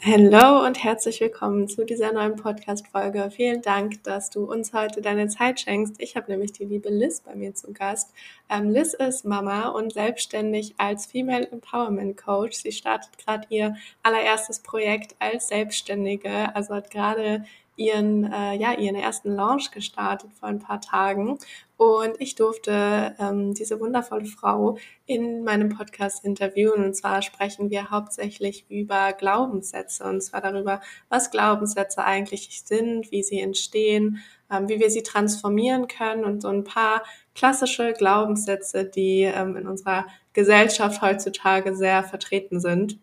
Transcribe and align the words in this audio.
Hallo 0.00 0.64
und 0.64 0.84
herzlich 0.84 1.20
willkommen 1.20 1.66
zu 1.66 1.84
dieser 1.84 2.12
neuen 2.12 2.36
Podcast-Folge. 2.36 3.32
Vielen 3.32 3.62
Dank, 3.62 4.04
dass 4.04 4.30
du 4.30 4.44
uns 4.44 4.72
heute 4.72 5.02
deine 5.02 5.26
Zeit 5.26 5.58
schenkst. 5.58 5.96
Ich 5.98 6.14
habe 6.14 6.30
nämlich 6.30 6.52
die 6.52 6.66
liebe 6.66 6.88
Liz 6.88 7.20
bei 7.20 7.34
mir 7.34 7.52
zu 7.56 7.72
Gast. 7.72 8.14
Ähm, 8.48 8.70
Liz 8.70 8.94
ist 8.94 9.24
Mama 9.24 9.70
und 9.70 9.94
selbstständig 9.94 10.76
als 10.78 11.06
Female 11.06 11.50
Empowerment 11.50 12.16
Coach. 12.16 12.58
Sie 12.58 12.70
startet 12.70 13.18
gerade 13.18 13.48
ihr 13.50 13.74
allererstes 14.04 14.60
Projekt 14.60 15.16
als 15.18 15.48
Selbstständige, 15.48 16.54
also 16.54 16.76
hat 16.76 16.92
gerade 16.92 17.44
ihren, 17.78 18.30
äh, 18.30 18.54
ja, 18.56 18.72
ihren 18.72 18.96
ersten 18.96 19.34
Launch 19.34 19.70
gestartet 19.70 20.30
vor 20.34 20.48
ein 20.48 20.58
paar 20.58 20.80
Tagen. 20.80 21.38
Und 21.76 22.16
ich 22.18 22.34
durfte 22.34 23.14
ähm, 23.20 23.54
diese 23.54 23.78
wundervolle 23.78 24.26
Frau 24.26 24.76
in 25.06 25.44
meinem 25.44 25.68
Podcast 25.68 26.24
interviewen. 26.24 26.84
Und 26.84 26.94
zwar 26.94 27.22
sprechen 27.22 27.70
wir 27.70 27.90
hauptsächlich 27.90 28.68
über 28.68 29.12
Glaubenssätze. 29.12 30.04
Und 30.04 30.20
zwar 30.22 30.40
darüber, 30.40 30.80
was 31.08 31.30
Glaubenssätze 31.30 32.04
eigentlich 32.04 32.62
sind, 32.64 33.12
wie 33.12 33.22
sie 33.22 33.40
entstehen, 33.40 34.18
ähm, 34.50 34.68
wie 34.68 34.80
wir 34.80 34.90
sie 34.90 35.04
transformieren 35.04 35.86
können 35.86 36.24
und 36.24 36.42
so 36.42 36.48
ein 36.48 36.64
paar 36.64 37.04
klassische 37.36 37.92
Glaubenssätze, 37.92 38.84
die 38.84 39.22
ähm, 39.22 39.56
in 39.56 39.68
unserer 39.68 40.06
Gesellschaft 40.32 41.00
heutzutage 41.00 41.76
sehr 41.76 42.02
vertreten 42.02 42.58
sind 42.58 42.98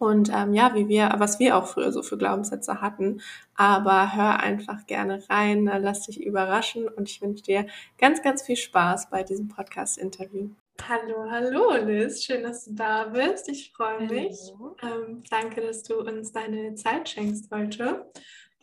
und 0.00 0.30
ähm, 0.34 0.54
ja, 0.54 0.74
wie 0.74 0.88
wir, 0.88 1.12
was 1.18 1.38
wir 1.38 1.56
auch 1.58 1.66
früher 1.66 1.92
so 1.92 2.02
für 2.02 2.16
Glaubenssätze 2.16 2.80
hatten. 2.80 3.20
Aber 3.54 4.16
hör 4.16 4.40
einfach 4.40 4.86
gerne 4.86 5.22
rein, 5.28 5.68
äh, 5.68 5.78
lass 5.78 6.06
dich 6.06 6.24
überraschen 6.24 6.88
und 6.88 7.08
ich 7.10 7.20
wünsche 7.20 7.44
dir 7.44 7.66
ganz, 7.98 8.22
ganz 8.22 8.42
viel 8.42 8.56
Spaß 8.56 9.10
bei 9.10 9.22
diesem 9.22 9.48
Podcast-Interview. 9.48 10.48
Hallo, 10.88 11.30
hallo 11.30 11.74
Liz, 11.84 12.24
schön, 12.24 12.42
dass 12.42 12.64
du 12.64 12.72
da 12.72 13.04
bist. 13.04 13.50
Ich 13.50 13.72
freue 13.72 14.08
mich. 14.08 14.38
Ähm, 14.82 15.22
danke, 15.28 15.60
dass 15.60 15.82
du 15.82 16.00
uns 16.00 16.32
deine 16.32 16.74
Zeit 16.76 17.10
schenkst 17.10 17.50
heute. 17.50 18.10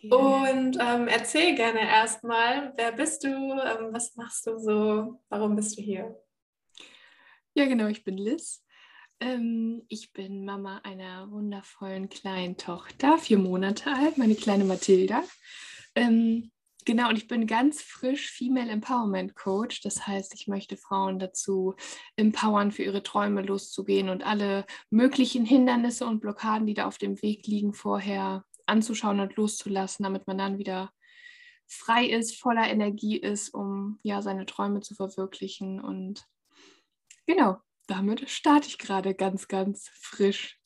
Und 0.09 0.79
ähm, 0.79 1.07
erzähl 1.07 1.53
gerne 1.53 1.81
erstmal, 1.81 2.73
wer 2.77 2.91
bist 2.91 3.23
du, 3.23 3.27
ähm, 3.27 3.89
was 3.91 4.15
machst 4.15 4.47
du 4.47 4.57
so, 4.57 5.19
warum 5.29 5.55
bist 5.55 5.77
du 5.77 5.83
hier? 5.83 6.19
Ja, 7.53 7.65
genau, 7.65 7.85
ich 7.85 8.03
bin 8.03 8.17
Liz. 8.17 8.63
Ähm, 9.19 9.83
ich 9.89 10.13
bin 10.13 10.45
Mama 10.45 10.79
einer 10.83 11.31
wundervollen 11.31 12.09
kleinen 12.09 12.57
Tochter, 12.57 13.17
vier 13.17 13.39
Monate 13.39 13.91
alt, 13.91 14.17
meine 14.17 14.35
kleine 14.35 14.63
Mathilda. 14.63 15.23
Ähm, 15.95 16.51
genau, 16.85 17.09
und 17.09 17.17
ich 17.17 17.27
bin 17.27 17.47
ganz 17.47 17.81
frisch 17.81 18.29
Female 18.29 18.69
Empowerment 18.69 19.35
Coach. 19.35 19.81
Das 19.81 20.05
heißt, 20.05 20.35
ich 20.35 20.47
möchte 20.47 20.77
Frauen 20.77 21.17
dazu 21.17 21.75
empowern, 22.15 22.71
für 22.71 22.83
ihre 22.83 23.01
Träume 23.01 23.41
loszugehen 23.41 24.09
und 24.09 24.23
alle 24.23 24.65
möglichen 24.91 25.45
Hindernisse 25.45 26.05
und 26.05 26.19
Blockaden, 26.19 26.67
die 26.67 26.75
da 26.75 26.85
auf 26.85 26.99
dem 26.99 27.19
Weg 27.23 27.47
liegen, 27.47 27.73
vorher 27.73 28.45
anzuschauen 28.67 29.19
und 29.19 29.35
loszulassen, 29.35 30.03
damit 30.03 30.27
man 30.27 30.37
dann 30.37 30.59
wieder 30.59 30.91
frei 31.65 32.05
ist, 32.05 32.39
voller 32.39 32.69
Energie 32.69 33.17
ist, 33.17 33.49
um 33.53 33.99
ja 34.03 34.21
seine 34.21 34.45
Träume 34.45 34.81
zu 34.81 34.93
verwirklichen. 34.93 35.81
Und 35.81 36.27
genau, 37.25 37.57
damit 37.87 38.29
starte 38.29 38.67
ich 38.67 38.77
gerade 38.77 39.15
ganz, 39.15 39.47
ganz 39.47 39.89
frisch. 39.93 40.59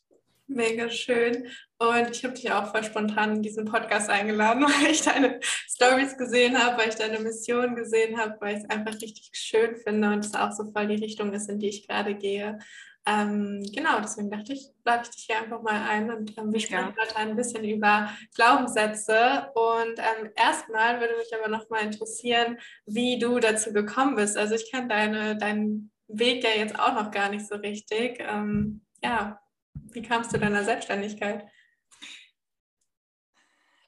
Mega 0.47 0.89
schön. 0.89 1.47
Und 1.78 2.11
ich 2.11 2.23
habe 2.25 2.33
dich 2.33 2.52
auch 2.52 2.72
voll 2.72 2.83
spontan 2.83 3.38
in 3.38 3.41
diesen 3.41 3.66
Podcast 3.66 4.09
eingeladen, 4.09 4.63
weil 4.83 4.91
ich 4.91 5.02
deine 5.02 5.39
Stories 5.41 6.17
gesehen 6.17 6.58
habe, 6.58 6.78
weil 6.78 6.89
ich 6.89 6.95
deine 6.95 7.19
Mission 7.19 7.75
gesehen 7.75 8.17
habe, 8.17 8.36
weil 8.41 8.58
ich 8.58 8.63
es 8.63 8.69
einfach 8.69 8.94
richtig 8.95 9.30
schön 9.33 9.78
finde 9.78 10.09
und 10.09 10.25
es 10.25 10.36
auch 10.36 10.52
so 10.52 10.66
voll 10.72 10.88
die 10.88 11.03
Richtung 11.03 11.31
ist, 11.33 11.50
in 11.50 11.59
die 11.59 11.69
ich 11.69 11.88
gerade 11.88 12.16
gehe. 12.16 12.59
Ähm, 13.08 13.63
genau, 13.73 14.00
deswegen 14.00 14.30
dachte 14.30 14.53
ich, 14.53 14.67
lade 14.85 15.03
ich 15.03 15.09
dich 15.09 15.23
hier 15.25 15.38
einfach 15.38 15.63
mal 15.63 15.89
ein 15.89 16.11
und 16.11 16.38
ähm, 16.38 16.53
wir 16.53 16.59
sprechen 16.59 16.94
heute 17.02 17.16
ein 17.16 17.35
bisschen 17.35 17.63
über 17.63 18.09
Glaubenssätze. 18.35 19.50
Und 19.56 19.97
ähm, 19.97 20.30
erstmal 20.35 21.00
würde 21.00 21.16
mich 21.17 21.33
aber 21.33 21.50
noch 21.50 21.69
mal 21.69 21.80
interessieren, 21.80 22.59
wie 22.85 23.17
du 23.17 23.39
dazu 23.39 23.73
gekommen 23.73 24.16
bist. 24.17 24.38
Also 24.38 24.53
ich 24.53 24.69
kenne 24.69 24.88
deine, 24.88 25.35
deinen 25.35 25.91
Weg 26.13 26.44
ja 26.44 26.51
jetzt 26.51 26.77
auch 26.79 26.94
noch 26.94 27.11
gar 27.11 27.29
nicht 27.29 27.47
so 27.47 27.55
richtig. 27.55 28.17
Ähm, 28.19 28.81
ja, 29.03 29.39
wie 29.73 30.01
kamst 30.01 30.33
du 30.33 30.38
deiner 30.38 30.63
Selbstständigkeit? 30.63 31.45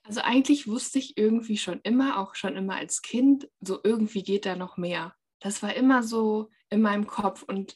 Also 0.04 0.20
eigentlich 0.20 0.68
wusste 0.68 0.98
ich 0.98 1.16
irgendwie 1.16 1.56
schon 1.56 1.80
immer, 1.82 2.18
auch 2.18 2.34
schon 2.34 2.56
immer 2.56 2.76
als 2.76 3.00
Kind, 3.00 3.48
so 3.60 3.80
irgendwie 3.82 4.22
geht 4.22 4.44
da 4.44 4.54
noch 4.54 4.76
mehr. 4.76 5.14
Das 5.40 5.62
war 5.62 5.74
immer 5.74 6.02
so 6.02 6.50
in 6.68 6.82
meinem 6.82 7.06
Kopf 7.06 7.42
und 7.42 7.74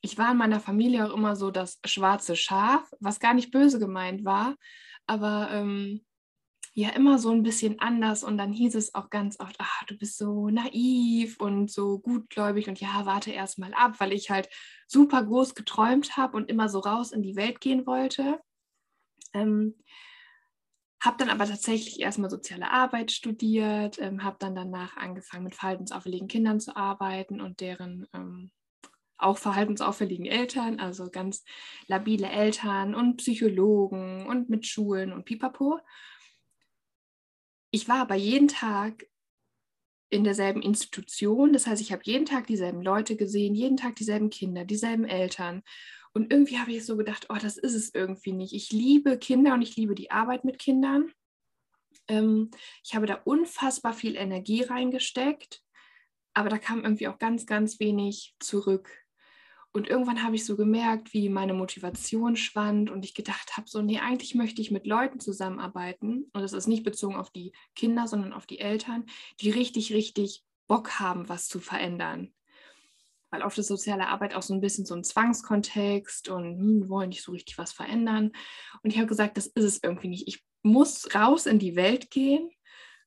ich 0.00 0.18
war 0.18 0.32
in 0.32 0.36
meiner 0.36 0.60
Familie 0.60 1.06
auch 1.06 1.14
immer 1.14 1.34
so 1.34 1.50
das 1.50 1.80
schwarze 1.84 2.36
Schaf, 2.36 2.92
was 3.00 3.20
gar 3.20 3.34
nicht 3.34 3.50
böse 3.50 3.78
gemeint 3.78 4.24
war, 4.24 4.56
aber 5.06 5.48
ähm, 5.50 6.04
ja 6.74 6.90
immer 6.90 7.18
so 7.20 7.30
ein 7.30 7.44
bisschen 7.44 7.78
anders 7.78 8.24
und 8.24 8.36
dann 8.36 8.52
hieß 8.52 8.74
es 8.74 8.94
auch 8.94 9.08
ganz 9.08 9.38
oft, 9.38 9.54
ach, 9.58 9.84
du 9.84 9.96
bist 9.96 10.18
so 10.18 10.48
naiv 10.50 11.40
und 11.40 11.70
so 11.70 12.00
gutgläubig 12.00 12.68
und 12.68 12.80
ja, 12.80 13.06
warte 13.06 13.30
erst 13.30 13.58
mal 13.58 13.72
ab, 13.74 14.00
weil 14.00 14.12
ich 14.12 14.28
halt 14.30 14.48
super 14.88 15.24
groß 15.24 15.54
geträumt 15.54 16.16
habe 16.16 16.36
und 16.36 16.50
immer 16.50 16.68
so 16.68 16.80
raus 16.80 17.12
in 17.12 17.22
die 17.22 17.36
Welt 17.36 17.60
gehen 17.60 17.86
wollte. 17.86 18.40
Ähm, 19.32 19.76
habe 21.00 21.16
dann 21.18 21.30
aber 21.30 21.46
tatsächlich 21.46 22.00
erstmal 22.00 22.30
soziale 22.30 22.70
Arbeit 22.70 23.12
studiert, 23.12 24.00
ähm, 24.00 24.24
habe 24.24 24.36
dann 24.40 24.56
danach 24.56 24.96
angefangen 24.96 25.44
mit 25.44 25.54
verhaltensauffälligen 25.54 26.28
Kindern 26.28 26.58
zu 26.58 26.76
arbeiten 26.76 27.40
und 27.40 27.60
deren 27.60 28.08
ähm, 28.12 28.50
auch 29.16 29.38
verhaltensauffälligen 29.38 30.26
Eltern, 30.26 30.80
also 30.80 31.08
ganz 31.08 31.44
labile 31.86 32.28
Eltern 32.28 32.96
und 32.96 33.18
Psychologen 33.18 34.26
und 34.26 34.48
mit 34.48 34.66
Schulen 34.66 35.12
und 35.12 35.24
Pipapo. 35.24 35.78
Ich 37.74 37.88
war 37.88 37.96
aber 37.96 38.14
jeden 38.14 38.46
Tag 38.46 39.04
in 40.08 40.22
derselben 40.22 40.62
Institution. 40.62 41.52
Das 41.52 41.66
heißt, 41.66 41.82
ich 41.82 41.90
habe 41.90 42.02
jeden 42.04 42.24
Tag 42.24 42.46
dieselben 42.46 42.82
Leute 42.82 43.16
gesehen, 43.16 43.52
jeden 43.56 43.76
Tag 43.76 43.96
dieselben 43.96 44.30
Kinder, 44.30 44.64
dieselben 44.64 45.04
Eltern. 45.04 45.64
Und 46.12 46.32
irgendwie 46.32 46.60
habe 46.60 46.70
ich 46.70 46.86
so 46.86 46.96
gedacht, 46.96 47.26
oh, 47.30 47.36
das 47.42 47.56
ist 47.56 47.74
es 47.74 47.92
irgendwie 47.92 48.30
nicht. 48.30 48.52
Ich 48.52 48.70
liebe 48.70 49.18
Kinder 49.18 49.54
und 49.54 49.62
ich 49.62 49.74
liebe 49.74 49.96
die 49.96 50.12
Arbeit 50.12 50.44
mit 50.44 50.60
Kindern. 50.60 51.10
Ähm, 52.06 52.52
ich 52.84 52.94
habe 52.94 53.06
da 53.06 53.14
unfassbar 53.24 53.92
viel 53.92 54.14
Energie 54.14 54.62
reingesteckt, 54.62 55.60
aber 56.32 56.50
da 56.50 56.58
kam 56.58 56.84
irgendwie 56.84 57.08
auch 57.08 57.18
ganz, 57.18 57.44
ganz 57.44 57.80
wenig 57.80 58.36
zurück. 58.38 59.03
Und 59.74 59.88
irgendwann 59.88 60.22
habe 60.22 60.36
ich 60.36 60.44
so 60.44 60.54
gemerkt, 60.54 61.12
wie 61.14 61.28
meine 61.28 61.52
Motivation 61.52 62.36
schwand 62.36 62.90
und 62.90 63.04
ich 63.04 63.12
gedacht 63.12 63.56
habe, 63.56 63.68
so, 63.68 63.82
nee, 63.82 63.98
eigentlich 63.98 64.36
möchte 64.36 64.62
ich 64.62 64.70
mit 64.70 64.86
Leuten 64.86 65.18
zusammenarbeiten. 65.18 66.30
Und 66.32 66.42
das 66.42 66.52
ist 66.52 66.68
nicht 66.68 66.84
bezogen 66.84 67.16
auf 67.16 67.30
die 67.30 67.52
Kinder, 67.74 68.06
sondern 68.06 68.32
auf 68.32 68.46
die 68.46 68.60
Eltern, 68.60 69.04
die 69.40 69.50
richtig, 69.50 69.92
richtig 69.92 70.44
Bock 70.68 71.00
haben, 71.00 71.28
was 71.28 71.48
zu 71.48 71.58
verändern. 71.58 72.32
Weil 73.30 73.42
oft 73.42 73.58
ist 73.58 73.66
soziale 73.66 74.06
Arbeit 74.06 74.36
auch 74.36 74.42
so 74.42 74.54
ein 74.54 74.60
bisschen 74.60 74.86
so 74.86 74.94
ein 74.94 75.02
Zwangskontext 75.02 76.28
und 76.28 76.56
hm, 76.56 76.88
wollen 76.88 77.08
nicht 77.08 77.24
so 77.24 77.32
richtig 77.32 77.58
was 77.58 77.72
verändern. 77.72 78.30
Und 78.84 78.90
ich 78.90 78.98
habe 78.98 79.08
gesagt, 79.08 79.36
das 79.36 79.48
ist 79.48 79.64
es 79.64 79.82
irgendwie 79.82 80.08
nicht. 80.08 80.28
Ich 80.28 80.44
muss 80.62 81.12
raus 81.16 81.46
in 81.46 81.58
die 81.58 81.74
Welt 81.74 82.12
gehen. 82.12 82.48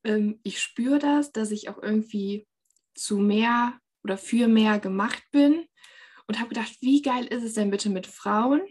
Ähm, 0.03 0.41
ich 0.43 0.61
spüre 0.61 0.99
das, 0.99 1.31
dass 1.31 1.51
ich 1.51 1.69
auch 1.69 1.81
irgendwie 1.81 2.45
zu 2.93 3.19
mehr 3.19 3.79
oder 4.03 4.17
für 4.17 4.49
mehr 4.49 4.79
gemacht 4.79 5.23
bin 5.31 5.65
und 6.27 6.39
habe 6.39 6.49
gedacht, 6.49 6.77
wie 6.81 7.01
geil 7.01 7.25
ist 7.25 7.43
es 7.43 7.53
denn 7.53 7.71
bitte 7.71 7.89
mit 7.89 8.05
Frauen, 8.05 8.61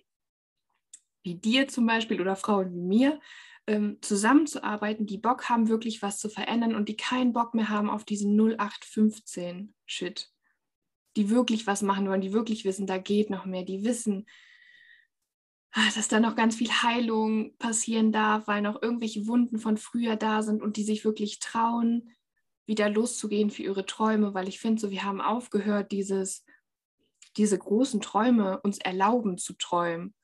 wie 1.22 1.34
dir 1.34 1.68
zum 1.68 1.86
Beispiel 1.86 2.20
oder 2.20 2.36
Frauen 2.36 2.72
wie 2.72 2.82
mir, 2.82 3.20
ähm, 3.66 3.98
zusammenzuarbeiten, 4.00 5.06
die 5.06 5.18
Bock 5.18 5.48
haben, 5.48 5.68
wirklich 5.68 6.02
was 6.02 6.18
zu 6.18 6.28
verändern 6.28 6.74
und 6.74 6.88
die 6.88 6.96
keinen 6.96 7.32
Bock 7.32 7.54
mehr 7.54 7.68
haben 7.68 7.90
auf 7.90 8.04
diesen 8.04 8.38
0815-Shit. 8.38 10.30
Die 11.16 11.30
wirklich 11.30 11.66
was 11.66 11.82
machen 11.82 12.08
wollen, 12.08 12.20
die 12.20 12.32
wirklich 12.32 12.64
wissen, 12.64 12.86
da 12.86 12.98
geht 12.98 13.30
noch 13.30 13.46
mehr, 13.46 13.64
die 13.64 13.84
wissen, 13.84 14.26
ah, 15.72 15.88
dass 15.94 16.08
da 16.08 16.20
noch 16.20 16.36
ganz 16.36 16.56
viel 16.56 16.70
Heilung 16.70 17.56
passieren 17.56 18.12
darf, 18.12 18.46
weil 18.46 18.62
noch 18.62 18.80
irgendwelche 18.80 19.26
Wunden 19.26 19.58
von 19.58 19.78
früher 19.78 20.16
da 20.16 20.42
sind 20.42 20.62
und 20.62 20.76
die 20.76 20.84
sich 20.84 21.04
wirklich 21.04 21.40
trauen, 21.40 22.10
wieder 22.66 22.90
loszugehen 22.90 23.50
für 23.50 23.62
ihre 23.62 23.86
Träume, 23.86 24.34
weil 24.34 24.48
ich 24.48 24.60
finde, 24.60 24.80
so 24.80 24.90
wir 24.90 25.04
haben 25.04 25.20
aufgehört, 25.20 25.90
dieses 25.90 26.44
diese 27.36 27.58
großen 27.58 28.00
Träume 28.00 28.60
uns 28.60 28.78
erlauben 28.78 29.38
zu 29.38 29.54
träumen, 29.54 30.14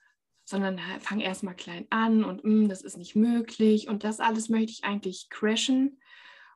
sondern 0.45 0.81
fang 1.01 1.21
erstmal 1.21 1.55
klein 1.55 1.87
an 1.91 2.25
und 2.25 2.45
mm, 2.45 2.69
das 2.69 2.83
ist 2.83 2.97
nicht 2.97 3.15
möglich 3.17 3.89
und 3.89 4.05
das 4.05 4.21
alles 4.21 4.49
möchte 4.49 4.73
ich 4.73 4.85
eigentlich 4.85 5.29
crashen. 5.31 6.01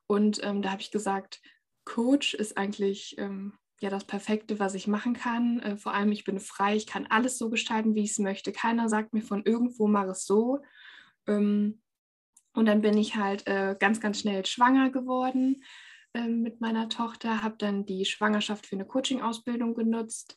Und 0.07 0.43
ähm, 0.45 0.63
da 0.63 0.71
habe 0.71 0.83
ich 0.83 0.91
gesagt, 0.91 1.41
Coach 1.85 2.35
ist 2.35 2.57
eigentlich 2.57 3.17
ähm, 3.19 3.55
ja 3.81 3.91
das 3.91 4.05
Perfekte, 4.05 4.59
was 4.59 4.75
ich 4.75 4.87
machen 4.87 5.15
kann. 5.15 5.61
Äh, 5.61 5.77
vor 5.77 5.95
allem, 5.95 6.13
ich 6.13 6.25
bin 6.25 6.41
frei, 6.41 6.77
ich 6.77 6.87
kann 6.87 7.07
alles 7.07 7.39
so 7.39 7.51
gestalten, 7.51 7.95
wie 7.95 8.05
ich 8.05 8.13
es 8.13 8.19
möchte. 8.19 8.53
Keiner 8.53 8.89
sagt 8.89 9.13
mir 9.13 9.23
von 9.23 9.45
irgendwo, 9.45 9.87
mach 9.87 10.07
es 10.07 10.27
so. 10.27 10.61
Ähm, 11.27 11.81
und 12.55 12.67
dann 12.67 12.81
bin 12.81 12.97
ich 12.97 13.17
halt 13.17 13.47
äh, 13.47 13.77
ganz, 13.79 14.01
ganz 14.01 14.21
schnell 14.21 14.47
schwanger 14.47 14.91
geworden 14.91 15.63
ähm, 16.17 16.41
mit 16.43 16.61
meiner 16.61 16.89
Tochter, 16.89 17.43
habe 17.43 17.57
dann 17.59 17.85
die 17.85 18.07
Schwangerschaft 18.07 18.67
für 18.67 18.77
eine 18.77 18.87
Coaching-Ausbildung 18.87 19.75
genutzt, 19.75 20.37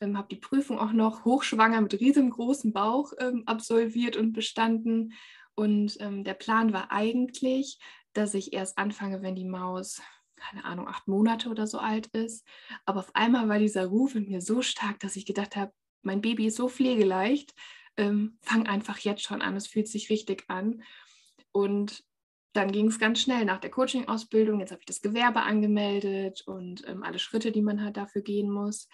ähm, 0.00 0.16
habe 0.16 0.28
die 0.28 0.40
Prüfung 0.40 0.78
auch 0.78 0.92
noch 0.92 1.24
hochschwanger 1.24 1.80
mit 1.82 2.00
riesengroßem 2.00 2.72
Bauch 2.72 3.12
ähm, 3.18 3.42
absolviert 3.46 4.16
und 4.16 4.32
bestanden. 4.32 5.12
Und 5.54 6.00
ähm, 6.00 6.24
der 6.24 6.34
Plan 6.34 6.72
war 6.72 6.90
eigentlich, 6.90 7.78
dass 8.14 8.34
ich 8.34 8.52
erst 8.52 8.78
anfange, 8.78 9.22
wenn 9.22 9.34
die 9.34 9.44
Maus, 9.44 10.00
keine 10.36 10.64
Ahnung, 10.64 10.88
acht 10.88 11.08
Monate 11.08 11.50
oder 11.50 11.66
so 11.66 11.78
alt 11.78 12.06
ist. 12.08 12.46
Aber 12.86 13.00
auf 13.00 13.14
einmal 13.14 13.48
war 13.48 13.58
dieser 13.58 13.86
Ruf 13.86 14.14
in 14.14 14.28
mir 14.28 14.40
so 14.40 14.62
stark, 14.62 14.98
dass 15.00 15.16
ich 15.16 15.26
gedacht 15.26 15.56
habe, 15.56 15.72
mein 16.02 16.22
Baby 16.22 16.46
ist 16.46 16.56
so 16.56 16.68
pflegeleicht, 16.68 17.54
ähm, 17.96 18.38
fang 18.40 18.66
einfach 18.66 18.98
jetzt 19.00 19.22
schon 19.22 19.42
an, 19.42 19.56
es 19.56 19.66
fühlt 19.66 19.88
sich 19.88 20.08
richtig 20.08 20.44
an. 20.48 20.82
Und 21.52 22.04
dann 22.52 22.72
ging 22.72 22.88
es 22.88 22.98
ganz 22.98 23.20
schnell 23.20 23.44
nach 23.44 23.58
der 23.58 23.70
Coaching-Ausbildung. 23.70 24.60
Jetzt 24.60 24.70
habe 24.70 24.80
ich 24.80 24.86
das 24.86 25.02
Gewerbe 25.02 25.42
angemeldet 25.42 26.42
und 26.46 26.86
ähm, 26.88 27.02
alle 27.02 27.18
Schritte, 27.18 27.52
die 27.52 27.62
man 27.62 27.82
halt 27.82 27.96
dafür 27.96 28.22
gehen 28.22 28.50
muss. 28.50 28.88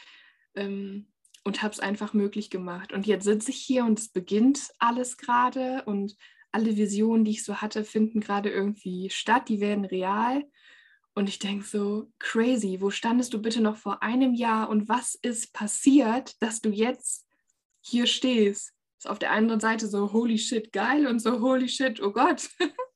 Ähm, 0.54 1.06
und 1.44 1.62
habe 1.62 1.72
es 1.72 1.80
einfach 1.80 2.14
möglich 2.14 2.50
gemacht. 2.50 2.92
Und 2.92 3.06
jetzt 3.06 3.24
sitze 3.24 3.50
ich 3.50 3.58
hier 3.58 3.84
und 3.84 3.98
es 3.98 4.08
beginnt 4.08 4.70
alles 4.78 5.18
gerade 5.18 5.82
und 5.84 6.16
alle 6.52 6.76
Visionen, 6.76 7.24
die 7.24 7.32
ich 7.32 7.44
so 7.44 7.60
hatte, 7.60 7.84
finden 7.84 8.20
gerade 8.20 8.48
irgendwie 8.48 9.10
statt, 9.10 9.48
die 9.48 9.60
werden 9.60 9.84
real. 9.84 10.44
Und 11.14 11.28
ich 11.28 11.38
denke 11.38 11.64
so, 11.64 12.10
crazy, 12.18 12.80
wo 12.80 12.90
standest 12.90 13.34
du 13.34 13.42
bitte 13.42 13.60
noch 13.60 13.76
vor 13.76 14.02
einem 14.02 14.34
Jahr 14.34 14.68
und 14.68 14.88
was 14.88 15.16
ist 15.16 15.52
passiert, 15.52 16.40
dass 16.42 16.60
du 16.60 16.70
jetzt 16.70 17.26
hier 17.80 18.06
stehst? 18.06 18.72
Ist 18.98 19.08
auf 19.08 19.18
der 19.18 19.32
anderen 19.32 19.60
Seite 19.60 19.86
so, 19.86 20.12
holy 20.12 20.38
shit, 20.38 20.72
geil 20.72 21.06
und 21.06 21.20
so, 21.20 21.40
holy 21.40 21.68
shit, 21.68 22.00
oh 22.00 22.12
Gott. 22.12 22.48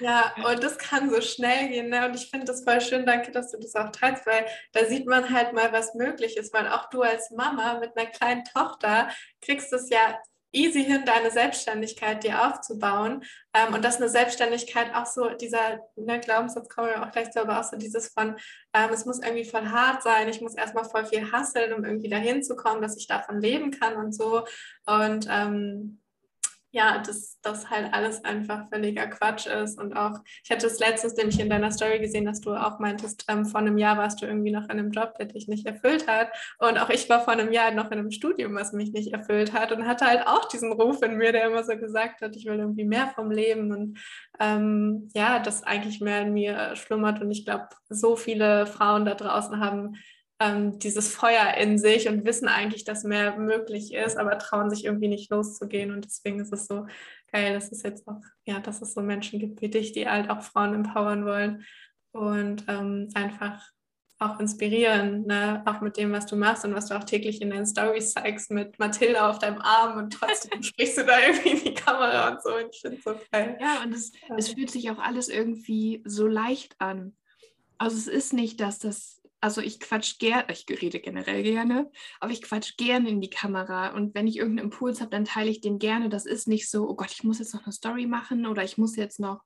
Ja, 0.00 0.34
und 0.44 0.62
das 0.62 0.78
kann 0.78 1.10
so 1.10 1.20
schnell 1.20 1.68
gehen. 1.68 1.88
Ne? 1.88 2.06
Und 2.06 2.14
ich 2.14 2.30
finde 2.30 2.46
das 2.46 2.64
voll 2.64 2.80
schön, 2.80 3.06
danke, 3.06 3.30
dass 3.32 3.50
du 3.50 3.58
das 3.58 3.74
auch 3.74 3.90
teilst, 3.90 4.26
weil 4.26 4.46
da 4.72 4.84
sieht 4.86 5.06
man 5.06 5.30
halt 5.30 5.52
mal, 5.52 5.72
was 5.72 5.94
möglich 5.94 6.36
ist. 6.36 6.52
Weil 6.52 6.68
auch 6.68 6.88
du 6.90 7.02
als 7.02 7.30
Mama 7.30 7.78
mit 7.80 7.96
einer 7.96 8.10
kleinen 8.10 8.44
Tochter 8.44 9.08
kriegst 9.40 9.72
es 9.72 9.90
ja 9.90 10.18
easy 10.54 10.84
hin, 10.84 11.02
deine 11.04 11.30
Selbstständigkeit 11.30 12.24
dir 12.24 12.46
aufzubauen. 12.46 13.24
Ähm, 13.52 13.74
und 13.74 13.84
dass 13.84 13.96
eine 13.96 14.08
Selbstständigkeit 14.08 14.94
auch 14.94 15.06
so, 15.06 15.30
dieser 15.30 15.80
ne, 15.96 16.20
Glaubenssatz 16.20 16.68
kommen 16.68 16.88
wir 16.88 17.02
auch 17.02 17.10
gleich 17.10 17.30
zu, 17.30 17.40
aber 17.40 17.60
auch 17.60 17.64
so 17.64 17.76
dieses 17.76 18.08
von, 18.08 18.36
ähm, 18.72 18.90
es 18.92 19.04
muss 19.04 19.20
irgendwie 19.20 19.44
voll 19.44 19.68
hart 19.68 20.02
sein, 20.02 20.28
ich 20.28 20.40
muss 20.40 20.54
erstmal 20.54 20.84
voll 20.84 21.06
viel 21.06 21.30
hasseln, 21.32 21.72
um 21.72 21.84
irgendwie 21.84 22.08
dahin 22.08 22.42
zu 22.42 22.56
kommen, 22.56 22.80
dass 22.80 22.96
ich 22.96 23.06
davon 23.06 23.40
leben 23.40 23.70
kann 23.72 23.96
und 23.96 24.12
so. 24.12 24.44
Und 24.86 25.26
ähm, 25.28 26.00
ja, 26.74 26.98
dass 26.98 27.38
das 27.40 27.70
halt 27.70 27.94
alles 27.94 28.24
einfach 28.24 28.68
völliger 28.68 29.06
Quatsch 29.06 29.46
ist. 29.46 29.78
Und 29.78 29.96
auch, 29.96 30.18
ich 30.42 30.50
hatte 30.50 30.66
es 30.66 30.80
letztens 30.80 31.14
nämlich 31.14 31.38
in 31.38 31.48
deiner 31.48 31.70
Story 31.70 32.00
gesehen, 32.00 32.24
dass 32.24 32.40
du 32.40 32.52
auch 32.52 32.80
meintest, 32.80 33.24
ähm, 33.28 33.46
vor 33.46 33.60
einem 33.60 33.78
Jahr 33.78 33.96
warst 33.96 34.20
du 34.20 34.26
irgendwie 34.26 34.50
noch 34.50 34.64
in 34.64 34.72
einem 34.72 34.90
Job, 34.90 35.14
der 35.16 35.26
dich 35.26 35.46
nicht 35.46 35.66
erfüllt 35.66 36.08
hat. 36.08 36.32
Und 36.58 36.78
auch 36.78 36.90
ich 36.90 37.08
war 37.08 37.22
vor 37.22 37.32
einem 37.32 37.52
Jahr 37.52 37.70
noch 37.70 37.92
in 37.92 38.00
einem 38.00 38.10
Studium, 38.10 38.56
was 38.56 38.72
mich 38.72 38.90
nicht 38.90 39.12
erfüllt 39.12 39.52
hat 39.52 39.70
und 39.70 39.86
hatte 39.86 40.06
halt 40.06 40.26
auch 40.26 40.46
diesen 40.46 40.72
Ruf 40.72 41.00
in 41.02 41.16
mir, 41.16 41.30
der 41.30 41.46
immer 41.46 41.62
so 41.62 41.76
gesagt 41.76 42.22
hat, 42.22 42.34
ich 42.34 42.44
will 42.44 42.58
irgendwie 42.58 42.84
mehr 42.84 43.06
vom 43.14 43.30
Leben 43.30 43.70
und 43.70 43.98
ähm, 44.40 45.10
ja, 45.14 45.38
das 45.38 45.62
eigentlich 45.62 46.00
mehr 46.00 46.22
in 46.22 46.32
mir 46.34 46.74
schlummert. 46.74 47.20
Und 47.22 47.30
ich 47.30 47.44
glaube, 47.44 47.68
so 47.88 48.16
viele 48.16 48.66
Frauen 48.66 49.04
da 49.04 49.14
draußen 49.14 49.60
haben 49.60 49.94
ähm, 50.40 50.78
dieses 50.78 51.14
Feuer 51.14 51.54
in 51.54 51.78
sich 51.78 52.08
und 52.08 52.24
wissen 52.24 52.48
eigentlich, 52.48 52.84
dass 52.84 53.04
mehr 53.04 53.36
möglich 53.36 53.94
ist, 53.94 54.16
aber 54.16 54.38
trauen 54.38 54.70
sich 54.70 54.84
irgendwie 54.84 55.08
nicht 55.08 55.30
loszugehen. 55.30 55.92
Und 55.92 56.04
deswegen 56.04 56.40
ist 56.40 56.52
es 56.52 56.66
so 56.66 56.86
geil, 57.32 57.54
dass 57.54 57.70
es 57.72 57.82
jetzt 57.82 58.06
auch, 58.08 58.20
ja, 58.44 58.60
dass 58.60 58.82
es 58.82 58.94
so 58.94 59.00
Menschen 59.00 59.38
gibt 59.38 59.60
wie 59.60 59.68
dich, 59.68 59.92
die 59.92 60.08
halt 60.08 60.30
auch 60.30 60.42
Frauen 60.42 60.74
empowern 60.74 61.24
wollen 61.24 61.64
und 62.12 62.64
ähm, 62.68 63.08
einfach 63.14 63.62
auch 64.18 64.38
inspirieren, 64.38 65.26
ne? 65.26 65.62
auch 65.66 65.80
mit 65.80 65.96
dem, 65.96 66.12
was 66.12 66.26
du 66.26 66.36
machst 66.36 66.64
und 66.64 66.74
was 66.74 66.86
du 66.86 66.96
auch 66.96 67.04
täglich 67.04 67.42
in 67.42 67.50
deinen 67.50 67.66
Stories 67.66 68.12
zeigst, 68.12 68.50
mit 68.50 68.78
Mathilda 68.78 69.28
auf 69.28 69.38
deinem 69.38 69.60
Arm 69.60 69.98
und 69.98 70.12
trotzdem 70.12 70.62
sprichst 70.62 70.98
du 70.98 71.04
da 71.04 71.18
irgendwie 71.20 71.50
in 71.50 71.64
die 71.64 71.74
Kamera 71.74 72.30
und 72.30 72.42
so. 72.42 72.54
Und 72.54 72.68
ich 72.72 72.80
finde 72.80 72.98
es 72.98 73.04
so 73.04 73.16
geil. 73.32 73.58
Ja, 73.60 73.82
und 73.82 73.92
es, 73.92 74.12
es 74.36 74.48
fühlt 74.48 74.70
sich 74.70 74.90
auch 74.90 74.98
alles 74.98 75.28
irgendwie 75.28 76.02
so 76.04 76.26
leicht 76.26 76.76
an. 76.78 77.16
Also 77.76 77.96
es 77.96 78.06
ist 78.06 78.32
nicht, 78.32 78.60
dass 78.60 78.78
das 78.78 79.20
also 79.44 79.60
ich 79.60 79.78
quatsch 79.78 80.18
gerne, 80.18 80.46
ich 80.50 80.64
rede 80.70 81.00
generell 81.00 81.42
gerne, 81.42 81.90
aber 82.18 82.32
ich 82.32 82.40
quatsch 82.40 82.78
gerne 82.78 83.10
in 83.10 83.20
die 83.20 83.28
Kamera. 83.28 83.88
Und 83.88 84.14
wenn 84.14 84.26
ich 84.26 84.38
irgendeinen 84.38 84.70
Impuls 84.70 85.02
habe, 85.02 85.10
dann 85.10 85.26
teile 85.26 85.50
ich 85.50 85.60
den 85.60 85.78
gerne. 85.78 86.08
Das 86.08 86.24
ist 86.24 86.48
nicht 86.48 86.70
so, 86.70 86.88
oh 86.88 86.94
Gott, 86.94 87.12
ich 87.12 87.24
muss 87.24 87.40
jetzt 87.40 87.52
noch 87.52 87.64
eine 87.64 87.72
Story 87.74 88.06
machen 88.06 88.46
oder 88.46 88.64
ich 88.64 88.78
muss 88.78 88.96
jetzt 88.96 89.20
noch, 89.20 89.42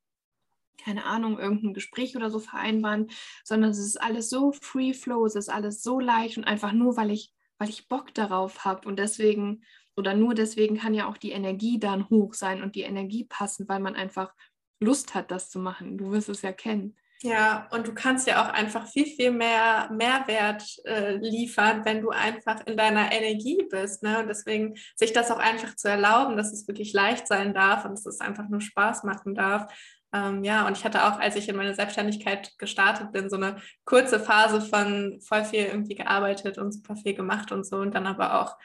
keine 0.80 1.04
Ahnung, 1.04 1.40
irgendein 1.40 1.74
Gespräch 1.74 2.14
oder 2.14 2.30
so 2.30 2.38
vereinbaren, 2.38 3.10
sondern 3.42 3.72
es 3.72 3.80
ist 3.80 4.00
alles 4.00 4.30
so 4.30 4.52
free 4.52 4.94
flow, 4.94 5.26
es 5.26 5.34
ist 5.34 5.48
alles 5.48 5.82
so 5.82 5.98
leicht 5.98 6.38
und 6.38 6.44
einfach 6.44 6.70
nur, 6.70 6.96
weil 6.96 7.10
ich, 7.10 7.32
weil 7.58 7.68
ich 7.68 7.88
Bock 7.88 8.14
darauf 8.14 8.64
habe. 8.64 8.86
Und 8.86 9.00
deswegen, 9.00 9.64
oder 9.96 10.14
nur 10.14 10.34
deswegen 10.34 10.78
kann 10.78 10.94
ja 10.94 11.08
auch 11.08 11.16
die 11.16 11.32
Energie 11.32 11.80
dann 11.80 12.08
hoch 12.08 12.34
sein 12.34 12.62
und 12.62 12.76
die 12.76 12.82
Energie 12.82 13.24
passen, 13.24 13.68
weil 13.68 13.80
man 13.80 13.96
einfach 13.96 14.32
Lust 14.78 15.16
hat, 15.16 15.32
das 15.32 15.50
zu 15.50 15.58
machen. 15.58 15.98
Du 15.98 16.12
wirst 16.12 16.28
es 16.28 16.42
ja 16.42 16.52
kennen. 16.52 16.96
Ja, 17.22 17.66
und 17.72 17.88
du 17.88 17.94
kannst 17.94 18.28
ja 18.28 18.44
auch 18.44 18.52
einfach 18.52 18.86
viel, 18.86 19.06
viel 19.06 19.32
mehr 19.32 19.90
Mehrwert 19.90 20.64
äh, 20.84 21.16
liefern, 21.16 21.84
wenn 21.84 22.00
du 22.00 22.10
einfach 22.10 22.64
in 22.66 22.76
deiner 22.76 23.10
Energie 23.10 23.66
bist. 23.68 24.04
Ne? 24.04 24.20
Und 24.20 24.28
deswegen 24.28 24.76
sich 24.94 25.12
das 25.12 25.32
auch 25.32 25.40
einfach 25.40 25.74
zu 25.74 25.88
erlauben, 25.88 26.36
dass 26.36 26.52
es 26.52 26.68
wirklich 26.68 26.92
leicht 26.92 27.26
sein 27.26 27.54
darf 27.54 27.84
und 27.84 27.92
dass 27.92 28.06
es 28.06 28.20
einfach 28.20 28.48
nur 28.48 28.60
Spaß 28.60 29.02
machen 29.02 29.34
darf. 29.34 29.66
Ähm, 30.14 30.44
ja, 30.44 30.66
und 30.66 30.76
ich 30.78 30.84
hatte 30.84 31.04
auch, 31.04 31.18
als 31.18 31.34
ich 31.34 31.48
in 31.48 31.56
meine 31.56 31.74
Selbstständigkeit 31.74 32.56
gestartet 32.56 33.10
bin, 33.10 33.28
so 33.28 33.36
eine 33.36 33.56
kurze 33.84 34.20
Phase 34.20 34.60
von 34.60 35.20
voll 35.20 35.44
viel 35.44 35.64
irgendwie 35.64 35.96
gearbeitet 35.96 36.56
und 36.56 36.72
super 36.72 36.94
viel 36.94 37.14
gemacht 37.14 37.50
und 37.50 37.66
so. 37.66 37.78
Und 37.78 37.96
dann 37.96 38.06
aber 38.06 38.40
auch 38.40 38.56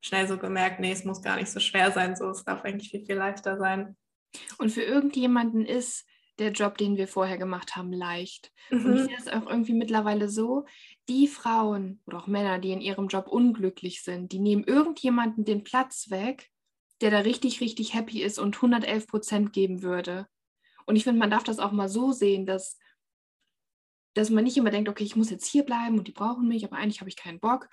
schnell 0.00 0.26
so 0.26 0.36
gemerkt, 0.36 0.80
nee, 0.80 0.92
es 0.92 1.04
muss 1.04 1.22
gar 1.22 1.36
nicht 1.36 1.50
so 1.50 1.60
schwer 1.60 1.92
sein, 1.92 2.16
so 2.16 2.28
es 2.30 2.44
darf 2.44 2.64
eigentlich 2.64 2.90
viel, 2.90 3.04
viel 3.06 3.16
leichter 3.16 3.56
sein. 3.56 3.96
Und 4.58 4.70
für 4.70 4.82
irgendjemanden 4.82 5.64
ist 5.64 6.06
der 6.40 6.52
Job, 6.52 6.78
den 6.78 6.96
wir 6.96 7.06
vorher 7.06 7.38
gemacht 7.38 7.76
haben, 7.76 7.92
leicht. 7.92 8.50
Mhm. 8.70 8.84
Und 8.84 8.96
ich 8.96 9.04
sehe 9.04 9.16
es 9.16 9.28
auch 9.28 9.48
irgendwie 9.48 9.74
mittlerweile 9.74 10.28
so, 10.28 10.64
die 11.08 11.28
Frauen 11.28 12.00
oder 12.06 12.18
auch 12.18 12.26
Männer, 12.26 12.58
die 12.58 12.72
in 12.72 12.80
ihrem 12.80 13.08
Job 13.08 13.28
unglücklich 13.28 14.02
sind, 14.02 14.32
die 14.32 14.40
nehmen 14.40 14.64
irgendjemanden 14.64 15.44
den 15.44 15.62
Platz 15.62 16.10
weg, 16.10 16.50
der 17.00 17.10
da 17.10 17.18
richtig, 17.20 17.60
richtig 17.60 17.94
happy 17.94 18.22
ist 18.22 18.38
und 18.38 18.56
111 18.56 19.06
Prozent 19.06 19.52
geben 19.52 19.82
würde. 19.82 20.26
Und 20.86 20.96
ich 20.96 21.04
finde, 21.04 21.20
man 21.20 21.30
darf 21.30 21.44
das 21.44 21.58
auch 21.58 21.72
mal 21.72 21.88
so 21.88 22.12
sehen, 22.12 22.46
dass, 22.46 22.78
dass 24.14 24.30
man 24.30 24.44
nicht 24.44 24.56
immer 24.56 24.70
denkt, 24.70 24.88
okay, 24.88 25.04
ich 25.04 25.16
muss 25.16 25.30
jetzt 25.30 25.46
hier 25.46 25.64
bleiben 25.64 25.98
und 25.98 26.08
die 26.08 26.12
brauchen 26.12 26.48
mich, 26.48 26.64
aber 26.64 26.76
eigentlich 26.76 27.00
habe 27.00 27.10
ich 27.10 27.16
keinen 27.16 27.40
Bock. 27.40 27.68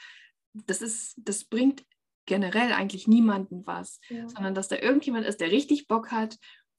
Das 0.53 0.81
ist, 0.81 1.15
das 1.17 1.45
bringt 1.45 1.83
generell 2.25 2.73
eigentlich 2.73 3.07
niemanden 3.07 3.65
was, 3.65 3.99
ja. 4.09 4.27
sondern 4.27 4.53
dass 4.53 4.67
da 4.67 4.77
irgendjemand 4.77 5.25
ist, 5.25 5.39
der 5.39 5.51
richtig 5.51 5.87
Bock 5.87 6.11
hat 6.11 6.37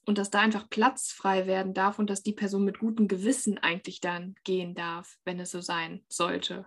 und 0.08 0.16
dass 0.16 0.31
da 0.31 0.40
einfach 0.40 0.70
Platz 0.70 1.12
frei 1.12 1.46
werden 1.46 1.74
darf 1.74 1.98
und 1.98 2.08
dass 2.08 2.22
die 2.22 2.32
Person 2.32 2.65
mit 2.65 2.79
gutem 2.79 3.08
Gewissen 3.08 3.58
eigentlich 3.58 4.00
dann 4.00 4.36
gehen 4.43 4.74
darf, 4.74 5.19
wenn 5.27 5.38
es 5.38 5.50
so 5.50 5.60
sein 5.60 6.03
sollte. 6.08 6.65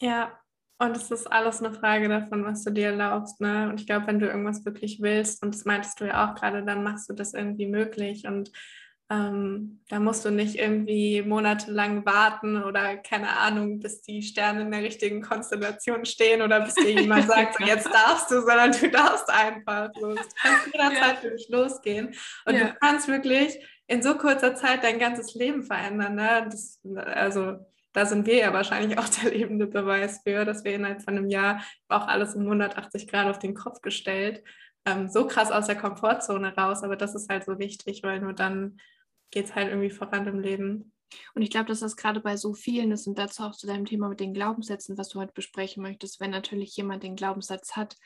Ja, 0.00 0.40
und 0.78 0.96
es 0.96 1.10
ist 1.10 1.30
alles 1.30 1.62
eine 1.62 1.74
Frage 1.74 2.08
davon, 2.08 2.46
was 2.46 2.64
du 2.64 2.70
dir 2.70 2.86
erlaubst. 2.86 3.42
Ne? 3.42 3.68
Und 3.68 3.78
ich 3.78 3.86
glaube, 3.86 4.06
wenn 4.06 4.18
du 4.18 4.26
irgendwas 4.26 4.64
wirklich 4.64 5.02
willst, 5.02 5.42
und 5.42 5.54
das 5.54 5.66
meintest 5.66 6.00
du 6.00 6.06
ja 6.06 6.30
auch 6.30 6.34
gerade, 6.34 6.64
dann 6.64 6.82
machst 6.82 7.10
du 7.10 7.12
das 7.12 7.34
irgendwie 7.34 7.66
möglich. 7.66 8.26
Und 8.26 8.50
ähm, 9.10 9.80
da 9.88 10.00
musst 10.00 10.24
du 10.26 10.30
nicht 10.30 10.56
irgendwie 10.56 11.22
monatelang 11.22 12.04
warten 12.04 12.62
oder 12.62 12.98
keine 12.98 13.38
Ahnung, 13.38 13.80
bis 13.80 14.02
die 14.02 14.22
Sterne 14.22 14.62
in 14.62 14.70
der 14.70 14.82
richtigen 14.82 15.22
Konstellation 15.22 16.04
stehen 16.04 16.42
oder 16.42 16.60
bis 16.60 16.74
dir 16.74 17.00
jemand 17.00 17.26
sagt, 17.26 17.56
so, 17.58 17.64
jetzt 17.64 17.86
darfst 17.86 18.30
du, 18.30 18.40
sondern 18.40 18.72
du 18.72 18.90
darfst 18.90 19.30
einfach 19.30 19.88
los. 19.98 20.18
Du 20.18 20.34
kannst 20.42 20.66
jederzeit 20.66 21.18
für 21.18 21.30
dich 21.30 21.48
losgehen 21.48 22.14
und 22.44 22.54
ja. 22.54 22.66
du 22.66 22.74
kannst 22.80 23.08
wirklich 23.08 23.58
in 23.86 24.02
so 24.02 24.14
kurzer 24.14 24.54
Zeit 24.54 24.84
dein 24.84 24.98
ganzes 24.98 25.34
Leben 25.34 25.62
verändern. 25.62 26.14
Ne? 26.14 26.46
Das, 26.50 26.78
also 27.06 27.56
da 27.94 28.04
sind 28.04 28.26
wir 28.26 28.36
ja 28.36 28.52
wahrscheinlich 28.52 28.98
auch 28.98 29.08
der 29.08 29.30
lebende 29.32 29.66
Beweis 29.66 30.20
für, 30.22 30.44
dass 30.44 30.64
wir 30.64 30.74
innerhalb 30.74 31.00
von 31.02 31.16
einem 31.16 31.30
Jahr 31.30 31.62
auch 31.88 32.06
alles 32.06 32.34
um 32.34 32.42
180 32.42 33.08
Grad 33.08 33.26
auf 33.26 33.38
den 33.38 33.54
Kopf 33.54 33.80
gestellt, 33.80 34.44
ähm, 34.84 35.08
so 35.08 35.26
krass 35.26 35.50
aus 35.50 35.66
der 35.66 35.76
Komfortzone 35.76 36.54
raus. 36.54 36.82
Aber 36.82 36.96
das 36.96 37.14
ist 37.14 37.30
halt 37.30 37.46
so 37.46 37.58
wichtig, 37.58 38.02
weil 38.02 38.20
nur 38.20 38.34
dann 38.34 38.78
geht 39.30 39.46
es 39.46 39.54
halt 39.54 39.68
irgendwie 39.68 39.90
voran 39.90 40.26
im 40.26 40.40
Leben. 40.40 40.92
Und 41.34 41.42
ich 41.42 41.50
glaube, 41.50 41.66
dass 41.66 41.80
das 41.80 41.96
gerade 41.96 42.20
bei 42.20 42.36
so 42.36 42.54
vielen 42.54 42.92
ist 42.92 43.06
und 43.06 43.18
dazu 43.18 43.42
auch 43.42 43.56
zu 43.56 43.66
deinem 43.66 43.86
Thema 43.86 44.08
mit 44.08 44.20
den 44.20 44.34
Glaubenssätzen, 44.34 44.98
was 44.98 45.08
du 45.08 45.20
heute 45.20 45.32
besprechen 45.32 45.82
möchtest, 45.82 46.20
wenn 46.20 46.30
natürlich 46.30 46.76
jemand 46.76 47.02
den 47.02 47.16
Glaubenssatz 47.16 47.76
hat, 47.76 47.96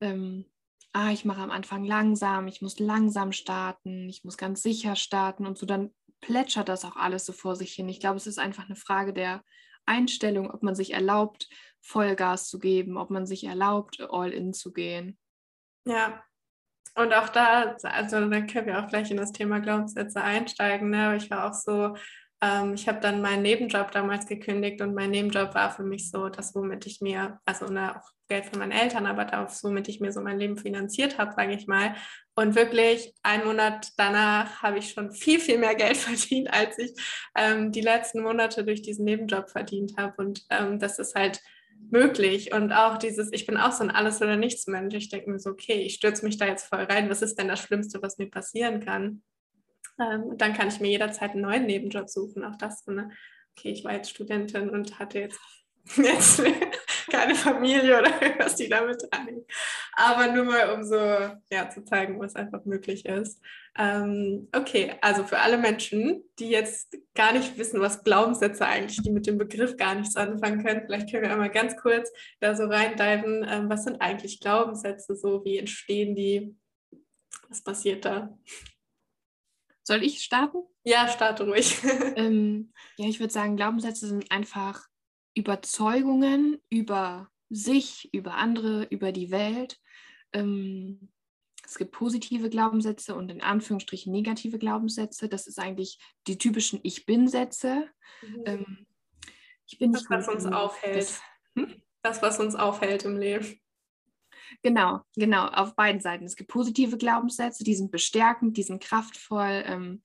ähm, 0.00 0.46
ah, 0.92 1.10
ich 1.10 1.24
mache 1.24 1.42
am 1.42 1.50
Anfang 1.50 1.84
langsam, 1.84 2.46
ich 2.46 2.62
muss 2.62 2.78
langsam 2.78 3.32
starten, 3.32 4.08
ich 4.08 4.24
muss 4.24 4.36
ganz 4.36 4.62
sicher 4.62 4.96
starten 4.96 5.46
und 5.46 5.58
so, 5.58 5.66
dann 5.66 5.94
plätschert 6.20 6.68
das 6.68 6.84
auch 6.84 6.96
alles 6.96 7.26
so 7.26 7.32
vor 7.32 7.54
sich 7.54 7.72
hin. 7.72 7.88
Ich 7.88 8.00
glaube, 8.00 8.16
es 8.16 8.26
ist 8.26 8.38
einfach 8.38 8.64
eine 8.64 8.76
Frage 8.76 9.12
der 9.12 9.44
Einstellung, 9.86 10.50
ob 10.50 10.62
man 10.62 10.74
sich 10.74 10.92
erlaubt, 10.92 11.48
Vollgas 11.80 12.48
zu 12.48 12.58
geben, 12.58 12.96
ob 12.96 13.10
man 13.10 13.26
sich 13.26 13.44
erlaubt, 13.44 14.00
all 14.10 14.32
in 14.32 14.52
zu 14.52 14.72
gehen. 14.72 15.18
Ja, 15.86 16.22
und 16.98 17.14
auch 17.14 17.28
da, 17.28 17.76
also 17.82 18.28
dann 18.28 18.46
können 18.46 18.66
wir 18.66 18.82
auch 18.82 18.88
gleich 18.88 19.10
in 19.10 19.16
das 19.16 19.32
Thema 19.32 19.60
Glaubenssätze 19.60 20.20
einsteigen. 20.20 20.90
Ne? 20.90 21.16
Ich 21.16 21.30
war 21.30 21.48
auch 21.48 21.54
so 21.54 21.94
ähm, 22.40 22.74
ich 22.74 22.86
habe 22.88 23.00
dann 23.00 23.20
meinen 23.20 23.42
Nebenjob 23.42 23.90
damals 23.90 24.26
gekündigt 24.26 24.80
und 24.80 24.94
mein 24.94 25.10
Nebenjob 25.10 25.54
war 25.54 25.70
für 25.72 25.82
mich 25.82 26.10
so, 26.10 26.28
das, 26.28 26.54
womit 26.54 26.86
ich 26.86 27.00
mir, 27.00 27.40
also 27.44 27.66
ne, 27.66 27.96
auch 27.96 28.10
Geld 28.28 28.46
von 28.46 28.60
meinen 28.60 28.72
Eltern, 28.72 29.06
aber 29.06 29.24
das, 29.24 29.64
womit 29.64 29.88
ich 29.88 30.00
mir 30.00 30.12
so 30.12 30.20
mein 30.20 30.38
Leben 30.38 30.56
finanziert 30.56 31.18
habe, 31.18 31.32
sage 31.32 31.54
ich 31.54 31.66
mal. 31.66 31.94
Und 32.36 32.54
wirklich 32.54 33.12
einen 33.24 33.44
Monat 33.44 33.88
danach 33.96 34.62
habe 34.62 34.78
ich 34.78 34.90
schon 34.90 35.10
viel, 35.10 35.40
viel 35.40 35.58
mehr 35.58 35.74
Geld 35.74 35.96
verdient, 35.96 36.52
als 36.52 36.78
ich 36.78 36.92
ähm, 37.34 37.72
die 37.72 37.80
letzten 37.80 38.22
Monate 38.22 38.64
durch 38.64 38.82
diesen 38.82 39.04
Nebenjob 39.04 39.50
verdient 39.50 39.94
habe. 39.98 40.14
Und 40.18 40.44
ähm, 40.50 40.78
das 40.78 41.00
ist 41.00 41.16
halt 41.16 41.40
möglich. 41.90 42.52
Und 42.52 42.72
auch 42.72 42.98
dieses, 42.98 43.32
ich 43.32 43.46
bin 43.46 43.56
auch 43.56 43.72
so 43.72 43.84
ein 43.84 43.90
Alles- 43.90 44.20
oder 44.20 44.36
Nichts-Mensch. 44.36 44.94
Ich 44.94 45.08
denke 45.08 45.30
mir 45.30 45.38
so, 45.38 45.50
okay, 45.50 45.80
ich 45.82 45.94
stürze 45.94 46.24
mich 46.24 46.36
da 46.36 46.46
jetzt 46.46 46.66
voll 46.66 46.82
rein. 46.82 47.10
Was 47.10 47.22
ist 47.22 47.38
denn 47.38 47.48
das 47.48 47.60
Schlimmste, 47.60 48.02
was 48.02 48.18
mir 48.18 48.30
passieren 48.30 48.80
kann? 48.80 49.22
Ähm, 50.00 50.24
und 50.24 50.40
dann 50.40 50.52
kann 50.52 50.68
ich 50.68 50.80
mir 50.80 50.90
jederzeit 50.90 51.32
einen 51.32 51.42
neuen 51.42 51.66
Nebenjob 51.66 52.08
suchen. 52.08 52.44
Auch 52.44 52.56
das 52.56 52.84
so 52.84 52.90
eine, 52.90 53.10
okay, 53.56 53.70
ich 53.70 53.84
war 53.84 53.94
jetzt 53.94 54.10
Studentin 54.10 54.70
und 54.70 54.98
hatte 54.98 55.18
jetzt, 55.18 55.40
jetzt 55.96 56.42
keine 57.10 57.34
Familie 57.34 57.98
oder 57.98 58.22
irgendwas, 58.22 58.56
die 58.56 58.68
damit 58.68 59.02
dranhängt. 59.10 59.44
Aber 59.94 60.32
nur 60.32 60.44
mal, 60.44 60.72
um 60.72 60.84
so 60.84 60.96
ja, 60.96 61.70
zu 61.70 61.84
zeigen, 61.84 62.20
was 62.20 62.36
einfach 62.36 62.64
möglich 62.64 63.06
ist. 63.06 63.40
Ähm, 63.76 64.48
okay, 64.54 64.94
also 65.00 65.24
für 65.24 65.38
alle 65.38 65.58
Menschen, 65.58 66.22
die 66.38 66.50
jetzt 66.50 66.96
gar 67.14 67.32
nicht 67.32 67.58
wissen, 67.58 67.80
was 67.80 68.02
Glaubenssätze 68.02 68.66
eigentlich, 68.66 69.02
die 69.02 69.10
mit 69.10 69.26
dem 69.26 69.38
Begriff 69.38 69.76
gar 69.76 69.94
nichts 69.94 70.16
anfangen 70.16 70.64
können, 70.64 70.82
vielleicht 70.84 71.10
können 71.10 71.22
wir 71.22 71.32
einmal 71.32 71.50
ganz 71.50 71.76
kurz 71.76 72.10
da 72.40 72.54
so 72.54 72.64
reindiven. 72.64 73.46
Ähm, 73.48 73.68
was 73.68 73.84
sind 73.84 74.00
eigentlich 74.00 74.40
Glaubenssätze 74.40 75.16
so? 75.16 75.44
Wie 75.44 75.58
entstehen 75.58 76.14
die? 76.14 76.56
Was 77.48 77.62
passiert 77.62 78.04
da? 78.04 78.36
Soll 79.84 80.02
ich 80.02 80.22
starten? 80.22 80.58
Ja, 80.84 81.08
starte 81.08 81.44
ruhig. 81.44 81.78
ähm, 82.16 82.72
ja, 82.98 83.08
ich 83.08 83.20
würde 83.20 83.32
sagen, 83.32 83.56
Glaubenssätze 83.56 84.06
sind 84.06 84.30
einfach 84.30 84.87
Überzeugungen 85.38 86.60
über 86.68 87.30
sich, 87.50 88.12
über 88.12 88.34
andere, 88.34 88.84
über 88.90 89.12
die 89.12 89.30
Welt. 89.30 89.78
Ähm, 90.32 91.10
es 91.64 91.76
gibt 91.76 91.92
positive 91.92 92.50
Glaubenssätze 92.50 93.14
und 93.14 93.30
in 93.30 93.42
Anführungsstrichen 93.42 94.12
negative 94.12 94.58
Glaubenssätze. 94.58 95.28
Das 95.28 95.46
ist 95.46 95.58
eigentlich 95.58 95.98
die 96.26 96.38
typischen 96.38 96.80
Ich 96.82 97.06
bin-Sätze. 97.06 97.88
Mhm. 98.22 98.42
Ähm, 98.46 98.86
ich 99.66 99.78
bin 99.78 99.92
das, 99.92 100.08
was 100.08 100.28
uns 100.28 100.46
aufhält. 100.46 100.96
Das, 100.96 101.20
hm? 101.56 101.82
das, 102.02 102.22
was 102.22 102.40
uns 102.40 102.54
aufhält 102.54 103.04
im 103.04 103.18
Leben. 103.18 103.60
Genau, 104.62 105.02
genau, 105.14 105.46
auf 105.46 105.74
beiden 105.74 106.00
Seiten. 106.00 106.24
Es 106.24 106.36
gibt 106.36 106.50
positive 106.50 106.96
Glaubenssätze, 106.96 107.64
die 107.64 107.74
sind 107.74 107.90
bestärkend, 107.90 108.56
die 108.56 108.62
sind 108.62 108.82
kraftvoll. 108.82 109.62
Ähm, 109.66 110.02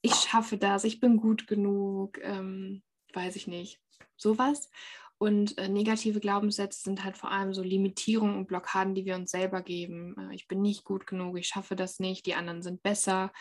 ich 0.00 0.14
schaffe 0.14 0.58
das, 0.58 0.84
ich 0.84 1.00
bin 1.00 1.16
gut 1.16 1.46
genug, 1.46 2.18
ähm, 2.22 2.82
weiß 3.12 3.36
ich 3.36 3.46
nicht, 3.46 3.80
sowas. 4.16 4.70
Und 5.18 5.56
äh, 5.58 5.68
negative 5.68 6.20
Glaubenssätze 6.20 6.82
sind 6.82 7.04
halt 7.04 7.16
vor 7.16 7.30
allem 7.30 7.54
so 7.54 7.62
Limitierungen 7.62 8.36
und 8.36 8.46
Blockaden, 8.46 8.94
die 8.94 9.04
wir 9.04 9.14
uns 9.14 9.30
selber 9.30 9.62
geben. 9.62 10.16
Äh, 10.18 10.34
ich 10.34 10.48
bin 10.48 10.60
nicht 10.60 10.84
gut 10.84 11.06
genug, 11.06 11.38
ich 11.38 11.48
schaffe 11.48 11.76
das 11.76 12.00
nicht, 12.00 12.26
die 12.26 12.34
anderen 12.34 12.62
sind 12.62 12.82
besser. 12.82 13.32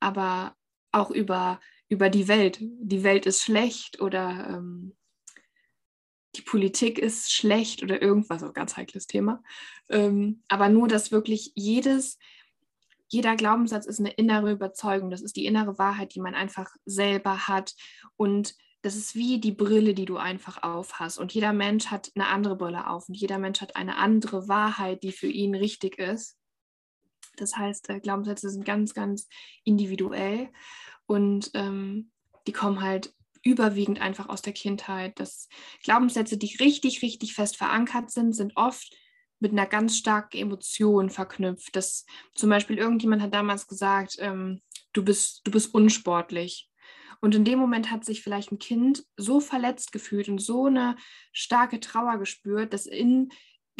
Aber 0.00 0.54
auch 0.92 1.10
über, 1.10 1.60
über 1.88 2.10
die 2.10 2.28
Welt. 2.28 2.58
Die 2.60 3.02
Welt 3.02 3.26
ist 3.26 3.42
schlecht 3.42 4.00
oder 4.00 4.48
ähm, 4.50 4.96
die 6.36 6.42
Politik 6.42 6.98
ist 6.98 7.32
schlecht 7.32 7.82
oder 7.82 8.00
irgendwas, 8.00 8.42
auch 8.42 8.52
ganz 8.52 8.76
heikles 8.76 9.06
Thema. 9.06 9.42
Ähm, 9.88 10.42
aber 10.48 10.68
nur, 10.68 10.88
dass 10.88 11.12
wirklich 11.12 11.52
jedes, 11.54 12.18
jeder 13.08 13.36
Glaubenssatz 13.36 13.86
ist 13.86 14.00
eine 14.00 14.12
innere 14.12 14.52
Überzeugung. 14.52 15.10
Das 15.10 15.22
ist 15.22 15.36
die 15.36 15.46
innere 15.46 15.78
Wahrheit, 15.78 16.14
die 16.14 16.20
man 16.20 16.34
einfach 16.34 16.70
selber 16.84 17.48
hat. 17.48 17.74
Und 18.16 18.54
das 18.86 18.94
ist 18.94 19.16
wie 19.16 19.40
die 19.40 19.50
Brille, 19.50 19.94
die 19.94 20.04
du 20.04 20.16
einfach 20.16 20.62
auf 20.62 21.00
hast. 21.00 21.18
Und 21.18 21.34
jeder 21.34 21.52
Mensch 21.52 21.86
hat 21.86 22.12
eine 22.14 22.28
andere 22.28 22.54
Brille 22.54 22.88
auf 22.88 23.08
und 23.08 23.16
jeder 23.16 23.36
Mensch 23.36 23.60
hat 23.60 23.74
eine 23.74 23.96
andere 23.96 24.46
Wahrheit, 24.46 25.02
die 25.02 25.10
für 25.10 25.26
ihn 25.26 25.56
richtig 25.56 25.98
ist. 25.98 26.38
Das 27.36 27.56
heißt, 27.56 27.90
äh, 27.90 27.98
Glaubenssätze 27.98 28.48
sind 28.48 28.64
ganz, 28.64 28.94
ganz 28.94 29.26
individuell 29.64 30.50
und 31.06 31.50
ähm, 31.54 32.12
die 32.46 32.52
kommen 32.52 32.80
halt 32.80 33.12
überwiegend 33.42 34.00
einfach 34.00 34.28
aus 34.28 34.40
der 34.40 34.52
Kindheit. 34.52 35.18
Das 35.18 35.48
Glaubenssätze, 35.82 36.38
die 36.38 36.54
richtig, 36.60 37.02
richtig 37.02 37.34
fest 37.34 37.56
verankert 37.56 38.12
sind, 38.12 38.34
sind 38.34 38.52
oft 38.54 38.96
mit 39.40 39.50
einer 39.50 39.66
ganz 39.66 39.96
starken 39.96 40.36
Emotion 40.36 41.10
verknüpft. 41.10 41.74
Das 41.74 42.06
zum 42.36 42.50
Beispiel 42.50 42.78
irgendjemand 42.78 43.20
hat 43.20 43.34
damals 43.34 43.66
gesagt, 43.66 44.14
ähm, 44.20 44.62
du 44.92 45.04
bist, 45.04 45.40
du 45.42 45.50
bist 45.50 45.74
unsportlich. 45.74 46.70
Und 47.26 47.34
in 47.34 47.44
dem 47.44 47.58
Moment 47.58 47.90
hat 47.90 48.04
sich 48.04 48.22
vielleicht 48.22 48.52
ein 48.52 48.60
Kind 48.60 49.04
so 49.16 49.40
verletzt 49.40 49.90
gefühlt 49.90 50.28
und 50.28 50.38
so 50.38 50.66
eine 50.66 50.94
starke 51.32 51.80
Trauer 51.80 52.18
gespürt, 52.18 52.72
dass 52.72 52.86
in 52.86 53.30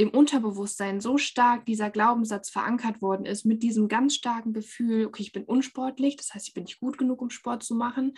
dem 0.01 0.11
Unterbewusstsein 0.11 1.01
so 1.01 1.17
stark 1.17 1.65
dieser 1.65 1.91
Glaubenssatz 1.91 2.51
verankert 2.51 3.01
worden 3.01 3.25
ist, 3.25 3.45
mit 3.45 3.63
diesem 3.63 3.87
ganz 3.87 4.17
starken 4.17 4.53
Gefühl, 4.53 5.07
okay, 5.07 5.23
ich 5.23 5.31
bin 5.31 5.45
unsportlich, 5.45 6.17
das 6.17 6.35
heißt, 6.35 6.49
ich 6.49 6.55
bin 6.55 6.65
nicht 6.65 6.81
gut 6.81 6.99
genug, 6.99 7.23
um 7.23 7.31
Sport 7.31 7.63
zu 7.63 7.77
machen 7.77 8.15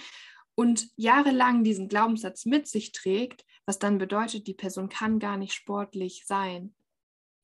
und 0.54 0.88
jahrelang 0.97 1.62
diesen 1.62 1.88
Glaubenssatz 1.88 2.47
mit 2.47 2.66
sich 2.66 2.92
trägt, 2.92 3.44
was 3.66 3.78
dann 3.78 3.99
bedeutet, 3.99 4.47
die 4.47 4.54
Person 4.54 4.88
kann 4.88 5.18
gar 5.18 5.37
nicht 5.37 5.52
sportlich 5.52 6.25
sein. 6.25 6.75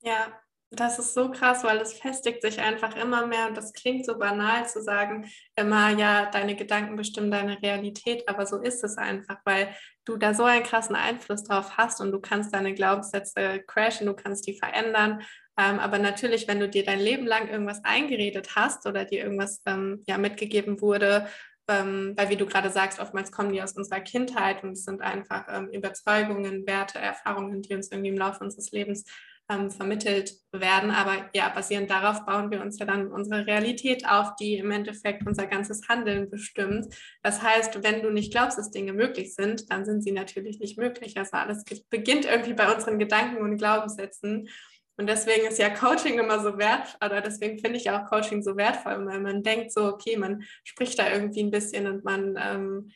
Ja, 0.01 0.41
das 0.71 0.99
ist 0.99 1.13
so 1.13 1.31
krass, 1.31 1.63
weil 1.63 1.77
es 1.77 1.93
festigt 1.93 2.41
sich 2.41 2.59
einfach 2.59 2.95
immer 2.95 3.25
mehr 3.27 3.47
und 3.47 3.55
das 3.55 3.73
klingt 3.73 4.05
so 4.05 4.17
banal 4.17 4.67
zu 4.67 4.81
sagen, 4.81 5.29
immer 5.55 5.89
ja, 5.91 6.25
deine 6.29 6.55
Gedanken 6.55 6.95
bestimmen 6.95 7.31
deine 7.31 7.61
Realität, 7.61 8.27
aber 8.27 8.45
so 8.45 8.57
ist 8.57 8.83
es 8.83 8.97
einfach, 8.97 9.37
weil 9.45 9.69
du 10.05 10.17
da 10.17 10.33
so 10.33 10.43
einen 10.43 10.63
krassen 10.63 10.95
Einfluss 10.95 11.43
drauf 11.43 11.77
hast 11.77 12.01
und 12.01 12.11
du 12.11 12.19
kannst 12.19 12.53
deine 12.53 12.73
Glaubenssätze 12.73 13.63
crashen, 13.65 14.07
du 14.07 14.13
kannst 14.13 14.47
die 14.47 14.57
verändern. 14.57 15.21
Ähm, 15.57 15.79
aber 15.79 15.99
natürlich, 15.99 16.47
wenn 16.47 16.59
du 16.59 16.67
dir 16.67 16.83
dein 16.83 16.99
Leben 16.99 17.25
lang 17.25 17.47
irgendwas 17.47 17.83
eingeredet 17.85 18.55
hast 18.55 18.85
oder 18.85 19.05
dir 19.05 19.23
irgendwas 19.23 19.61
ähm, 19.65 20.03
ja 20.07 20.17
mitgegeben 20.17 20.81
wurde, 20.81 21.27
ähm, 21.67 22.13
weil 22.15 22.29
wie 22.29 22.35
du 22.35 22.45
gerade 22.45 22.69
sagst, 22.69 22.99
oftmals 22.99 23.31
kommen 23.31 23.53
die 23.53 23.61
aus 23.61 23.71
unserer 23.73 24.01
Kindheit 24.01 24.63
und 24.63 24.73
es 24.73 24.83
sind 24.83 25.01
einfach 25.01 25.45
ähm, 25.49 25.69
Überzeugungen, 25.69 26.67
Werte, 26.67 26.99
Erfahrungen, 26.99 27.61
die 27.61 27.73
uns 27.73 27.91
irgendwie 27.91 28.09
im 28.09 28.17
Laufe 28.17 28.43
unseres 28.43 28.71
Lebens 28.71 29.05
ähm, 29.49 29.69
vermittelt 29.69 30.33
werden. 30.51 30.91
Aber 30.91 31.29
ja, 31.35 31.49
basierend 31.49 31.89
darauf 31.89 32.25
bauen 32.25 32.51
wir 32.51 32.61
uns 32.61 32.79
ja 32.79 32.85
dann 32.85 33.11
unsere 33.11 33.45
Realität 33.45 34.07
auf, 34.07 34.35
die 34.35 34.57
im 34.57 34.71
Endeffekt 34.71 35.25
unser 35.25 35.47
ganzes 35.47 35.87
Handeln 35.87 36.29
bestimmt. 36.29 36.87
Das 37.21 37.41
heißt, 37.41 37.83
wenn 37.83 38.01
du 38.01 38.09
nicht 38.11 38.31
glaubst, 38.31 38.57
dass 38.57 38.71
Dinge 38.71 38.93
möglich 38.93 39.35
sind, 39.35 39.71
dann 39.71 39.85
sind 39.85 40.03
sie 40.03 40.11
natürlich 40.11 40.59
nicht 40.59 40.77
möglich. 40.77 41.17
Also 41.17 41.37
alles 41.37 41.63
beginnt 41.89 42.25
irgendwie 42.25 42.53
bei 42.53 42.73
unseren 42.73 42.99
Gedanken 42.99 43.43
und 43.43 43.57
Glaubenssätzen. 43.57 44.49
Und 44.97 45.07
deswegen 45.07 45.45
ist 45.45 45.59
ja 45.59 45.69
Coaching 45.69 46.19
immer 46.19 46.39
so 46.39 46.57
wertvoll, 46.57 47.09
oder 47.09 47.21
deswegen 47.21 47.59
finde 47.59 47.77
ich 47.77 47.89
auch 47.91 48.05
Coaching 48.05 48.41
so 48.41 48.55
wertvoll, 48.55 49.05
weil 49.05 49.19
man 49.19 49.43
denkt 49.43 49.73
so, 49.73 49.85
okay, 49.85 50.15
man 50.15 50.43
spricht 50.63 50.97
da 50.97 51.11
irgendwie 51.11 51.43
ein 51.43 51.51
bisschen 51.51 51.85
und 51.87 52.05
man, 52.05 52.39
ähm, 52.41 52.91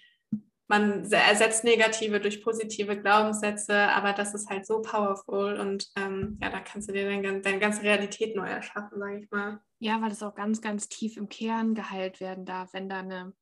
man 0.69 1.03
ersetzt 1.11 1.63
negative 1.63 2.21
durch 2.21 2.43
positive 2.43 2.95
Glaubenssätze, 2.95 3.75
aber 3.75 4.13
das 4.13 4.35
ist 4.35 4.49
halt 4.49 4.67
so 4.67 4.81
powerful 4.81 5.59
und 5.59 5.89
ähm, 5.95 6.37
ja, 6.41 6.49
da 6.49 6.59
kannst 6.59 6.87
du 6.87 6.93
dir 6.93 7.09
deine, 7.09 7.41
deine 7.41 7.59
ganze 7.59 7.81
Realität 7.81 8.35
neu 8.35 8.47
erschaffen, 8.47 8.99
sage 8.99 9.19
ich 9.19 9.31
mal. 9.31 9.59
Ja, 9.79 9.99
weil 10.01 10.11
es 10.11 10.21
auch 10.21 10.35
ganz, 10.35 10.61
ganz 10.61 10.87
tief 10.87 11.17
im 11.17 11.27
Kern 11.27 11.73
geheilt 11.73 12.19
werden 12.19 12.45
darf, 12.45 12.73
wenn 12.73 12.87
da 12.87 12.99
eine 12.99 13.33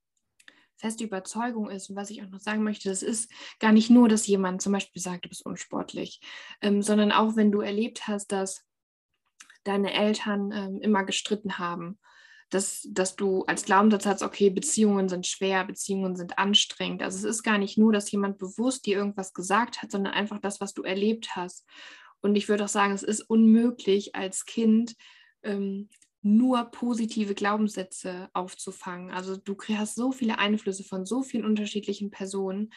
feste 0.77 1.03
Überzeugung 1.03 1.69
ist. 1.69 1.89
Und 1.89 1.97
was 1.97 2.11
ich 2.11 2.23
auch 2.23 2.29
noch 2.29 2.39
sagen 2.39 2.63
möchte, 2.63 2.87
das 2.87 3.03
ist 3.03 3.29
gar 3.59 3.73
nicht 3.73 3.89
nur, 3.89 4.07
dass 4.07 4.25
jemand 4.25 4.61
zum 4.61 4.71
Beispiel 4.71 5.01
sagt, 5.01 5.25
du 5.25 5.29
bist 5.29 5.45
unsportlich, 5.45 6.21
ähm, 6.61 6.81
sondern 6.81 7.11
auch, 7.11 7.35
wenn 7.35 7.51
du 7.51 7.59
erlebt 7.59 8.07
hast, 8.07 8.31
dass 8.31 8.63
deine 9.65 9.91
Eltern 9.91 10.51
ähm, 10.53 10.79
immer 10.81 11.03
gestritten 11.03 11.59
haben, 11.59 11.99
dass, 12.49 12.87
dass 12.89 13.15
du 13.15 13.43
als 13.43 13.65
Glaubenssatz 13.65 14.05
hast, 14.05 14.23
okay, 14.23 14.49
Beziehungen 14.49 15.09
sind 15.09 15.27
schwer, 15.27 15.65
Beziehungen 15.65 16.15
sind 16.15 16.37
anstrengend. 16.37 17.03
Also 17.03 17.17
es 17.17 17.23
ist 17.23 17.43
gar 17.43 17.57
nicht 17.57 17.77
nur, 17.77 17.91
dass 17.91 18.11
jemand 18.11 18.37
bewusst 18.37 18.85
dir 18.85 18.97
irgendwas 18.97 19.33
gesagt 19.33 19.81
hat, 19.81 19.91
sondern 19.91 20.13
einfach 20.13 20.39
das, 20.39 20.61
was 20.61 20.73
du 20.73 20.83
erlebt 20.83 21.35
hast. 21.35 21.65
Und 22.21 22.35
ich 22.35 22.47
würde 22.47 22.63
auch 22.65 22.69
sagen, 22.69 22.93
es 22.93 23.03
ist 23.03 23.21
unmöglich 23.21 24.15
als 24.15 24.45
Kind 24.45 24.95
ähm, 25.43 25.89
nur 26.21 26.65
positive 26.65 27.35
Glaubenssätze 27.35 28.29
aufzufangen. 28.33 29.11
Also 29.11 29.37
du 29.37 29.55
hast 29.75 29.95
so 29.95 30.11
viele 30.11 30.39
Einflüsse 30.39 30.83
von 30.83 31.05
so 31.05 31.23
vielen 31.23 31.45
unterschiedlichen 31.45 32.11
Personen 32.11 32.71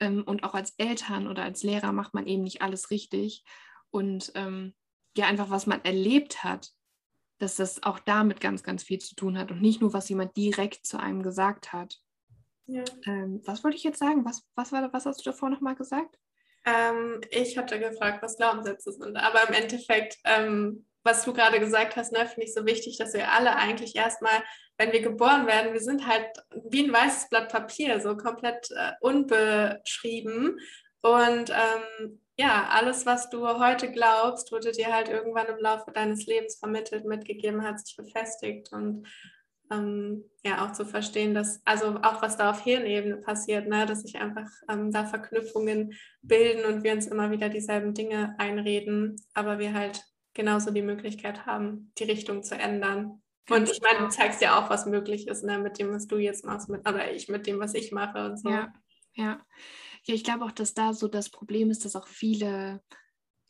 ähm, 0.00 0.22
und 0.24 0.44
auch 0.44 0.54
als 0.54 0.74
Eltern 0.78 1.28
oder 1.28 1.42
als 1.42 1.62
Lehrer 1.62 1.92
macht 1.92 2.14
man 2.14 2.26
eben 2.26 2.42
nicht 2.42 2.62
alles 2.62 2.90
richtig. 2.90 3.44
Und 3.90 4.32
ähm, 4.34 4.74
ja, 5.16 5.26
einfach 5.26 5.50
was 5.50 5.66
man 5.66 5.84
erlebt 5.84 6.42
hat, 6.42 6.70
dass 7.40 7.56
das 7.56 7.82
auch 7.82 7.98
damit 7.98 8.40
ganz, 8.40 8.62
ganz 8.62 8.82
viel 8.82 8.98
zu 8.98 9.14
tun 9.14 9.38
hat 9.38 9.50
und 9.50 9.60
nicht 9.60 9.80
nur, 9.80 9.92
was 9.92 10.08
jemand 10.08 10.36
direkt 10.36 10.86
zu 10.86 10.98
einem 10.98 11.22
gesagt 11.22 11.72
hat. 11.72 11.98
Ja. 12.66 12.84
Ähm, 13.06 13.42
was 13.44 13.64
wollte 13.64 13.76
ich 13.76 13.84
jetzt 13.84 13.98
sagen? 13.98 14.24
Was, 14.24 14.46
was, 14.54 14.70
war, 14.70 14.92
was 14.92 15.06
hast 15.06 15.20
du 15.20 15.30
davor 15.30 15.50
nochmal 15.50 15.74
gesagt? 15.74 16.16
Ähm, 16.64 17.20
ich 17.30 17.58
hatte 17.58 17.80
gefragt, 17.80 18.22
was 18.22 18.36
Glaubenssätze 18.36 18.92
sind, 18.92 19.16
aber 19.16 19.48
im 19.48 19.54
Endeffekt 19.54 20.18
ähm, 20.24 20.84
was 21.02 21.24
du 21.24 21.32
gerade 21.32 21.60
gesagt 21.60 21.96
hast, 21.96 22.12
ne, 22.12 22.26
finde 22.26 22.44
ich 22.44 22.54
so 22.54 22.66
wichtig, 22.66 22.98
dass 22.98 23.14
wir 23.14 23.32
alle 23.32 23.56
eigentlich 23.56 23.96
erstmal, 23.96 24.42
wenn 24.76 24.92
wir 24.92 25.00
geboren 25.00 25.46
werden, 25.46 25.72
wir 25.72 25.80
sind 25.80 26.06
halt 26.06 26.26
wie 26.68 26.84
ein 26.84 26.92
weißes 26.92 27.28
Blatt 27.30 27.50
Papier, 27.50 28.00
so 28.00 28.16
komplett 28.16 28.70
äh, 28.70 28.92
unbeschrieben. 29.00 30.58
Und 31.02 31.50
ähm, 31.50 32.20
ja, 32.40 32.68
alles, 32.70 33.04
was 33.04 33.28
du 33.28 33.46
heute 33.46 33.92
glaubst, 33.92 34.50
wurde 34.50 34.72
dir 34.72 34.90
halt 34.90 35.10
irgendwann 35.10 35.48
im 35.48 35.58
Laufe 35.58 35.92
deines 35.92 36.24
Lebens 36.24 36.56
vermittelt, 36.56 37.04
mitgegeben, 37.04 37.62
hat 37.62 37.78
sich 37.78 37.94
befestigt 37.94 38.72
und 38.72 39.06
ähm, 39.70 40.24
ja 40.42 40.64
auch 40.64 40.72
zu 40.72 40.86
verstehen, 40.86 41.34
dass, 41.34 41.60
also 41.66 41.98
auch 42.02 42.22
was 42.22 42.38
da 42.38 42.50
auf 42.50 42.64
Hirnebene 42.64 43.18
passiert, 43.18 43.68
ne, 43.68 43.84
dass 43.84 44.02
sich 44.02 44.16
einfach 44.18 44.48
ähm, 44.70 44.90
da 44.90 45.04
Verknüpfungen 45.04 45.92
bilden 46.22 46.64
und 46.64 46.82
wir 46.82 46.94
uns 46.94 47.08
immer 47.08 47.30
wieder 47.30 47.50
dieselben 47.50 47.92
Dinge 47.92 48.34
einreden, 48.38 49.16
aber 49.34 49.58
wir 49.58 49.74
halt 49.74 50.02
genauso 50.32 50.70
die 50.70 50.80
Möglichkeit 50.80 51.44
haben, 51.44 51.92
die 51.98 52.04
Richtung 52.04 52.42
zu 52.42 52.54
ändern. 52.54 53.20
Und 53.50 53.70
ich 53.70 53.82
meine, 53.82 53.98
du 53.98 54.04
genau. 54.04 54.08
zeigst 54.08 54.40
ja 54.40 54.58
auch, 54.58 54.70
was 54.70 54.86
möglich 54.86 55.28
ist, 55.28 55.44
ne, 55.44 55.58
mit 55.58 55.78
dem, 55.78 55.92
was 55.92 56.06
du 56.06 56.16
jetzt 56.16 56.46
machst, 56.46 56.70
mit, 56.70 56.88
oder 56.88 57.12
ich 57.12 57.28
mit 57.28 57.46
dem, 57.46 57.60
was 57.60 57.74
ich 57.74 57.92
mache 57.92 58.24
und 58.24 58.38
so. 58.38 58.48
Ja, 58.48 58.72
ja. 59.12 59.40
Ja, 60.04 60.14
ich 60.14 60.24
glaube 60.24 60.44
auch, 60.44 60.52
dass 60.52 60.74
da 60.74 60.92
so 60.92 61.08
das 61.08 61.30
Problem 61.30 61.70
ist, 61.70 61.84
dass 61.84 61.96
auch 61.96 62.06
viele 62.06 62.82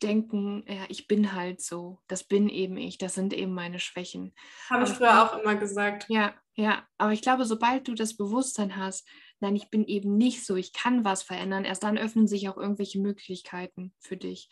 denken, 0.01 0.63
ja, 0.67 0.85
ich 0.89 1.07
bin 1.07 1.33
halt 1.33 1.61
so, 1.61 1.99
das 2.07 2.23
bin 2.23 2.49
eben 2.49 2.77
ich, 2.77 2.97
das 2.97 3.13
sind 3.13 3.33
eben 3.33 3.53
meine 3.53 3.79
Schwächen. 3.79 4.33
Habe 4.69 4.83
ich 4.83 4.89
früher 4.89 5.23
auch 5.23 5.37
immer 5.37 5.55
gesagt. 5.55 6.07
Ja, 6.09 6.33
ja, 6.55 6.87
aber 6.97 7.13
ich 7.13 7.21
glaube, 7.21 7.45
sobald 7.45 7.87
du 7.87 7.93
das 7.93 8.17
Bewusstsein 8.17 8.75
hast, 8.75 9.07
nein, 9.39 9.55
ich 9.55 9.69
bin 9.69 9.85
eben 9.85 10.17
nicht 10.17 10.45
so, 10.45 10.55
ich 10.55 10.73
kann 10.73 11.05
was 11.05 11.23
verändern, 11.23 11.65
erst 11.65 11.83
dann 11.83 11.97
öffnen 11.97 12.27
sich 12.27 12.49
auch 12.49 12.57
irgendwelche 12.57 12.99
Möglichkeiten 12.99 13.93
für 13.99 14.17
dich. 14.17 14.49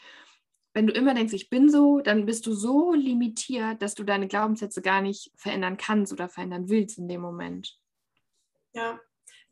Wenn 0.74 0.88
du 0.88 0.94
immer 0.94 1.16
denkst, 1.16 1.34
ich 1.34 1.50
bin 1.50 1.70
so, 1.70 2.00
dann 2.00 2.26
bist 2.26 2.46
du 2.46 2.54
so 2.54 2.94
limitiert, 2.94 3.82
dass 3.82 3.96
du 3.96 4.04
deine 4.04 4.28
Glaubenssätze 4.28 4.82
gar 4.82 5.02
nicht 5.02 5.32
verändern 5.36 5.78
kannst 5.78 6.14
oder 6.14 6.30
verändern 6.30 6.70
willst 6.70 7.00
in 7.00 7.08
dem 7.08 7.22
Moment. 7.22 7.76
Ja, 8.74 9.00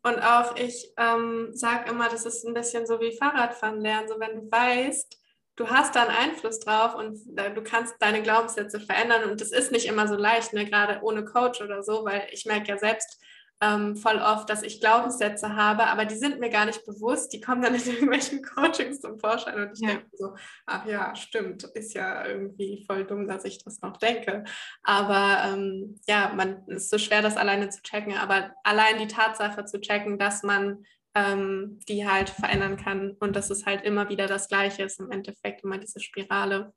und 0.02 0.18
auch 0.20 0.56
ich 0.56 0.92
ähm, 0.96 1.50
sage 1.52 1.90
immer, 1.90 2.08
das 2.08 2.24
ist 2.24 2.44
ein 2.46 2.54
bisschen 2.54 2.86
so 2.86 3.00
wie 3.00 3.16
Fahrradfahren 3.16 3.80
lernen. 3.80 4.08
So, 4.08 4.20
wenn 4.20 4.36
du 4.36 4.50
weißt, 4.50 5.18
du 5.56 5.68
hast 5.68 5.96
da 5.96 6.02
einen 6.04 6.30
Einfluss 6.30 6.60
drauf 6.60 6.94
und 6.94 7.18
du 7.26 7.62
kannst 7.62 7.96
deine 7.98 8.22
Glaubenssätze 8.22 8.80
verändern. 8.80 9.28
Und 9.28 9.40
das 9.40 9.50
ist 9.50 9.72
nicht 9.72 9.86
immer 9.86 10.06
so 10.06 10.14
leicht, 10.14 10.52
ne? 10.52 10.64
gerade 10.64 11.00
ohne 11.02 11.24
Coach 11.24 11.60
oder 11.60 11.82
so, 11.82 12.04
weil 12.04 12.28
ich 12.30 12.46
merke 12.46 12.68
ja 12.68 12.78
selbst, 12.78 13.20
ähm, 13.60 13.96
voll 13.96 14.18
oft, 14.18 14.48
dass 14.48 14.62
ich 14.62 14.80
Glaubenssätze 14.80 15.56
habe, 15.56 15.86
aber 15.86 16.04
die 16.04 16.14
sind 16.14 16.38
mir 16.38 16.50
gar 16.50 16.66
nicht 16.66 16.84
bewusst. 16.86 17.32
Die 17.32 17.40
kommen 17.40 17.62
dann 17.62 17.74
in 17.74 17.80
irgendwelchen 17.86 18.42
Coachings 18.42 19.00
zum 19.00 19.18
Vorschein 19.18 19.60
und 19.60 19.72
ich 19.74 19.80
ja. 19.80 19.88
denke 19.88 20.06
so, 20.12 20.34
ach 20.66 20.86
ja, 20.86 21.14
stimmt, 21.16 21.64
ist 21.64 21.94
ja 21.94 22.26
irgendwie 22.26 22.84
voll 22.86 23.04
dumm, 23.04 23.26
dass 23.26 23.44
ich 23.44 23.62
das 23.64 23.80
noch 23.80 23.96
denke. 23.96 24.44
Aber 24.82 25.52
ähm, 25.52 26.00
ja, 26.06 26.32
man 26.34 26.62
es 26.68 26.84
ist 26.84 26.90
so 26.90 26.98
schwer, 26.98 27.22
das 27.22 27.36
alleine 27.36 27.68
zu 27.68 27.82
checken. 27.82 28.14
Aber 28.14 28.52
allein 28.62 28.98
die 28.98 29.08
Tatsache 29.08 29.64
zu 29.64 29.80
checken, 29.80 30.18
dass 30.18 30.42
man 30.42 30.84
ähm, 31.14 31.80
die 31.88 32.06
halt 32.08 32.30
verändern 32.30 32.76
kann 32.76 33.16
und 33.18 33.34
dass 33.34 33.50
es 33.50 33.66
halt 33.66 33.82
immer 33.84 34.08
wieder 34.08 34.26
das 34.26 34.48
Gleiche 34.48 34.84
ist, 34.84 35.00
im 35.00 35.10
Endeffekt 35.10 35.64
immer 35.64 35.78
diese 35.78 36.00
Spirale 36.00 36.72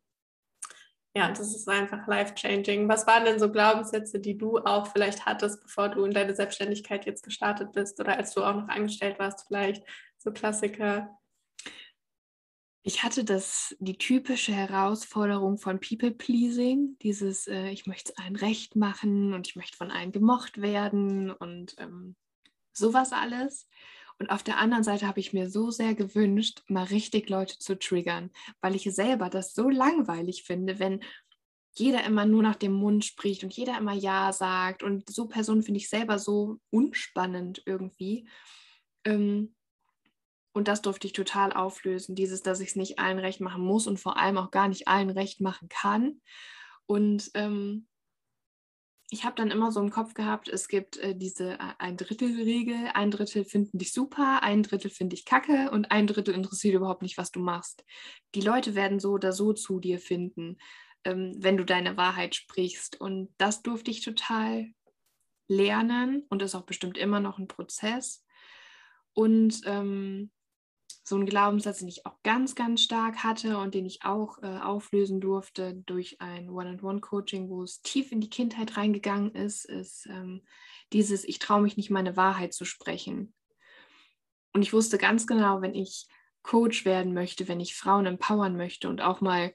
ja, 1.13 1.29
das 1.29 1.53
ist 1.53 1.67
einfach 1.67 2.07
life-changing. 2.07 2.87
Was 2.87 3.05
waren 3.05 3.25
denn 3.25 3.39
so 3.39 3.51
Glaubenssätze, 3.51 4.19
die 4.19 4.37
du 4.37 4.59
auch 4.59 4.87
vielleicht 4.87 5.25
hattest, 5.25 5.61
bevor 5.61 5.89
du 5.89 6.05
in 6.05 6.13
deine 6.13 6.33
Selbstständigkeit 6.33 7.05
jetzt 7.05 7.23
gestartet 7.23 7.73
bist 7.73 7.99
oder 7.99 8.17
als 8.17 8.33
du 8.33 8.43
auch 8.43 8.55
noch 8.55 8.69
angestellt 8.69 9.19
warst, 9.19 9.45
vielleicht 9.47 9.83
so 10.17 10.31
Klassiker? 10.31 11.17
Ich 12.83 13.03
hatte 13.03 13.23
das, 13.23 13.75
die 13.79 13.97
typische 13.97 14.53
Herausforderung 14.53 15.57
von 15.57 15.79
People-Pleasing, 15.79 16.97
dieses, 17.01 17.47
äh, 17.47 17.69
ich 17.69 17.85
möchte 17.85 18.11
es 18.11 18.17
allen 18.17 18.35
recht 18.37 18.75
machen 18.75 19.33
und 19.33 19.47
ich 19.47 19.55
möchte 19.55 19.77
von 19.77 19.91
allen 19.91 20.11
gemocht 20.11 20.61
werden 20.61 21.29
und 21.29 21.75
ähm, 21.77 22.15
sowas 22.71 23.11
alles. 23.11 23.67
Und 24.21 24.29
auf 24.29 24.43
der 24.43 24.59
anderen 24.59 24.83
Seite 24.83 25.07
habe 25.07 25.19
ich 25.19 25.33
mir 25.33 25.49
so 25.49 25.71
sehr 25.71 25.95
gewünscht, 25.95 26.61
mal 26.67 26.83
richtig 26.83 27.27
Leute 27.27 27.57
zu 27.57 27.79
triggern, 27.79 28.29
weil 28.61 28.75
ich 28.75 28.83
selber 28.83 29.31
das 29.31 29.55
so 29.55 29.67
langweilig 29.67 30.43
finde, 30.43 30.77
wenn 30.77 30.99
jeder 31.73 32.03
immer 32.03 32.27
nur 32.27 32.43
nach 32.43 32.55
dem 32.55 32.71
Mund 32.71 33.03
spricht 33.03 33.43
und 33.43 33.51
jeder 33.51 33.79
immer 33.79 33.93
Ja 33.93 34.31
sagt. 34.31 34.83
Und 34.83 35.09
so 35.09 35.27
Personen 35.27 35.63
finde 35.63 35.79
ich 35.79 35.89
selber 35.89 36.19
so 36.19 36.59
unspannend 36.69 37.63
irgendwie. 37.65 38.29
Ähm, 39.05 39.55
und 40.53 40.67
das 40.67 40.83
durfte 40.83 41.07
ich 41.07 41.13
total 41.13 41.51
auflösen, 41.51 42.13
dieses, 42.13 42.43
dass 42.43 42.59
ich 42.59 42.69
es 42.69 42.75
nicht 42.75 42.99
allen 42.99 43.17
recht 43.17 43.41
machen 43.41 43.63
muss 43.63 43.87
und 43.87 43.99
vor 43.99 44.17
allem 44.17 44.37
auch 44.37 44.51
gar 44.51 44.67
nicht 44.67 44.87
allen 44.87 45.09
recht 45.09 45.41
machen 45.41 45.67
kann. 45.67 46.21
Und 46.85 47.31
ähm, 47.33 47.87
ich 49.13 49.25
habe 49.25 49.35
dann 49.35 49.51
immer 49.51 49.73
so 49.73 49.81
im 49.81 49.89
Kopf 49.89 50.13
gehabt, 50.13 50.47
es 50.47 50.69
gibt 50.69 50.95
äh, 50.97 51.13
diese 51.13 51.55
äh, 51.55 51.73
ein 51.79 51.97
Drittel 51.97 52.33
Regel, 52.33 52.89
ein 52.93 53.11
Drittel 53.11 53.43
finden 53.43 53.77
dich 53.77 53.91
super, 53.91 54.41
ein 54.41 54.63
Drittel 54.63 54.89
finde 54.89 55.15
ich 55.15 55.25
kacke 55.25 55.69
und 55.71 55.91
ein 55.91 56.07
Drittel 56.07 56.33
interessiert 56.33 56.75
überhaupt 56.75 57.01
nicht, 57.01 57.17
was 57.17 57.29
du 57.29 57.41
machst. 57.41 57.83
Die 58.35 58.41
Leute 58.41 58.73
werden 58.73 59.01
so 59.01 59.11
oder 59.11 59.33
so 59.33 59.51
zu 59.51 59.81
dir 59.81 59.99
finden, 59.99 60.57
ähm, 61.03 61.35
wenn 61.37 61.57
du 61.57 61.65
deine 61.65 61.97
Wahrheit 61.97 62.35
sprichst. 62.35 63.01
Und 63.01 63.33
das 63.37 63.61
durfte 63.61 63.91
ich 63.91 64.01
total 64.01 64.67
lernen 65.49 66.25
und 66.29 66.41
ist 66.41 66.55
auch 66.55 66.65
bestimmt 66.65 66.97
immer 66.97 67.19
noch 67.19 67.37
ein 67.37 67.49
Prozess. 67.49 68.23
Und 69.13 69.59
ähm, 69.65 70.31
so 71.03 71.17
ein 71.17 71.25
Glaubenssatz, 71.25 71.79
den 71.79 71.87
ich 71.87 72.05
auch 72.05 72.21
ganz, 72.23 72.55
ganz 72.55 72.81
stark 72.81 73.23
hatte 73.23 73.57
und 73.57 73.73
den 73.73 73.85
ich 73.85 74.03
auch 74.03 74.37
äh, 74.43 74.59
auflösen 74.59 75.19
durfte 75.19 75.73
durch 75.85 76.21
ein 76.21 76.49
One-on-One-Coaching, 76.49 77.49
wo 77.49 77.63
es 77.63 77.81
tief 77.81 78.11
in 78.11 78.21
die 78.21 78.29
Kindheit 78.29 78.77
reingegangen 78.77 79.33
ist, 79.33 79.65
ist 79.65 80.05
ähm, 80.07 80.43
dieses, 80.93 81.23
ich 81.23 81.39
traue 81.39 81.61
mich 81.61 81.75
nicht, 81.77 81.89
meine 81.89 82.17
Wahrheit 82.17 82.53
zu 82.53 82.65
sprechen. 82.65 83.33
Und 84.53 84.61
ich 84.61 84.73
wusste 84.73 84.97
ganz 84.97 85.25
genau, 85.25 85.61
wenn 85.61 85.73
ich 85.73 86.07
Coach 86.43 86.85
werden 86.85 87.13
möchte, 87.13 87.47
wenn 87.47 87.59
ich 87.59 87.75
Frauen 87.75 88.05
empowern 88.05 88.55
möchte 88.55 88.89
und 88.89 89.01
auch 89.01 89.21
mal 89.21 89.53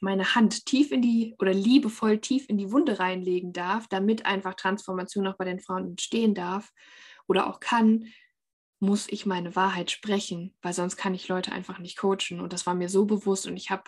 meine 0.00 0.34
Hand 0.34 0.66
tief 0.66 0.92
in 0.92 1.02
die 1.02 1.34
oder 1.38 1.52
liebevoll 1.52 2.18
tief 2.18 2.48
in 2.48 2.58
die 2.58 2.70
Wunde 2.72 2.98
reinlegen 2.98 3.52
darf, 3.52 3.88
damit 3.88 4.26
einfach 4.26 4.54
Transformation 4.54 5.26
auch 5.26 5.36
bei 5.36 5.44
den 5.44 5.60
Frauen 5.60 5.88
entstehen 5.88 6.34
darf 6.34 6.72
oder 7.26 7.48
auch 7.48 7.60
kann, 7.60 8.06
muss 8.80 9.08
ich 9.08 9.26
meine 9.26 9.56
Wahrheit 9.56 9.90
sprechen, 9.90 10.54
weil 10.62 10.72
sonst 10.72 10.96
kann 10.96 11.14
ich 11.14 11.28
Leute 11.28 11.52
einfach 11.52 11.78
nicht 11.78 11.98
coachen. 11.98 12.40
Und 12.40 12.52
das 12.52 12.66
war 12.66 12.74
mir 12.74 12.88
so 12.88 13.06
bewusst 13.06 13.46
und 13.46 13.56
ich 13.56 13.70
habe, 13.70 13.84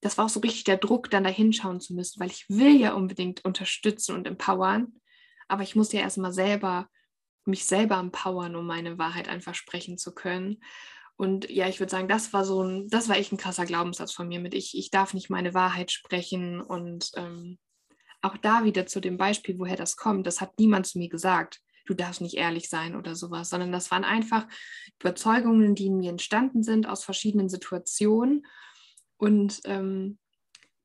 das 0.00 0.16
war 0.16 0.26
auch 0.26 0.30
so 0.30 0.40
richtig 0.40 0.64
der 0.64 0.76
Druck, 0.76 1.10
dann 1.10 1.24
da 1.24 1.30
hinschauen 1.30 1.80
zu 1.80 1.94
müssen, 1.94 2.20
weil 2.20 2.30
ich 2.30 2.48
will 2.48 2.76
ja 2.80 2.92
unbedingt 2.94 3.44
unterstützen 3.44 4.14
und 4.14 4.26
empowern, 4.26 4.94
aber 5.48 5.62
ich 5.62 5.74
muss 5.74 5.92
ja 5.92 6.00
erstmal 6.00 6.32
selber, 6.32 6.88
mich 7.44 7.64
selber 7.64 7.96
empowern, 7.96 8.54
um 8.54 8.66
meine 8.66 8.98
Wahrheit 8.98 9.28
einfach 9.28 9.54
sprechen 9.54 9.98
zu 9.98 10.14
können. 10.14 10.62
Und 11.16 11.50
ja, 11.50 11.66
ich 11.66 11.80
würde 11.80 11.90
sagen, 11.90 12.06
das 12.06 12.32
war 12.32 12.44
so 12.44 12.62
ein, 12.62 12.88
das 12.88 13.08
war 13.08 13.16
echt 13.16 13.32
ein 13.32 13.38
krasser 13.38 13.64
Glaubenssatz 13.64 14.12
von 14.12 14.28
mir 14.28 14.38
mit 14.38 14.54
ich, 14.54 14.78
ich 14.78 14.90
darf 14.90 15.14
nicht 15.14 15.30
meine 15.30 15.52
Wahrheit 15.52 15.90
sprechen 15.90 16.60
und 16.60 17.10
ähm, 17.16 17.58
auch 18.22 18.36
da 18.36 18.64
wieder 18.64 18.86
zu 18.86 19.00
dem 19.00 19.16
Beispiel, 19.16 19.58
woher 19.58 19.76
das 19.76 19.96
kommt, 19.96 20.26
das 20.28 20.40
hat 20.40 20.58
niemand 20.58 20.86
zu 20.86 20.98
mir 20.98 21.08
gesagt 21.08 21.60
du 21.88 21.94
darfst 21.94 22.20
nicht 22.20 22.34
ehrlich 22.34 22.68
sein 22.68 22.94
oder 22.94 23.14
sowas, 23.14 23.50
sondern 23.50 23.72
das 23.72 23.90
waren 23.90 24.04
einfach 24.04 24.46
Überzeugungen, 25.00 25.74
die 25.74 25.86
in 25.86 25.96
mir 25.96 26.10
entstanden 26.10 26.62
sind 26.62 26.86
aus 26.86 27.02
verschiedenen 27.02 27.48
Situationen 27.48 28.46
und 29.16 29.60
ähm, 29.64 30.18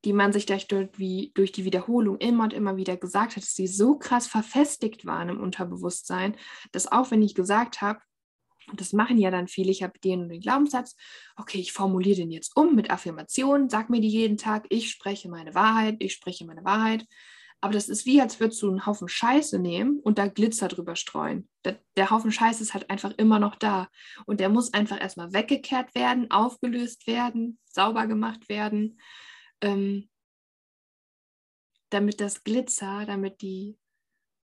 die 0.06 0.14
man 0.14 0.34
sich 0.34 0.46
durch, 0.46 0.90
wie, 0.98 1.32
durch 1.36 1.52
die 1.52 1.66
Wiederholung 1.66 2.18
immer 2.18 2.46
und 2.46 2.54
immer 2.54 2.78
wieder 2.78 2.98
gesagt 2.98 3.36
hat, 3.36 3.44
dass 3.44 3.54
sie 3.54 3.68
so 3.68 3.98
krass 3.98 4.28
verfestigt 4.28 5.06
waren 5.06 5.30
im 5.30 5.40
Unterbewusstsein, 5.40 6.36
dass 6.72 6.92
auch 6.92 7.12
wenn 7.12 7.22
ich 7.22 7.36
gesagt 7.36 7.82
habe, 7.82 8.00
und 8.70 8.80
das 8.80 8.94
machen 8.94 9.18
ja 9.18 9.30
dann 9.30 9.50
viele, 9.50 9.72
ich 9.72 9.84
habe 9.84 10.00
den 10.00 10.30
den 10.30 10.40
Glaubenssatz, 10.40 10.96
okay, 11.36 11.60
ich 11.60 11.74
formuliere 11.74 12.18
den 12.18 12.32
jetzt 12.32 12.56
um 12.56 12.76
mit 12.76 12.92
Affirmationen, 12.92 13.70
sag 13.70 13.90
mir 13.90 14.00
die 14.00 14.08
jeden 14.08 14.38
Tag, 14.38 14.68
ich 14.70 14.90
spreche 14.90 15.30
meine 15.30 15.54
Wahrheit, 15.54 15.98
ich 16.00 16.14
spreche 16.14 16.46
meine 16.46 16.64
Wahrheit. 16.64 17.06
Aber 17.64 17.72
das 17.72 17.88
ist 17.88 18.06
wie, 18.06 18.20
als 18.20 18.42
würdest 18.42 18.62
du 18.62 18.70
einen 18.70 18.86
Haufen 18.86 19.08
Scheiße 19.08 19.58
nehmen 19.58 20.02
und 20.02 20.18
da 20.18 20.28
Glitzer 20.28 20.68
drüber 20.68 20.98
streuen. 20.98 21.48
Der, 21.64 21.80
der, 21.96 22.10
Haufen 22.10 22.30
Scheiße 22.30 22.62
ist 22.62 22.74
halt 22.74 22.90
einfach 22.90 23.14
immer 23.16 23.40
noch 23.40 23.56
da. 23.56 23.88
Und 24.26 24.42
der 24.42 24.50
muss 24.50 24.74
einfach 24.74 25.00
erstmal 25.00 25.32
weggekehrt 25.32 25.96
werden, 25.96 26.30
aufgelöst 26.30 27.08
werden, 27.08 27.58
sauber 27.64 28.06
gemacht 28.06 28.50
werden, 28.50 29.00
ähm, 29.62 30.10
damit 31.90 32.20
das 32.20 32.44
Glitzer, 32.44 33.06
damit 33.06 33.42
die, 33.42 33.78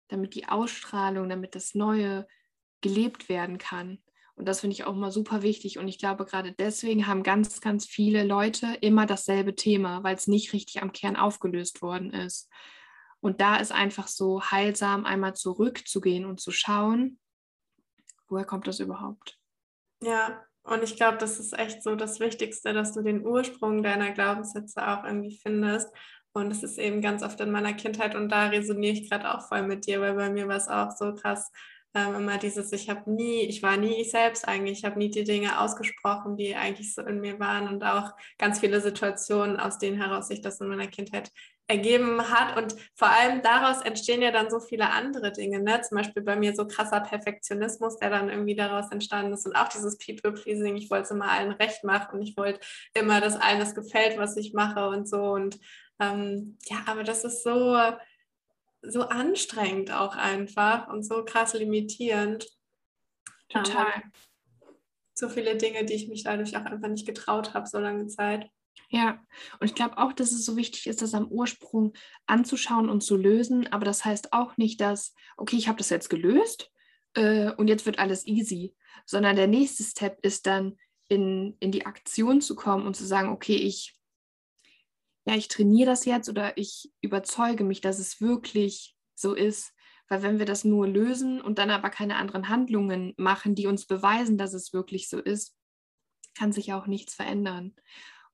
damit 0.06 0.36
die 0.36 0.46
Ausstrahlung, 0.46 1.28
damit 1.28 1.56
das 1.56 1.74
Neue 1.74 2.24
gelebt 2.82 3.28
werden 3.28 3.58
kann. 3.58 3.98
Und 4.36 4.46
das 4.46 4.60
finde 4.60 4.74
ich 4.74 4.84
auch 4.84 4.94
mal 4.94 5.10
super 5.10 5.42
wichtig. 5.42 5.80
Und 5.80 5.88
ich 5.88 5.98
glaube, 5.98 6.24
gerade 6.24 6.52
deswegen 6.52 7.08
haben 7.08 7.24
ganz, 7.24 7.60
ganz 7.60 7.84
viele 7.84 8.22
Leute 8.22 8.78
immer 8.80 9.06
dasselbe 9.06 9.56
Thema, 9.56 10.04
weil 10.04 10.14
es 10.14 10.28
nicht 10.28 10.52
richtig 10.52 10.82
am 10.82 10.92
Kern 10.92 11.16
aufgelöst 11.16 11.82
worden 11.82 12.12
ist. 12.12 12.48
Und 13.20 13.40
da 13.40 13.56
ist 13.56 13.72
einfach 13.72 14.06
so 14.06 14.42
heilsam, 14.42 15.04
einmal 15.04 15.34
zurückzugehen 15.34 16.24
und 16.24 16.40
zu 16.40 16.50
schauen, 16.50 17.18
woher 18.28 18.44
kommt 18.44 18.66
das 18.66 18.80
überhaupt? 18.80 19.38
Ja, 20.02 20.44
und 20.62 20.82
ich 20.82 20.96
glaube, 20.96 21.18
das 21.18 21.38
ist 21.38 21.58
echt 21.58 21.82
so 21.82 21.96
das 21.96 22.20
Wichtigste, 22.20 22.72
dass 22.72 22.92
du 22.92 23.02
den 23.02 23.26
Ursprung 23.26 23.82
deiner 23.82 24.12
Glaubenssätze 24.12 24.86
auch 24.86 25.04
irgendwie 25.04 25.36
findest. 25.36 25.88
Und 26.32 26.50
das 26.50 26.62
ist 26.62 26.78
eben 26.78 27.00
ganz 27.00 27.22
oft 27.22 27.40
in 27.40 27.50
meiner 27.50 27.72
Kindheit 27.72 28.14
und 28.14 28.28
da 28.28 28.48
resoniere 28.48 28.92
ich 28.92 29.10
gerade 29.10 29.34
auch 29.34 29.48
voll 29.48 29.62
mit 29.62 29.86
dir, 29.86 30.00
weil 30.00 30.14
bei 30.14 30.30
mir 30.30 30.46
war 30.46 30.56
es 30.56 30.68
auch 30.68 30.90
so 30.90 31.14
krass, 31.14 31.50
ähm, 31.94 32.14
immer 32.14 32.38
dieses, 32.38 32.70
ich 32.72 32.90
habe 32.90 33.10
nie, 33.10 33.40
ich 33.42 33.62
war 33.62 33.76
nie 33.76 34.00
ich 34.00 34.10
selbst 34.10 34.46
eigentlich, 34.46 34.80
ich 34.80 34.84
habe 34.84 34.98
nie 34.98 35.10
die 35.10 35.24
Dinge 35.24 35.58
ausgesprochen, 35.58 36.36
die 36.36 36.54
eigentlich 36.54 36.94
so 36.94 37.02
in 37.02 37.20
mir 37.20 37.40
waren. 37.40 37.66
Und 37.66 37.82
auch 37.82 38.12
ganz 38.36 38.60
viele 38.60 38.80
Situationen, 38.80 39.58
aus 39.58 39.78
denen 39.78 39.96
heraus 39.96 40.28
sich 40.28 40.42
das 40.42 40.60
in 40.60 40.68
meiner 40.68 40.86
Kindheit 40.86 41.32
ergeben 41.68 42.30
hat. 42.30 42.56
Und 42.56 42.74
vor 42.94 43.08
allem 43.08 43.42
daraus 43.42 43.82
entstehen 43.82 44.22
ja 44.22 44.32
dann 44.32 44.50
so 44.50 44.58
viele 44.58 44.90
andere 44.90 45.30
Dinge, 45.32 45.60
ne? 45.60 45.80
Zum 45.82 45.98
Beispiel 45.98 46.22
bei 46.22 46.34
mir 46.34 46.54
so 46.54 46.66
krasser 46.66 47.00
Perfektionismus, 47.00 47.98
der 47.98 48.10
dann 48.10 48.30
irgendwie 48.30 48.56
daraus 48.56 48.90
entstanden 48.90 49.34
ist 49.34 49.46
und 49.46 49.54
auch 49.54 49.68
dieses 49.68 49.98
People-Pleasing. 49.98 50.76
Ich 50.76 50.90
wollte 50.90 51.04
es 51.04 51.10
immer 51.10 51.30
allen 51.30 51.52
recht 51.52 51.84
machen 51.84 52.18
und 52.18 52.22
ich 52.22 52.36
wollte 52.36 52.60
immer, 52.94 53.20
dass 53.20 53.36
allen 53.36 53.60
das 53.60 53.74
gefällt, 53.74 54.18
was 54.18 54.36
ich 54.36 54.54
mache 54.54 54.88
und 54.88 55.08
so. 55.08 55.22
Und 55.22 55.60
ähm, 56.00 56.56
ja, 56.66 56.78
aber 56.86 57.04
das 57.04 57.24
ist 57.24 57.44
so, 57.44 57.78
so 58.82 59.02
anstrengend 59.02 59.92
auch 59.92 60.16
einfach 60.16 60.88
und 60.88 61.04
so 61.04 61.24
krass 61.24 61.52
limitierend. 61.52 62.48
Total. 63.50 63.92
Ähm, 63.94 64.12
so 65.14 65.28
viele 65.28 65.56
Dinge, 65.56 65.84
die 65.84 65.94
ich 65.94 66.08
mich 66.08 66.24
dadurch 66.24 66.56
auch 66.56 66.64
einfach 66.64 66.88
nicht 66.88 67.06
getraut 67.06 67.52
habe, 67.52 67.66
so 67.66 67.78
lange 67.78 68.06
Zeit. 68.06 68.48
Ja, 68.90 69.22
und 69.60 69.66
ich 69.66 69.74
glaube 69.74 69.98
auch, 69.98 70.12
dass 70.12 70.32
es 70.32 70.46
so 70.46 70.56
wichtig 70.56 70.86
ist, 70.86 71.02
das 71.02 71.12
am 71.12 71.28
Ursprung 71.28 71.92
anzuschauen 72.26 72.88
und 72.88 73.02
zu 73.02 73.16
lösen. 73.16 73.66
Aber 73.66 73.84
das 73.84 74.04
heißt 74.04 74.32
auch 74.32 74.56
nicht, 74.56 74.80
dass, 74.80 75.14
okay, 75.36 75.56
ich 75.56 75.68
habe 75.68 75.78
das 75.78 75.90
jetzt 75.90 76.08
gelöst 76.08 76.70
äh, 77.14 77.52
und 77.52 77.68
jetzt 77.68 77.84
wird 77.84 77.98
alles 77.98 78.26
easy, 78.26 78.74
sondern 79.04 79.36
der 79.36 79.46
nächste 79.46 79.82
Step 79.82 80.18
ist 80.22 80.46
dann 80.46 80.78
in, 81.08 81.56
in 81.60 81.70
die 81.70 81.84
Aktion 81.84 82.40
zu 82.40 82.54
kommen 82.54 82.86
und 82.86 82.96
zu 82.96 83.04
sagen, 83.04 83.28
okay, 83.30 83.56
ich 83.56 83.98
ja, 85.28 85.34
ich 85.34 85.48
trainiere 85.48 85.90
das 85.90 86.06
jetzt 86.06 86.30
oder 86.30 86.56
ich 86.56 86.90
überzeuge 87.02 87.62
mich, 87.62 87.82
dass 87.82 87.98
es 87.98 88.18
wirklich 88.22 88.96
so 89.14 89.34
ist. 89.34 89.74
Weil 90.08 90.22
wenn 90.22 90.38
wir 90.38 90.46
das 90.46 90.64
nur 90.64 90.88
lösen 90.88 91.42
und 91.42 91.58
dann 91.58 91.70
aber 91.70 91.90
keine 91.90 92.16
anderen 92.16 92.48
Handlungen 92.48 93.12
machen, 93.18 93.54
die 93.54 93.66
uns 93.66 93.84
beweisen, 93.84 94.38
dass 94.38 94.54
es 94.54 94.72
wirklich 94.72 95.10
so 95.10 95.18
ist, 95.18 95.54
kann 96.34 96.50
sich 96.50 96.72
auch 96.72 96.86
nichts 96.86 97.12
verändern. 97.12 97.74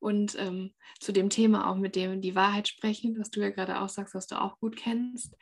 Und 0.04 0.38
ähm, 0.38 0.74
zu 1.00 1.12
dem 1.12 1.30
Thema 1.30 1.70
auch 1.70 1.76
mit 1.76 1.96
dem 1.96 2.20
die 2.20 2.34
Wahrheit 2.34 2.68
sprechen, 2.68 3.18
was 3.18 3.30
du 3.30 3.40
ja 3.40 3.48
gerade 3.48 3.80
auch 3.80 3.88
sagst, 3.88 4.14
was 4.14 4.26
du 4.26 4.38
auch 4.38 4.60
gut 4.60 4.76
kennst. 4.76 5.34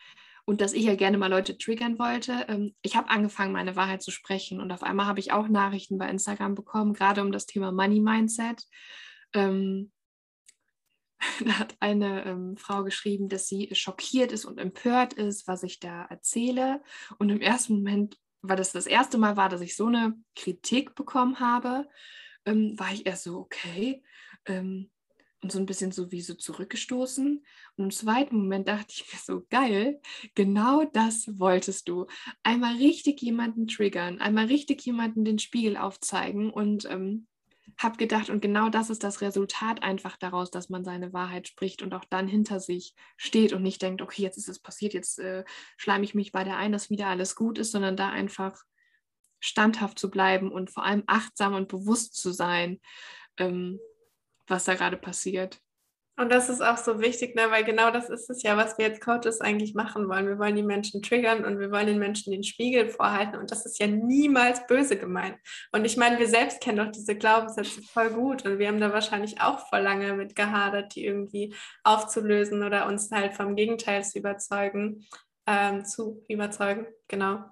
Und 0.44 0.60
dass 0.60 0.72
ich 0.72 0.84
ja 0.84 0.94
gerne 0.94 1.18
mal 1.18 1.26
Leute 1.26 1.58
triggern 1.58 1.98
wollte. 1.98 2.46
Ähm, 2.46 2.72
ich 2.80 2.94
habe 2.94 3.10
angefangen, 3.10 3.52
meine 3.52 3.74
Wahrheit 3.74 4.02
zu 4.02 4.12
sprechen. 4.12 4.60
Und 4.60 4.70
auf 4.70 4.84
einmal 4.84 5.06
habe 5.06 5.18
ich 5.18 5.32
auch 5.32 5.48
Nachrichten 5.48 5.98
bei 5.98 6.08
Instagram 6.08 6.54
bekommen, 6.54 6.94
gerade 6.94 7.22
um 7.22 7.32
das 7.32 7.46
Thema 7.46 7.72
Money 7.72 7.98
Mindset. 7.98 8.62
Ähm, 9.34 9.90
da 11.44 11.58
hat 11.58 11.74
eine 11.80 12.24
ähm, 12.24 12.56
Frau 12.56 12.84
geschrieben, 12.84 13.28
dass 13.28 13.48
sie 13.48 13.68
schockiert 13.72 14.30
ist 14.30 14.44
und 14.44 14.58
empört 14.58 15.12
ist, 15.12 15.48
was 15.48 15.64
ich 15.64 15.80
da 15.80 16.04
erzähle. 16.04 16.84
Und 17.18 17.30
im 17.30 17.40
ersten 17.40 17.74
Moment, 17.74 18.16
weil 18.42 18.56
das 18.56 18.70
das 18.70 18.86
erste 18.86 19.18
Mal 19.18 19.36
war, 19.36 19.48
dass 19.48 19.60
ich 19.60 19.74
so 19.74 19.86
eine 19.86 20.14
Kritik 20.36 20.94
bekommen 20.94 21.40
habe, 21.40 21.88
ähm, 22.46 22.78
war 22.78 22.92
ich 22.92 23.06
erst 23.06 23.24
so, 23.24 23.38
okay. 23.38 24.04
Ähm, 24.46 24.90
und 25.42 25.50
so 25.50 25.58
ein 25.58 25.66
bisschen 25.66 25.90
so 25.90 26.12
wie 26.12 26.20
so 26.20 26.34
zurückgestoßen. 26.34 27.44
Und 27.76 27.84
im 27.84 27.90
zweiten 27.90 28.36
Moment 28.36 28.68
dachte 28.68 28.86
ich 28.90 29.12
mir 29.12 29.18
so, 29.18 29.44
geil, 29.50 30.00
genau 30.34 30.84
das 30.84 31.26
wolltest 31.38 31.88
du. 31.88 32.06
Einmal 32.44 32.76
richtig 32.76 33.20
jemanden 33.20 33.66
triggern, 33.66 34.20
einmal 34.20 34.46
richtig 34.46 34.82
jemanden 34.86 35.24
den 35.24 35.40
Spiegel 35.40 35.76
aufzeigen 35.76 36.50
und 36.50 36.84
ähm, 36.88 37.26
habe 37.76 37.96
gedacht, 37.96 38.30
und 38.30 38.40
genau 38.40 38.68
das 38.68 38.90
ist 38.90 39.02
das 39.02 39.20
Resultat 39.20 39.82
einfach 39.82 40.16
daraus, 40.16 40.50
dass 40.50 40.68
man 40.68 40.84
seine 40.84 41.12
Wahrheit 41.12 41.48
spricht 41.48 41.82
und 41.82 41.92
auch 41.94 42.04
dann 42.04 42.28
hinter 42.28 42.60
sich 42.60 42.94
steht 43.16 43.52
und 43.52 43.62
nicht 43.62 43.82
denkt, 43.82 44.02
okay, 44.02 44.22
jetzt 44.22 44.36
ist 44.36 44.48
es 44.48 44.60
passiert, 44.60 44.94
jetzt 44.94 45.18
äh, 45.18 45.44
schleime 45.76 46.04
ich 46.04 46.14
mich 46.14 46.30
bei 46.32 46.44
der 46.44 46.56
ein, 46.56 46.70
dass 46.70 46.90
wieder 46.90 47.08
alles 47.08 47.34
gut 47.34 47.58
ist, 47.58 47.72
sondern 47.72 47.96
da 47.96 48.10
einfach 48.10 48.62
standhaft 49.40 49.98
zu 49.98 50.08
bleiben 50.10 50.52
und 50.52 50.70
vor 50.70 50.84
allem 50.84 51.02
achtsam 51.06 51.54
und 51.54 51.66
bewusst 51.66 52.14
zu 52.14 52.30
sein, 52.30 52.80
ähm, 53.38 53.80
was 54.52 54.64
da 54.64 54.74
gerade 54.74 54.96
passiert. 54.96 55.58
Und 56.18 56.30
das 56.30 56.50
ist 56.50 56.60
auch 56.60 56.76
so 56.76 57.00
wichtig, 57.00 57.34
ne? 57.34 57.50
weil 57.50 57.64
genau 57.64 57.90
das 57.90 58.10
ist 58.10 58.28
es 58.28 58.42
ja, 58.42 58.56
was 58.58 58.76
wir 58.76 58.86
jetzt 58.86 59.00
Coaches 59.00 59.40
eigentlich 59.40 59.74
machen 59.74 60.08
wollen. 60.08 60.28
Wir 60.28 60.38
wollen 60.38 60.54
die 60.54 60.62
Menschen 60.62 61.00
triggern 61.00 61.46
und 61.46 61.58
wir 61.58 61.70
wollen 61.70 61.86
den 61.86 61.98
Menschen 61.98 62.32
den 62.32 62.44
Spiegel 62.44 62.90
vorhalten. 62.90 63.36
Und 63.36 63.50
das 63.50 63.64
ist 63.64 63.78
ja 63.78 63.86
niemals 63.86 64.66
böse 64.66 64.98
gemeint. 64.98 65.38
Und 65.72 65.86
ich 65.86 65.96
meine, 65.96 66.18
wir 66.18 66.28
selbst 66.28 66.60
kennen 66.60 66.84
doch 66.84 66.92
diese 66.92 67.16
Glaubenssätze 67.16 67.80
voll 67.82 68.10
gut. 68.10 68.44
Und 68.44 68.58
wir 68.58 68.68
haben 68.68 68.78
da 68.78 68.92
wahrscheinlich 68.92 69.40
auch 69.40 69.66
voll 69.68 69.80
lange 69.80 70.12
mit 70.12 70.36
gehadert, 70.36 70.94
die 70.94 71.06
irgendwie 71.06 71.54
aufzulösen 71.82 72.62
oder 72.62 72.86
uns 72.86 73.10
halt 73.10 73.32
vom 73.32 73.56
Gegenteil 73.56 74.04
zu 74.04 74.18
überzeugen, 74.18 75.06
ähm, 75.46 75.86
zu 75.86 76.22
überzeugen, 76.28 76.86
genau. 77.08 77.42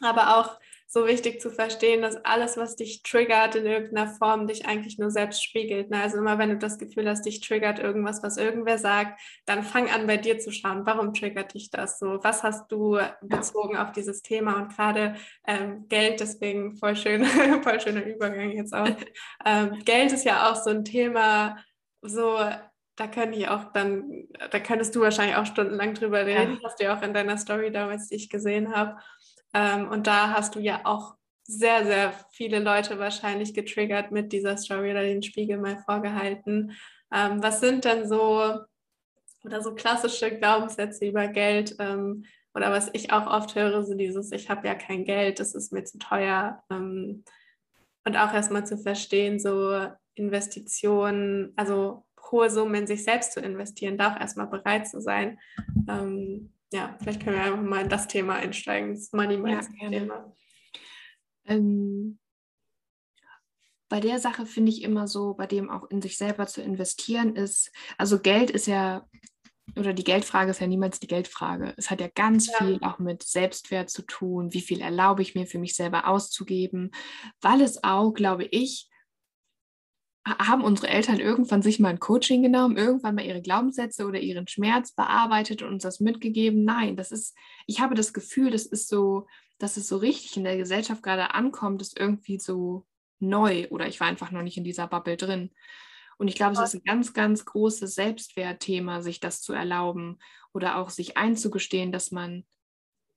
Aber 0.00 0.38
auch 0.38 0.60
so 0.90 1.06
wichtig 1.06 1.38
zu 1.42 1.50
verstehen, 1.50 2.00
dass 2.00 2.16
alles, 2.24 2.56
was 2.56 2.74
dich 2.74 3.02
triggert, 3.02 3.54
in 3.54 3.66
irgendeiner 3.66 4.08
Form 4.08 4.46
dich 4.46 4.64
eigentlich 4.64 4.98
nur 4.98 5.10
selbst 5.10 5.44
spiegelt. 5.44 5.90
Ne? 5.90 6.00
Also 6.00 6.16
immer, 6.16 6.38
wenn 6.38 6.48
du 6.48 6.56
das 6.56 6.78
Gefühl 6.78 7.06
hast, 7.06 7.26
dich 7.26 7.40
triggert 7.40 7.78
irgendwas, 7.78 8.22
was 8.22 8.38
irgendwer 8.38 8.78
sagt, 8.78 9.20
dann 9.44 9.62
fang 9.62 9.90
an, 9.90 10.06
bei 10.06 10.16
dir 10.16 10.38
zu 10.38 10.50
schauen, 10.50 10.86
warum 10.86 11.12
triggert 11.12 11.52
dich 11.52 11.70
das 11.70 11.98
so? 11.98 12.20
Was 12.22 12.42
hast 12.42 12.72
du 12.72 12.98
bezogen 13.20 13.76
auf 13.76 13.92
dieses 13.92 14.22
Thema? 14.22 14.56
Und 14.56 14.74
gerade 14.74 15.16
ähm, 15.46 15.86
Geld, 15.88 16.20
deswegen 16.20 16.74
voll 16.78 16.96
schön, 16.96 17.22
voll 17.62 17.80
schöner 17.80 18.06
Übergang 18.06 18.50
jetzt 18.52 18.72
auch. 18.72 18.88
Ähm, 19.44 19.80
Geld 19.84 20.12
ist 20.12 20.24
ja 20.24 20.50
auch 20.50 20.56
so 20.56 20.70
ein 20.70 20.86
Thema, 20.86 21.58
so 22.00 22.38
da 22.98 23.06
könnte 23.06 23.38
ich 23.38 23.48
auch 23.48 23.72
dann, 23.72 24.26
da 24.50 24.58
könntest 24.58 24.94
du 24.96 25.00
wahrscheinlich 25.00 25.36
auch 25.36 25.46
stundenlang 25.46 25.94
drüber 25.94 26.26
reden, 26.26 26.54
ja. 26.54 26.60
hast 26.64 26.80
du 26.80 26.84
ja 26.84 26.96
auch 26.96 27.02
in 27.02 27.14
deiner 27.14 27.38
Story 27.38 27.70
damals, 27.70 28.08
die 28.08 28.16
ich 28.16 28.28
gesehen 28.28 28.74
habe. 28.74 28.96
Ähm, 29.54 29.88
und 29.88 30.06
da 30.06 30.30
hast 30.30 30.54
du 30.54 30.60
ja 30.60 30.80
auch 30.84 31.16
sehr, 31.44 31.84
sehr 31.84 32.12
viele 32.30 32.58
Leute 32.58 32.98
wahrscheinlich 32.98 33.54
getriggert 33.54 34.12
mit 34.12 34.32
dieser 34.32 34.56
Story 34.58 34.90
oder 34.90 35.02
den 35.02 35.22
Spiegel 35.22 35.58
mal 35.58 35.78
vorgehalten. 35.78 36.72
Ähm, 37.12 37.42
was 37.42 37.60
sind 37.60 37.84
denn 37.84 38.06
so 38.06 38.58
oder 39.44 39.62
so 39.62 39.74
klassische 39.74 40.36
Glaubenssätze 40.36 41.06
über 41.06 41.26
Geld 41.28 41.76
ähm, 41.78 42.24
oder 42.54 42.70
was 42.70 42.90
ich 42.92 43.12
auch 43.12 43.26
oft 43.26 43.54
höre, 43.54 43.84
so 43.84 43.94
dieses, 43.94 44.32
ich 44.32 44.50
habe 44.50 44.66
ja 44.66 44.74
kein 44.74 45.04
Geld, 45.04 45.40
das 45.40 45.54
ist 45.54 45.72
mir 45.72 45.84
zu 45.84 45.98
teuer. 45.98 46.62
Ähm, 46.70 47.24
und 48.04 48.16
auch 48.16 48.32
erstmal 48.32 48.66
zu 48.66 48.76
verstehen, 48.78 49.38
so 49.38 49.86
Investitionen, 50.14 51.52
also 51.56 52.04
hohe 52.30 52.50
Summen 52.50 52.74
in 52.74 52.86
sich 52.86 53.04
selbst 53.04 53.32
zu 53.32 53.40
investieren, 53.40 53.96
da 53.96 54.12
auch 54.12 54.20
erstmal 54.20 54.48
bereit 54.48 54.88
zu 54.88 55.00
sein. 55.00 55.38
Ähm, 55.88 56.52
ja, 56.72 56.96
vielleicht 57.00 57.22
können 57.22 57.36
wir 57.36 57.44
einfach 57.44 57.62
mal 57.62 57.82
in 57.82 57.88
das 57.88 58.08
Thema 58.08 58.34
einsteigen, 58.34 58.94
das 58.94 59.12
Money 59.12 59.36
Mindset-Thema. 59.36 60.14
Ja, 60.14 60.34
ähm, 61.48 62.18
bei 63.88 64.00
der 64.00 64.18
Sache 64.18 64.44
finde 64.44 64.70
ich 64.70 64.82
immer 64.82 65.08
so, 65.08 65.34
bei 65.34 65.46
dem 65.46 65.70
auch 65.70 65.88
in 65.90 66.02
sich 66.02 66.18
selber 66.18 66.46
zu 66.46 66.62
investieren 66.62 67.34
ist, 67.34 67.72
also 67.96 68.20
Geld 68.20 68.50
ist 68.50 68.66
ja, 68.66 69.06
oder 69.76 69.94
die 69.94 70.04
Geldfrage 70.04 70.50
ist 70.50 70.60
ja 70.60 70.66
niemals 70.66 71.00
die 71.00 71.06
Geldfrage. 71.06 71.74
Es 71.76 71.90
hat 71.90 72.00
ja 72.00 72.08
ganz 72.14 72.48
ja. 72.48 72.58
viel 72.58 72.78
auch 72.82 72.98
mit 72.98 73.22
Selbstwert 73.22 73.88
zu 73.88 74.02
tun, 74.02 74.52
wie 74.52 74.60
viel 74.60 74.80
erlaube 74.80 75.22
ich 75.22 75.34
mir 75.34 75.46
für 75.46 75.58
mich 75.58 75.74
selber 75.74 76.06
auszugeben, 76.06 76.90
weil 77.40 77.62
es 77.62 77.82
auch, 77.82 78.12
glaube 78.12 78.44
ich, 78.44 78.87
haben 80.38 80.62
unsere 80.62 80.88
Eltern 80.88 81.20
irgendwann 81.20 81.62
sich 81.62 81.78
mal 81.78 81.90
ein 81.90 82.00
Coaching 82.00 82.42
genommen, 82.42 82.76
irgendwann 82.76 83.14
mal 83.14 83.24
ihre 83.24 83.42
Glaubenssätze 83.42 84.06
oder 84.06 84.20
ihren 84.20 84.48
Schmerz 84.48 84.92
bearbeitet 84.92 85.62
und 85.62 85.74
uns 85.74 85.82
das 85.82 86.00
mitgegeben? 86.00 86.64
Nein, 86.64 86.96
das 86.96 87.12
ist, 87.12 87.36
ich 87.66 87.80
habe 87.80 87.94
das 87.94 88.12
Gefühl, 88.12 88.50
das 88.50 88.66
ist 88.66 88.88
so, 88.88 89.26
dass 89.58 89.76
es 89.76 89.88
so 89.88 89.96
richtig 89.96 90.36
in 90.36 90.44
der 90.44 90.56
Gesellschaft 90.56 91.02
gerade 91.02 91.34
ankommt, 91.34 91.82
ist 91.82 91.98
irgendwie 91.98 92.38
so 92.38 92.86
neu 93.20 93.66
oder 93.70 93.88
ich 93.88 94.00
war 94.00 94.06
einfach 94.06 94.30
noch 94.30 94.42
nicht 94.42 94.56
in 94.56 94.64
dieser 94.64 94.86
Bubble 94.86 95.16
drin. 95.16 95.50
Und 96.18 96.28
ich 96.28 96.34
glaube, 96.34 96.54
es 96.54 96.60
ist 96.60 96.74
ein 96.74 96.84
ganz, 96.84 97.14
ganz 97.14 97.44
großes 97.44 97.94
Selbstwertthema, 97.94 99.02
sich 99.02 99.20
das 99.20 99.40
zu 99.40 99.52
erlauben 99.52 100.18
oder 100.52 100.76
auch 100.76 100.90
sich 100.90 101.16
einzugestehen, 101.16 101.92
dass 101.92 102.10
man 102.10 102.44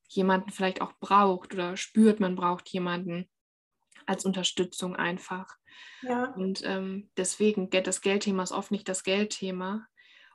jemanden 0.07 0.51
vielleicht 0.51 0.81
auch 0.81 0.93
braucht 0.99 1.53
oder 1.53 1.77
spürt, 1.77 2.19
man 2.19 2.35
braucht 2.35 2.69
jemanden 2.69 3.29
als 4.05 4.25
Unterstützung 4.25 4.95
einfach. 4.95 5.55
Ja. 6.01 6.25
Und 6.35 6.63
ähm, 6.65 7.09
deswegen, 7.17 7.69
das 7.69 8.01
Geldthema 8.01 8.43
ist 8.43 8.51
oft 8.51 8.71
nicht 8.71 8.87
das 8.89 9.03
Geldthema. 9.03 9.85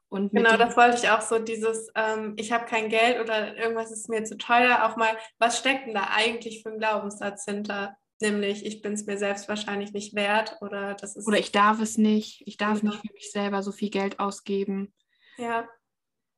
Und 0.08 0.32
genau, 0.32 0.56
das 0.56 0.76
wollte 0.76 0.98
ich 0.98 1.10
auch 1.10 1.20
so, 1.20 1.38
dieses, 1.38 1.90
ähm, 1.96 2.34
ich 2.36 2.52
habe 2.52 2.66
kein 2.66 2.88
Geld 2.88 3.20
oder 3.20 3.56
irgendwas 3.56 3.90
ist 3.90 4.08
mir 4.08 4.22
zu 4.24 4.36
teuer, 4.36 4.84
auch 4.84 4.96
mal, 4.96 5.16
was 5.38 5.58
steckt 5.58 5.86
denn 5.86 5.94
da 5.94 6.08
eigentlich 6.14 6.62
für 6.62 6.70
ein 6.70 6.78
Glaubenssatz 6.78 7.44
hinter? 7.44 7.96
Nämlich, 8.20 8.64
ich 8.64 8.80
bin 8.80 8.92
es 8.92 9.04
mir 9.04 9.18
selbst 9.18 9.48
wahrscheinlich 9.48 9.92
nicht 9.92 10.14
wert 10.14 10.56
oder 10.60 10.94
das 10.94 11.16
ist. 11.16 11.26
Oder 11.26 11.38
ich 11.38 11.52
darf 11.52 11.80
es 11.80 11.98
nicht, 11.98 12.42
ich 12.46 12.56
darf 12.56 12.80
genau. 12.80 12.92
nicht 12.92 13.02
für 13.02 13.12
mich 13.12 13.30
selber 13.30 13.62
so 13.62 13.72
viel 13.72 13.90
Geld 13.90 14.20
ausgeben. 14.20 14.94
Ja. 15.36 15.68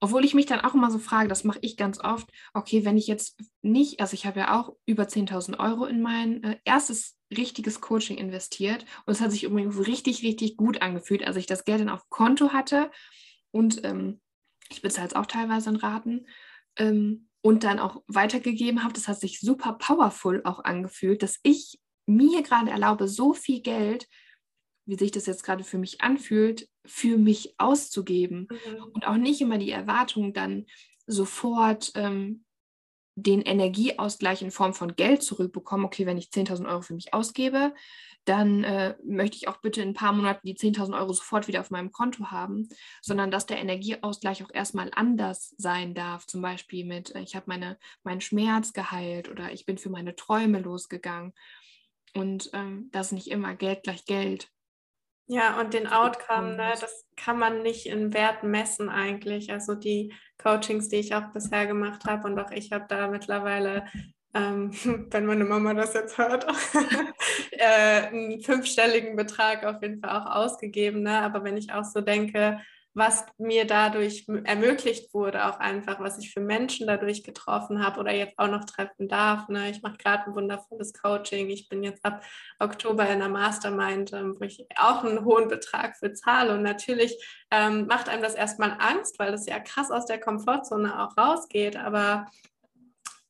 Obwohl 0.01 0.25
ich 0.25 0.35
mich 0.35 0.47
dann 0.47 0.61
auch 0.61 0.75
immer 0.75 0.91
so 0.91 0.99
frage, 0.99 1.29
das 1.29 1.45
mache 1.45 1.59
ich 1.61 1.77
ganz 1.77 2.01
oft, 2.01 2.29
okay, 2.55 2.85
wenn 2.85 2.97
ich 2.97 3.07
jetzt 3.07 3.39
nicht, 3.63 4.01
also 4.01 4.15
ich 4.15 4.27
habe 4.27 4.41
ja 4.41 4.59
auch 4.59 4.75
über 4.87 5.05
10.000 5.05 5.59
Euro 5.59 5.85
in 5.87 6.01
mein 6.01 6.43
äh, 6.43 6.59
erstes 6.65 7.18
richtiges 7.37 7.81
Coaching 7.81 8.17
investiert 8.17 8.85
und 9.05 9.13
es 9.13 9.21
hat 9.21 9.33
sich 9.33 9.45
übrigens 9.45 9.87
richtig, 9.87 10.23
richtig 10.23 10.57
gut 10.57 10.83
angefühlt, 10.83 11.27
als 11.27 11.37
ich 11.37 11.47
das 11.47 11.65
Geld 11.65 11.81
dann 11.81 11.89
auf 11.89 12.09
Konto 12.09 12.53
hatte 12.53 12.91
und 13.51 13.85
ähm, 13.85 14.21
Ich 14.71 14.83
bezahle 14.83 15.09
es 15.09 15.15
auch 15.15 15.27
teilweise 15.27 15.71
in 15.71 15.77
Raten. 15.77 16.27
Ähm, 16.77 17.29
und 17.41 17.65
dann 17.65 17.79
auch 17.79 18.03
weitergegeben 18.09 18.83
habe. 18.83 18.93
Das 18.93 19.09
hat 19.09 19.21
sich 19.21 19.41
super 19.41 19.75
powerful 19.75 20.43
auch 20.45 20.65
angefühlt, 20.65 21.23
dass 21.23 21.39
ich 21.43 21.79
mir 22.07 22.43
gerade 22.43 22.71
erlaube, 22.71 23.09
so 23.09 23.33
viel 23.33 23.61
Geld, 23.61 24.09
wie 24.87 24.97
sich 24.97 25.11
das 25.11 25.27
jetzt 25.27 25.45
gerade 25.45 25.65
für 25.65 25.79
mich 25.79 26.01
anfühlt, 26.01 26.69
für 26.85 27.17
mich 27.17 27.55
auszugeben. 27.59 28.49
Mhm. 28.51 28.83
Und 28.93 29.07
auch 29.07 29.17
nicht 29.17 29.41
immer 29.41 29.59
die 29.59 29.71
Erwartung, 29.71 30.33
dann 30.33 30.67
sofort 31.07 31.93
ähm, 31.95 32.45
den 33.23 33.43
Energieausgleich 33.43 34.43
in 34.43 34.51
Form 34.51 34.75
von 34.75 34.97
Geld 34.97 35.23
zurückbekommen. 35.23 35.87
Okay, 35.87 36.07
wenn 36.07 36.19
ich 36.19 36.29
10.000 36.29 36.69
Euro 36.69 36.83
für 36.83 36.95
mich 36.95 37.15
ausgebe, 37.15 37.75
dann 38.25 38.63
äh, 38.65 38.95
möchte 39.05 39.37
ich 39.39 39.49
auch 39.49 39.59
bitte 39.59 39.81
in 39.81 39.91
ein 39.91 39.95
paar 39.95 40.13
Monaten 40.13 40.47
die 40.47 40.55
10.000 40.55 40.99
Euro 40.99 41.13
sofort 41.13 41.49
wieder 41.49 41.61
auf 41.61 41.71
meinem 41.71 41.93
Konto 41.93 42.31
haben, 42.31 42.69
sondern 43.01 43.31
dass 43.31 43.47
der 43.47 43.59
Energieausgleich 43.59 44.45
auch 44.45 44.53
erstmal 44.53 44.91
anders 44.95 45.55
sein 45.57 45.95
darf. 45.95 46.27
Zum 46.27 46.43
Beispiel 46.43 46.85
mit, 46.85 47.15
äh, 47.15 47.21
ich 47.23 47.35
habe 47.35 47.47
meine, 47.49 47.79
meinen 48.03 48.21
Schmerz 48.21 48.73
geheilt 48.73 49.29
oder 49.29 49.53
ich 49.53 49.65
bin 49.65 49.79
für 49.79 49.91
meine 49.91 50.15
Träume 50.15 50.61
losgegangen. 50.61 51.33
Und 52.15 52.51
ähm, 52.53 52.89
das 52.93 53.13
nicht 53.13 53.29
immer 53.29 53.55
Geld 53.55 53.83
gleich 53.83 54.05
Geld. 54.05 54.51
Ja, 55.31 55.61
und 55.61 55.75
den 55.75 55.87
Outcome, 55.87 56.57
ne, 56.57 56.73
das 56.81 57.07
kann 57.15 57.39
man 57.39 57.63
nicht 57.63 57.85
in 57.85 58.15
Wert 58.15 58.45
messen 58.45 58.89
eigentlich. 58.89 59.53
Also 59.53 59.75
die 59.75 60.15
Coachings, 60.39 60.89
die 60.89 60.97
ich 60.97 61.15
auch 61.15 61.33
bisher 61.35 61.67
gemacht 61.67 62.07
habe 62.07 62.27
und 62.27 62.39
auch 62.39 62.51
ich 62.51 62.73
habe 62.73 62.87
da 62.89 63.09
mittlerweile, 63.09 63.85
ähm, 64.33 64.71
wenn 65.11 65.27
meine 65.27 65.45
Mama 65.45 65.75
das 65.75 65.93
jetzt 65.93 66.17
hört, 66.17 66.47
äh, 67.51 68.07
einen 68.07 68.41
fünfstelligen 68.41 69.17
Betrag 69.17 69.67
auf 69.67 69.83
jeden 69.83 70.01
Fall 70.01 70.19
auch 70.19 70.35
ausgegeben. 70.35 71.03
Ne? 71.03 71.21
Aber 71.21 71.45
wenn 71.45 71.59
ich 71.59 71.75
auch 71.75 71.85
so 71.85 72.01
denke, 72.01 72.61
was 72.95 73.25
mir 73.39 73.65
dadurch 73.65 74.27
ermöglicht 74.45 75.15
wurde, 75.15 75.47
auch 75.47 75.61
einfach, 75.61 76.01
was 76.01 76.19
ich 76.19 76.33
für 76.33 76.41
Menschen 76.41 76.87
dadurch 76.87 77.23
getroffen 77.23 77.85
habe 77.85 78.01
oder 78.01 78.13
jetzt 78.13 78.39
auch 78.39 78.49
noch 78.49 78.65
treffen 78.65 79.09
darf. 79.09 79.49
Ne? 79.49 79.71
Ich 79.71 79.83
mache 79.83 79.99
gerade 79.99 80.25
ein 80.27 80.35
wundervolles 80.35 80.93
Coaching. 80.95 81.49
Ich 81.49 81.69
bin 81.69 81.83
jetzt 81.85 82.05
ab 82.05 82.25
Oktober 82.59 83.05
in 83.05 83.23
einer 83.23 83.29
Mastermind, 83.29 84.13
ähm, 84.13 84.37
wo 84.39 84.45
ich 84.45 84.67
auch 84.77 85.05
einen 85.05 85.25
hohen 85.25 85.49
Betrag 85.49 85.97
für 85.97 86.13
zahle. 86.13 86.55
Und 86.55 86.63
natürlich 86.63 87.17
ähm, 87.51 87.87
macht 87.87 88.09
einem 88.09 88.23
das 88.23 88.35
erstmal 88.35 88.77
Angst, 88.81 89.19
weil 89.19 89.31
das 89.31 89.47
ja 89.47 89.61
krass 89.61 89.91
aus 89.91 90.07
der 90.07 90.19
Komfortzone 90.19 91.01
auch 91.01 91.17
rausgeht. 91.17 91.77
Aber 91.77 92.27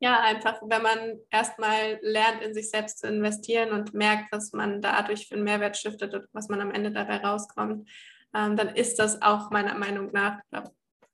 ja, 0.00 0.20
einfach, 0.20 0.60
wenn 0.62 0.82
man 0.82 1.18
erstmal 1.30 1.98
lernt, 2.02 2.42
in 2.42 2.54
sich 2.54 2.70
selbst 2.70 3.00
zu 3.00 3.08
investieren 3.08 3.72
und 3.72 3.94
merkt, 3.94 4.30
was 4.30 4.52
man 4.52 4.80
dadurch 4.80 5.26
für 5.26 5.34
einen 5.34 5.44
Mehrwert 5.44 5.76
stiftet 5.76 6.14
und 6.14 6.26
was 6.32 6.48
man 6.48 6.60
am 6.60 6.70
Ende 6.70 6.92
dabei 6.92 7.18
rauskommt, 7.18 7.88
ähm, 8.34 8.56
dann 8.56 8.68
ist 8.68 8.98
das 8.98 9.22
auch 9.22 9.50
meiner 9.50 9.76
Meinung 9.76 10.10
nach 10.12 10.40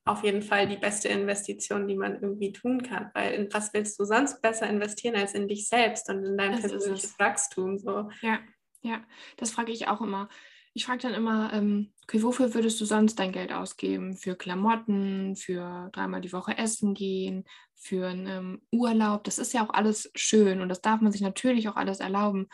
auf 0.07 0.23
jeden 0.23 0.43
Fall 0.43 0.69
die 0.69 0.77
beste 0.77 1.09
Investition, 1.09 1.89
die 1.89 1.97
man 1.97 2.21
irgendwie 2.21 2.53
tun 2.53 2.83
kann. 2.83 3.11
Weil 3.15 3.33
in 3.35 3.53
was 3.53 3.73
willst 3.73 3.99
du 3.99 4.05
sonst 4.05 4.43
besser 4.43 4.69
investieren 4.69 5.17
als 5.17 5.33
in 5.33 5.49
dich 5.49 5.69
selbst 5.69 6.11
und 6.11 6.25
in 6.25 6.37
dein 6.37 6.53
das 6.53 6.61
persönliches 6.61 7.19
Wachstum? 7.19 7.79
So. 7.79 8.11
Ja, 8.21 8.41
ja, 8.83 9.03
das 9.39 9.51
frage 9.51 9.73
ich 9.73 9.89
auch 9.89 10.03
immer. 10.03 10.29
Ich 10.75 10.87
frage 10.87 11.03
dann 11.03 11.15
immer, 11.15 11.53
ähm, 11.55 11.93
okay, 12.03 12.23
wofür 12.23 12.53
würdest 12.53 12.81
du 12.81 12.85
sonst 12.85 13.19
dein 13.19 13.33
Geld 13.33 13.53
ausgeben? 13.53 14.17
Für 14.17 14.35
Klamotten, 14.35 15.37
für 15.37 15.89
dreimal 15.93 16.21
die 16.21 16.33
Woche 16.33 16.59
essen 16.59 16.95
gehen, 16.95 17.45
für 17.75 18.09
einen 18.09 18.27
ähm, 18.27 18.63
Urlaub? 18.73 19.25
Das 19.25 19.39
ist 19.39 19.55
ja 19.55 19.65
auch 19.65 19.73
alles 19.73 20.11
schön 20.17 20.61
und 20.61 20.69
das 20.69 20.83
darf 20.83 21.01
man 21.01 21.13
sich 21.13 21.23
natürlich 21.23 21.69
auch 21.69 21.77
alles 21.77 22.01
erlauben 22.01 22.49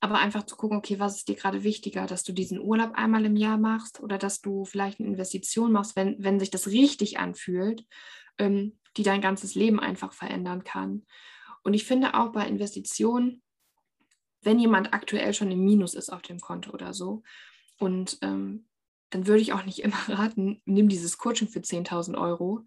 aber 0.00 0.18
einfach 0.18 0.44
zu 0.44 0.56
gucken, 0.56 0.78
okay, 0.78 0.98
was 0.98 1.18
ist 1.18 1.28
dir 1.28 1.36
gerade 1.36 1.62
wichtiger, 1.62 2.06
dass 2.06 2.24
du 2.24 2.32
diesen 2.32 2.58
Urlaub 2.58 2.92
einmal 2.94 3.24
im 3.26 3.36
Jahr 3.36 3.58
machst 3.58 4.00
oder 4.00 4.16
dass 4.16 4.40
du 4.40 4.64
vielleicht 4.64 4.98
eine 4.98 5.08
Investition 5.08 5.72
machst, 5.72 5.94
wenn, 5.94 6.16
wenn 6.22 6.40
sich 6.40 6.50
das 6.50 6.68
richtig 6.68 7.18
anfühlt, 7.18 7.84
ähm, 8.38 8.78
die 8.96 9.02
dein 9.02 9.20
ganzes 9.20 9.54
Leben 9.54 9.78
einfach 9.78 10.12
verändern 10.12 10.64
kann. 10.64 11.06
Und 11.62 11.74
ich 11.74 11.84
finde 11.84 12.14
auch 12.14 12.32
bei 12.32 12.46
Investitionen, 12.46 13.42
wenn 14.42 14.58
jemand 14.58 14.94
aktuell 14.94 15.34
schon 15.34 15.50
im 15.50 15.62
Minus 15.62 15.94
ist 15.94 16.10
auf 16.10 16.22
dem 16.22 16.40
Konto 16.40 16.72
oder 16.72 16.94
so, 16.94 17.22
und 17.78 18.18
ähm, 18.22 18.66
dann 19.10 19.26
würde 19.26 19.42
ich 19.42 19.52
auch 19.52 19.64
nicht 19.64 19.78
immer 19.82 20.08
raten, 20.08 20.62
nimm 20.64 20.88
dieses 20.88 21.18
Coaching 21.18 21.48
für 21.48 21.60
10.000 21.60 22.16
Euro, 22.16 22.64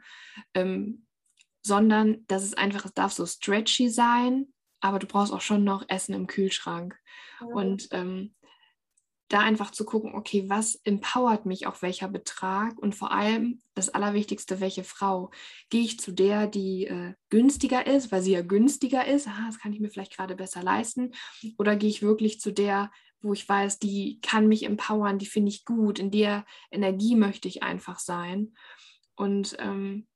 ähm, 0.54 1.06
sondern 1.66 2.26
dass 2.28 2.44
es 2.44 2.54
einfach, 2.54 2.86
es 2.86 2.94
darf 2.94 3.14
so 3.14 3.26
stretchy 3.26 3.90
sein, 3.90 4.53
aber 4.84 5.00
du 5.00 5.08
brauchst 5.08 5.32
auch 5.32 5.42
schon 5.42 5.64
noch 5.64 5.86
Essen 5.88 6.14
im 6.14 6.28
Kühlschrank. 6.28 7.00
Ja. 7.40 7.48
Und 7.48 7.88
ähm, 7.92 8.36
da 9.30 9.40
einfach 9.40 9.72
zu 9.72 9.86
gucken, 9.86 10.14
okay, 10.14 10.50
was 10.50 10.76
empowert 10.84 11.46
mich, 11.46 11.66
auch 11.66 11.82
welcher 11.82 12.10
Betrag 12.10 12.78
und 12.78 12.94
vor 12.94 13.12
allem 13.12 13.62
das 13.74 13.90
Allerwichtigste, 13.90 14.60
welche 14.60 14.84
Frau. 14.84 15.32
Gehe 15.70 15.84
ich 15.84 16.00
zu 16.00 16.12
der, 16.12 16.48
die 16.48 16.86
äh, 16.86 17.14
günstiger 17.30 17.88
ist, 17.88 18.12
weil 18.12 18.22
sie 18.22 18.34
ja 18.34 18.42
günstiger 18.42 19.08
ist, 19.08 19.28
aha, 19.28 19.48
das 19.48 19.58
kann 19.58 19.72
ich 19.74 19.80
mir 19.80 19.90
vielleicht 19.90 20.16
gerade 20.16 20.36
besser 20.36 20.62
leisten, 20.62 21.14
oder 21.58 21.78
gehe 21.78 21.90
ich 21.90 22.02
wirklich 22.02 22.42
zu 22.42 22.52
der, 22.52 22.92
wo 23.22 23.32
ich 23.32 23.48
weiß, 23.48 23.80
die 23.80 24.20
kann 24.22 24.48
mich 24.48 24.64
empowern, 24.64 25.18
die 25.18 25.26
finde 25.26 25.50
ich 25.50 25.64
gut, 25.64 25.98
in 25.98 26.12
der 26.12 26.46
Energie 26.70 27.16
möchte 27.16 27.48
ich 27.48 27.64
einfach 27.64 28.00
sein. 28.00 28.54
Und 29.16 29.56
ähm, 29.60 30.08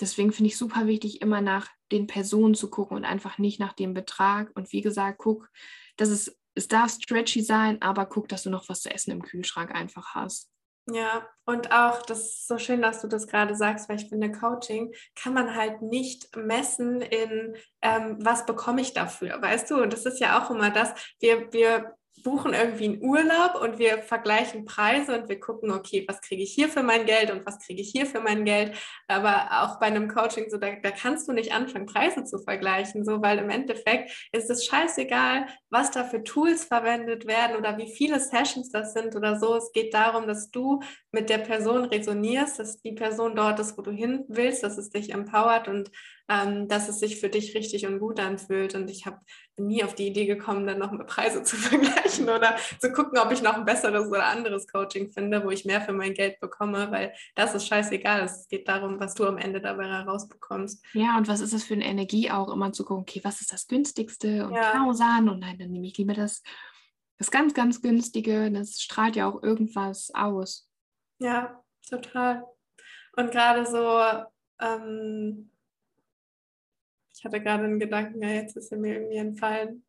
deswegen 0.00 0.32
finde 0.32 0.48
ich 0.48 0.58
super 0.58 0.88
wichtig, 0.88 1.22
immer 1.22 1.40
nach 1.40 1.68
den 1.92 2.06
Personen 2.06 2.54
zu 2.54 2.70
gucken 2.70 2.96
und 2.96 3.04
einfach 3.04 3.38
nicht 3.38 3.60
nach 3.60 3.72
dem 3.72 3.94
Betrag. 3.94 4.50
Und 4.54 4.72
wie 4.72 4.80
gesagt, 4.80 5.18
guck, 5.18 5.48
dass 5.96 6.08
es, 6.08 6.36
es 6.54 6.68
darf 6.68 6.90
stretchy 6.90 7.42
sein, 7.42 7.80
aber 7.82 8.06
guck, 8.06 8.28
dass 8.28 8.42
du 8.42 8.50
noch 8.50 8.68
was 8.68 8.80
zu 8.80 8.90
essen 8.90 9.10
im 9.12 9.22
Kühlschrank 9.22 9.72
einfach 9.72 10.14
hast. 10.14 10.50
Ja, 10.90 11.28
und 11.44 11.70
auch, 11.70 12.02
das 12.02 12.20
ist 12.20 12.48
so 12.48 12.58
schön, 12.58 12.82
dass 12.82 13.02
du 13.02 13.06
das 13.06 13.28
gerade 13.28 13.54
sagst, 13.54 13.88
weil 13.88 13.96
ich 13.96 14.08
finde, 14.08 14.32
Coaching 14.32 14.92
kann 15.14 15.32
man 15.32 15.54
halt 15.54 15.80
nicht 15.80 16.34
messen 16.36 17.00
in, 17.00 17.54
ähm, 17.82 18.16
was 18.20 18.46
bekomme 18.46 18.80
ich 18.80 18.92
dafür, 18.92 19.40
weißt 19.40 19.70
du? 19.70 19.80
Und 19.80 19.92
das 19.92 20.06
ist 20.06 20.18
ja 20.18 20.42
auch 20.42 20.50
immer 20.50 20.70
das, 20.70 20.92
wir, 21.20 21.52
wir 21.52 21.94
buchen 22.22 22.54
irgendwie 22.54 22.84
einen 22.84 23.02
Urlaub 23.02 23.60
und 23.60 23.78
wir 23.78 24.02
vergleichen 24.02 24.64
Preise 24.64 25.18
und 25.18 25.28
wir 25.28 25.40
gucken, 25.40 25.70
okay, 25.70 26.04
was 26.06 26.20
kriege 26.20 26.42
ich 26.42 26.52
hier 26.52 26.68
für 26.68 26.82
mein 26.82 27.06
Geld 27.06 27.30
und 27.30 27.44
was 27.46 27.58
kriege 27.58 27.80
ich 27.80 27.90
hier 27.90 28.06
für 28.06 28.20
mein 28.20 28.44
Geld. 28.44 28.76
Aber 29.08 29.62
auch 29.62 29.80
bei 29.80 29.86
einem 29.86 30.08
Coaching, 30.08 30.48
so 30.50 30.58
da, 30.58 30.76
da 30.82 30.90
kannst 30.90 31.26
du 31.28 31.32
nicht 31.32 31.52
anfangen, 31.52 31.86
Preise 31.86 32.24
zu 32.24 32.38
vergleichen, 32.38 33.04
so 33.04 33.22
weil 33.22 33.38
im 33.38 33.50
Endeffekt 33.50 34.28
ist 34.32 34.50
es 34.50 34.64
scheißegal, 34.66 35.46
was 35.70 35.90
da 35.90 36.04
für 36.04 36.22
Tools 36.22 36.64
verwendet 36.64 37.26
werden 37.26 37.56
oder 37.56 37.78
wie 37.78 37.92
viele 37.92 38.20
Sessions 38.20 38.70
das 38.70 38.92
sind 38.92 39.16
oder 39.16 39.38
so. 39.38 39.56
Es 39.56 39.72
geht 39.72 39.94
darum, 39.94 40.26
dass 40.26 40.50
du 40.50 40.80
mit 41.10 41.30
der 41.30 41.38
Person 41.38 41.84
resonierst, 41.84 42.58
dass 42.58 42.80
die 42.80 42.92
Person 42.92 43.34
dort 43.34 43.58
ist, 43.58 43.76
wo 43.76 43.82
du 43.82 43.90
hin 43.90 44.24
willst, 44.28 44.62
dass 44.62 44.78
es 44.78 44.90
dich 44.90 45.12
empowert 45.12 45.68
und 45.68 45.90
ähm, 46.32 46.66
dass 46.68 46.88
es 46.88 46.98
sich 46.98 47.20
für 47.20 47.28
dich 47.28 47.54
richtig 47.54 47.86
und 47.86 47.98
gut 47.98 48.18
anfühlt. 48.18 48.74
Und 48.74 48.88
ich 48.88 49.04
habe 49.04 49.20
nie 49.58 49.84
auf 49.84 49.94
die 49.94 50.06
Idee 50.06 50.24
gekommen, 50.24 50.66
dann 50.66 50.78
noch 50.78 50.90
mal 50.90 51.04
Preise 51.04 51.42
zu 51.42 51.56
vergleichen 51.56 52.28
oder 52.28 52.56
zu 52.80 52.92
gucken, 52.92 53.18
ob 53.18 53.30
ich 53.32 53.42
noch 53.42 53.54
ein 53.54 53.64
besseres 53.64 54.08
oder 54.08 54.26
anderes 54.26 54.66
Coaching 54.66 55.10
finde, 55.10 55.44
wo 55.44 55.50
ich 55.50 55.64
mehr 55.64 55.82
für 55.82 55.92
mein 55.92 56.14
Geld 56.14 56.40
bekomme, 56.40 56.90
weil 56.90 57.12
das 57.34 57.54
ist 57.54 57.66
scheißegal. 57.66 58.22
Es 58.22 58.48
geht 58.48 58.66
darum, 58.66 58.98
was 58.98 59.14
du 59.14 59.26
am 59.26 59.36
Ende 59.36 59.60
dabei 59.60 59.86
herausbekommst. 59.86 60.84
Ja, 60.94 61.18
und 61.18 61.28
was 61.28 61.40
ist 61.40 61.52
das 61.52 61.64
für 61.64 61.74
eine 61.74 61.84
Energie 61.84 62.30
auch 62.30 62.50
immer 62.50 62.72
zu 62.72 62.84
gucken, 62.84 63.02
okay, 63.02 63.20
was 63.24 63.40
ist 63.40 63.52
das 63.52 63.66
günstigste 63.66 64.46
und 64.46 64.54
ja. 64.54 64.72
Kausan 64.72 65.28
und 65.28 65.40
nein, 65.40 65.58
dann 65.58 65.70
nehme 65.70 65.86
ich 65.86 65.98
lieber 65.98 66.14
das, 66.14 66.42
das 67.18 67.30
ganz, 67.30 67.52
ganz 67.52 67.82
günstige. 67.82 68.50
Das 68.50 68.80
strahlt 68.80 69.16
ja 69.16 69.28
auch 69.28 69.42
irgendwas 69.42 70.10
aus. 70.14 70.68
Ja, 71.18 71.62
total. 71.88 72.44
Und 73.16 73.30
gerade 73.30 73.66
so, 73.66 74.00
ähm, 74.64 75.51
ich 77.22 77.24
hatte 77.24 77.40
gerade 77.40 77.62
einen 77.62 77.78
Gedanken, 77.78 78.20
ja, 78.20 78.30
jetzt 78.30 78.56
ist 78.56 78.72
er 78.72 78.78
mir 78.78 78.94
irgendwie 78.94 79.18
entfallen. 79.18 79.84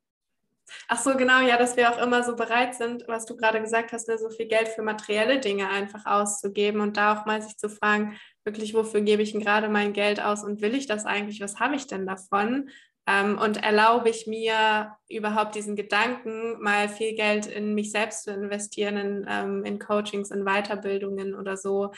Ach 0.87 0.99
so, 0.99 1.17
genau, 1.17 1.41
ja, 1.41 1.57
dass 1.57 1.75
wir 1.75 1.89
auch 1.89 1.99
immer 1.99 2.23
so 2.23 2.35
bereit 2.35 2.75
sind, 2.75 3.05
was 3.07 3.25
du 3.25 3.35
gerade 3.35 3.59
gesagt 3.59 3.91
hast, 3.91 4.07
ne, 4.07 4.19
so 4.19 4.29
viel 4.29 4.45
Geld 4.45 4.67
für 4.67 4.83
materielle 4.83 5.39
Dinge 5.39 5.67
einfach 5.67 6.05
auszugeben 6.05 6.79
und 6.79 6.95
da 6.95 7.17
auch 7.17 7.25
mal 7.25 7.41
sich 7.41 7.57
zu 7.57 7.69
fragen, 7.69 8.19
wirklich, 8.43 8.75
wofür 8.75 9.01
gebe 9.01 9.23
ich 9.23 9.31
denn 9.31 9.41
gerade 9.41 9.67
mein 9.67 9.93
Geld 9.93 10.21
aus 10.21 10.43
und 10.43 10.61
will 10.61 10.75
ich 10.75 10.85
das 10.85 11.07
eigentlich? 11.07 11.41
Was 11.41 11.59
habe 11.59 11.75
ich 11.75 11.87
denn 11.87 12.05
davon? 12.05 12.69
Ähm, 13.07 13.39
und 13.39 13.63
erlaube 13.63 14.09
ich 14.09 14.27
mir 14.27 14.95
überhaupt 15.09 15.55
diesen 15.55 15.75
Gedanken, 15.75 16.61
mal 16.61 16.87
viel 16.87 17.15
Geld 17.15 17.47
in 17.47 17.73
mich 17.73 17.91
selbst 17.91 18.25
zu 18.25 18.31
investieren, 18.31 18.97
in, 18.97 19.25
ähm, 19.27 19.65
in 19.65 19.79
Coachings, 19.79 20.29
in 20.29 20.45
Weiterbildungen 20.45 21.33
oder 21.33 21.57
so, 21.57 21.93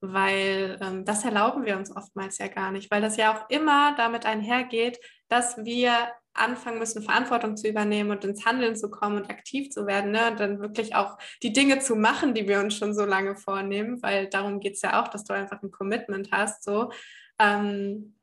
weil 0.00 0.78
ähm, 0.80 1.04
das 1.04 1.24
erlauben 1.24 1.64
wir 1.64 1.76
uns 1.76 1.94
oftmals 1.94 2.38
ja 2.38 2.48
gar 2.48 2.70
nicht, 2.72 2.90
weil 2.90 3.02
das 3.02 3.16
ja 3.16 3.34
auch 3.34 3.50
immer 3.50 3.94
damit 3.96 4.26
einhergeht, 4.26 4.98
dass 5.28 5.58
wir 5.64 5.92
anfangen 6.32 6.78
müssen, 6.78 7.02
Verantwortung 7.02 7.56
zu 7.56 7.68
übernehmen 7.68 8.10
und 8.10 8.24
ins 8.24 8.46
Handeln 8.46 8.76
zu 8.76 8.90
kommen 8.90 9.16
und 9.16 9.30
aktiv 9.30 9.70
zu 9.70 9.86
werden 9.86 10.12
ne? 10.12 10.30
und 10.30 10.40
dann 10.40 10.60
wirklich 10.60 10.94
auch 10.94 11.18
die 11.42 11.52
Dinge 11.52 11.80
zu 11.80 11.96
machen, 11.96 12.34
die 12.34 12.48
wir 12.48 12.60
uns 12.60 12.76
schon 12.76 12.94
so 12.94 13.04
lange 13.04 13.36
vornehmen, 13.36 14.00
weil 14.02 14.28
darum 14.28 14.60
geht 14.60 14.74
es 14.74 14.82
ja 14.82 15.02
auch, 15.02 15.08
dass 15.08 15.24
du 15.24 15.34
einfach 15.34 15.62
ein 15.62 15.70
Commitment 15.70 16.30
hast. 16.32 16.62
So. 16.62 16.92
Ähm, 17.38 18.14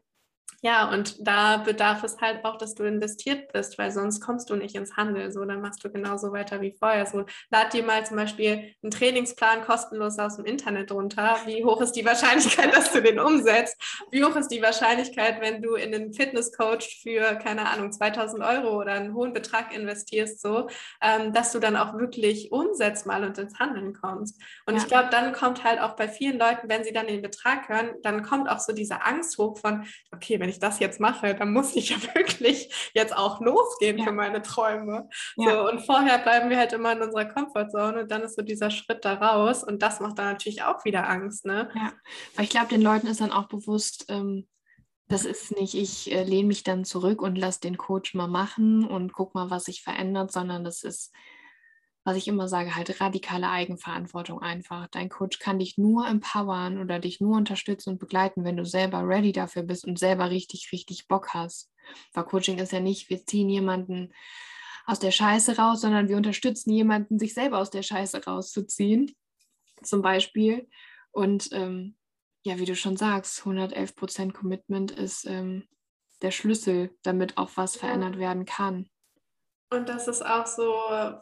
Ja, 0.64 0.90
und 0.90 1.28
da 1.28 1.58
bedarf 1.58 2.04
es 2.04 2.18
halt 2.20 2.44
auch, 2.44 2.58
dass 2.58 2.74
du 2.74 2.84
investiert 2.84 3.54
bist, 3.54 3.78
weil 3.78 3.92
sonst 3.92 4.22
kommst 4.22 4.50
du 4.50 4.56
nicht 4.56 4.76
ins 4.76 4.98
Handel. 4.98 5.32
So, 5.32 5.46
dann 5.46 5.62
machst 5.62 5.84
du 5.84 5.92
genauso 5.92 6.32
weiter 6.32 6.62
wie 6.62 6.76
vorher. 6.78 7.06
So, 7.06 7.26
lad 7.52 7.74
dir 7.74 7.84
mal 7.84 8.04
zum 8.08 8.18
Beispiel 8.18 8.74
einen 8.82 8.90
Trainingsplan 8.92 9.62
kostenlos 9.62 10.18
aus 10.18 10.38
dem 10.38 10.46
Internet 10.46 10.92
runter. 10.92 11.38
Wie 11.46 11.64
hoch 11.64 11.80
ist 11.82 11.92
die 11.92 12.04
Wahrscheinlichkeit, 12.04 12.74
dass 12.76 12.92
du 12.92 13.04
den 13.04 13.20
umsetzt? 13.20 13.78
Wie 14.10 14.24
hoch 14.24 14.36
ist 14.36 14.48
die 14.48 14.64
Wahrscheinlichkeit, 14.64 15.42
wenn 15.42 15.62
du 15.62 15.76
in 15.76 15.94
einen 15.94 16.12
Fitnesscoach 16.12 17.02
für, 17.04 17.36
keine 17.36 17.70
Ahnung, 17.70 17.92
2000 17.92 18.44
Euro 18.44 18.80
oder 18.80 18.94
einen 18.94 19.14
hohen 19.14 19.34
Betrag 19.34 19.72
investierst, 19.76 20.42
so, 20.42 20.70
ähm, 21.04 21.34
dass 21.34 21.52
du 21.52 21.60
dann 21.60 21.76
auch 21.76 21.94
wirklich 22.00 22.52
umsetzt 22.52 23.06
mal 23.06 23.24
und 23.24 23.38
ins 23.38 23.60
Handeln 23.60 23.94
kommst? 23.94 24.42
Und 24.66 24.76
ja. 24.76 24.82
ich 24.82 24.88
glaube, 24.88 25.10
dann 25.12 25.34
kommt 25.34 25.64
halt 25.64 25.80
auch 25.80 25.96
bei 25.96 26.08
vielen 26.08 26.40
Leuten, 26.40 26.68
wenn 26.68 26.84
sie 26.84 26.94
dann 26.94 27.06
den 27.06 27.22
Betrag 27.22 27.70
hören, 27.70 27.92
dann 28.02 28.24
kommt 28.24 28.50
auch 28.50 28.60
so 28.60 28.74
diese 28.74 29.04
Angst 29.06 29.38
hoch 29.38 29.60
von, 29.60 29.86
okay, 30.12 30.40
wenn 30.40 30.47
wenn 30.48 30.54
ich 30.54 30.60
das 30.60 30.80
jetzt 30.80 31.02
mache, 31.02 31.36
dann 31.36 31.52
muss 31.52 31.76
ich 31.76 31.90
ja 31.90 31.98
wirklich 32.16 32.92
jetzt 32.94 33.16
auch 33.16 33.42
losgehen 33.42 33.98
ja. 33.98 34.06
für 34.06 34.14
meine 34.14 34.42
Träume. 34.42 35.10
Ja. 35.36 35.52
So, 35.52 35.70
und 35.70 35.86
vorher 35.86 36.20
bleiben 36.20 36.50
wir 36.50 36.58
halt 36.58 36.72
immer 36.72 36.94
in 36.94 37.02
unserer 37.02 37.26
Komfortzone 37.26 38.04
und 38.04 38.12
dann 38.12 38.22
ist 38.22 38.38
so 38.38 38.42
dieser 38.42 38.72
Schritt 38.72 39.04
da 39.04 39.16
raus 39.16 39.62
und 39.64 39.82
das 39.82 40.00
macht 40.00 40.18
dann 40.18 40.28
natürlich 40.28 40.64
auch 40.64 40.86
wieder 40.86 41.10
Angst. 41.10 41.46
Ne? 41.46 41.70
Ja, 41.76 41.92
weil 42.36 42.46
ich 42.46 42.50
glaube, 42.50 42.70
den 42.70 42.82
Leuten 42.82 43.08
ist 43.08 43.20
dann 43.20 43.34
auch 43.34 43.50
bewusst, 43.50 44.06
ähm, 44.08 44.48
das 45.10 45.26
ist 45.26 45.52
nicht, 45.58 45.74
ich 45.74 46.14
äh, 46.14 46.24
lehne 46.24 46.48
mich 46.48 46.64
dann 46.64 46.86
zurück 46.86 47.22
und 47.22 47.38
lasse 47.38 47.60
den 47.60 47.78
Coach 47.78 48.14
mal 48.14 48.28
machen 48.28 48.86
und 48.86 49.12
guck 49.12 49.36
mal, 49.36 49.50
was 49.50 49.66
sich 49.66 49.82
verändert, 49.82 50.32
sondern 50.32 50.64
das 50.64 50.84
ist 50.84 51.14
was 52.08 52.16
ich 52.16 52.30
immer 52.30 52.48
sage, 52.48 52.74
halt 52.74 53.02
radikale 53.02 53.50
Eigenverantwortung 53.50 54.42
einfach. 54.42 54.88
Dein 54.88 55.10
Coach 55.10 55.40
kann 55.40 55.60
dich 55.60 55.78
nur 55.78 56.08
empowern 56.08 56.78
oder 56.78 57.00
dich 57.00 57.20
nur 57.20 57.36
unterstützen 57.36 57.90
und 57.90 58.00
begleiten, 58.00 58.46
wenn 58.46 58.56
du 58.56 58.64
selber 58.64 59.06
ready 59.06 59.34
dafür 59.34 59.64
bist 59.64 59.86
und 59.86 60.00
selber 60.00 60.30
richtig, 60.30 60.70
richtig 60.72 61.10
Bock 61.10 61.34
hast. 61.34 61.70
Weil 62.14 62.24
Coaching 62.24 62.60
ist 62.60 62.72
ja 62.72 62.80
nicht, 62.80 63.10
wir 63.10 63.26
ziehen 63.26 63.50
jemanden 63.50 64.14
aus 64.86 65.00
der 65.00 65.12
Scheiße 65.12 65.58
raus, 65.58 65.82
sondern 65.82 66.08
wir 66.08 66.16
unterstützen 66.16 66.72
jemanden, 66.72 67.20
sich 67.20 67.34
selber 67.34 67.58
aus 67.58 67.72
der 67.72 67.84
Scheiße 67.84 68.24
rauszuziehen, 68.24 69.14
zum 69.84 70.02
Beispiel. 70.02 70.70
Und 71.12 71.50
ähm, 71.52 71.98
ja, 72.46 72.58
wie 72.58 72.66
du 72.66 72.78
schon 72.78 72.96
sagst, 72.96 73.42
111% 73.42 74.32
Commitment 74.32 74.92
ist 74.92 75.26
ähm, 75.26 75.68
der 76.22 76.32
Schlüssel, 76.32 76.96
damit 77.04 77.38
auch 77.38 77.50
was 77.56 77.76
verändert 77.76 78.18
werden 78.18 78.46
kann. 78.46 78.88
Und 79.70 79.90
das 79.90 80.08
ist 80.08 80.26
auch 80.26 80.46
so, 80.46 80.64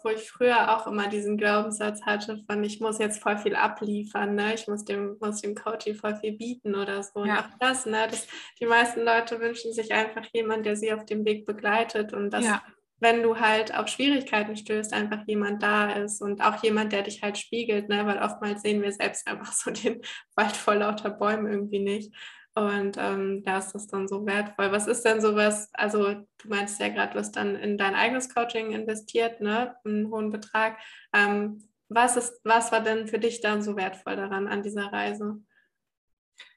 wo 0.04 0.10
ich 0.10 0.30
früher 0.30 0.78
auch 0.78 0.86
immer 0.86 1.08
diesen 1.08 1.36
Glaubenssatz 1.36 2.04
hatte 2.04 2.44
von, 2.46 2.64
ich 2.64 2.80
muss 2.80 3.00
jetzt 3.00 3.22
voll 3.22 3.40
viel 3.40 3.56
abliefern, 3.56 4.36
ne? 4.36 4.54
ich 4.54 4.68
muss 4.68 4.86
dem, 4.86 5.18
muss 5.20 5.42
dem 5.42 5.56
Coaching 5.56 5.96
voll 5.96 6.16
viel 6.18 6.34
bieten 6.34 6.76
oder 6.76 7.02
so. 7.02 7.26
Ja. 7.26 7.40
Und 7.40 7.40
auch 7.40 7.58
das, 7.60 7.88
ne? 7.88 8.08
Das, 8.08 8.28
die 8.60 8.68
meisten 8.68 9.02
Leute 9.02 9.40
wünschen 9.40 9.74
sich 9.74 9.92
einfach 9.92 10.26
jemanden, 10.32 10.64
der 10.64 10.76
sie 10.76 10.94
auf 10.94 11.06
dem 11.06 11.26
Weg 11.26 11.48
begleitet 11.48 12.14
und 12.14 12.30
dass, 12.30 12.46
ja. 12.46 12.62
wenn 13.00 13.24
du 13.24 13.40
halt 13.40 13.76
auf 13.76 13.88
Schwierigkeiten 13.88 14.56
stößt, 14.56 14.94
einfach 14.94 15.24
jemand 15.26 15.64
da 15.64 15.94
ist 15.94 16.22
und 16.22 16.42
auch 16.42 16.62
jemand, 16.62 16.94
der 16.94 17.02
dich 17.02 17.24
halt 17.24 17.40
spiegelt, 17.40 17.90
ne? 17.90 18.06
weil 18.06 18.22
oftmals 18.22 18.62
sehen 18.62 18.84
wir 18.84 18.92
selbst 18.92 19.28
einfach 19.28 19.54
so 19.54 19.72
den 19.72 20.02
Wald 20.36 20.56
vor 20.56 20.76
lauter 20.76 21.10
Bäumen 21.10 21.52
irgendwie 21.52 21.80
nicht. 21.80 22.14
Und 22.58 22.96
ähm, 22.98 23.44
da 23.44 23.58
ist 23.58 23.74
das 23.74 23.88
dann 23.88 24.08
so 24.08 24.26
wertvoll. 24.26 24.72
Was 24.72 24.88
ist 24.88 25.04
denn 25.04 25.20
sowas, 25.20 25.70
also 25.74 26.14
du 26.14 26.48
meinst 26.48 26.80
ja 26.80 26.88
gerade, 26.88 27.12
du 27.12 27.20
hast 27.20 27.34
dann 27.36 27.56
in 27.56 27.78
dein 27.78 27.96
eigenes 27.96 28.34
Coaching 28.34 28.72
investiert, 28.72 29.42
ne, 29.42 29.76
einen 29.84 30.10
hohen 30.10 30.32
Betrag. 30.32 30.78
Ähm, 31.14 31.68
was, 31.90 32.16
ist, 32.16 32.40
was 32.46 32.72
war 32.72 32.80
denn 32.80 33.08
für 33.08 33.20
dich 33.20 33.42
dann 33.42 33.62
so 33.62 33.76
wertvoll 33.76 34.16
daran, 34.16 34.48
an 34.48 34.64
dieser 34.64 34.86
Reise? 34.86 35.44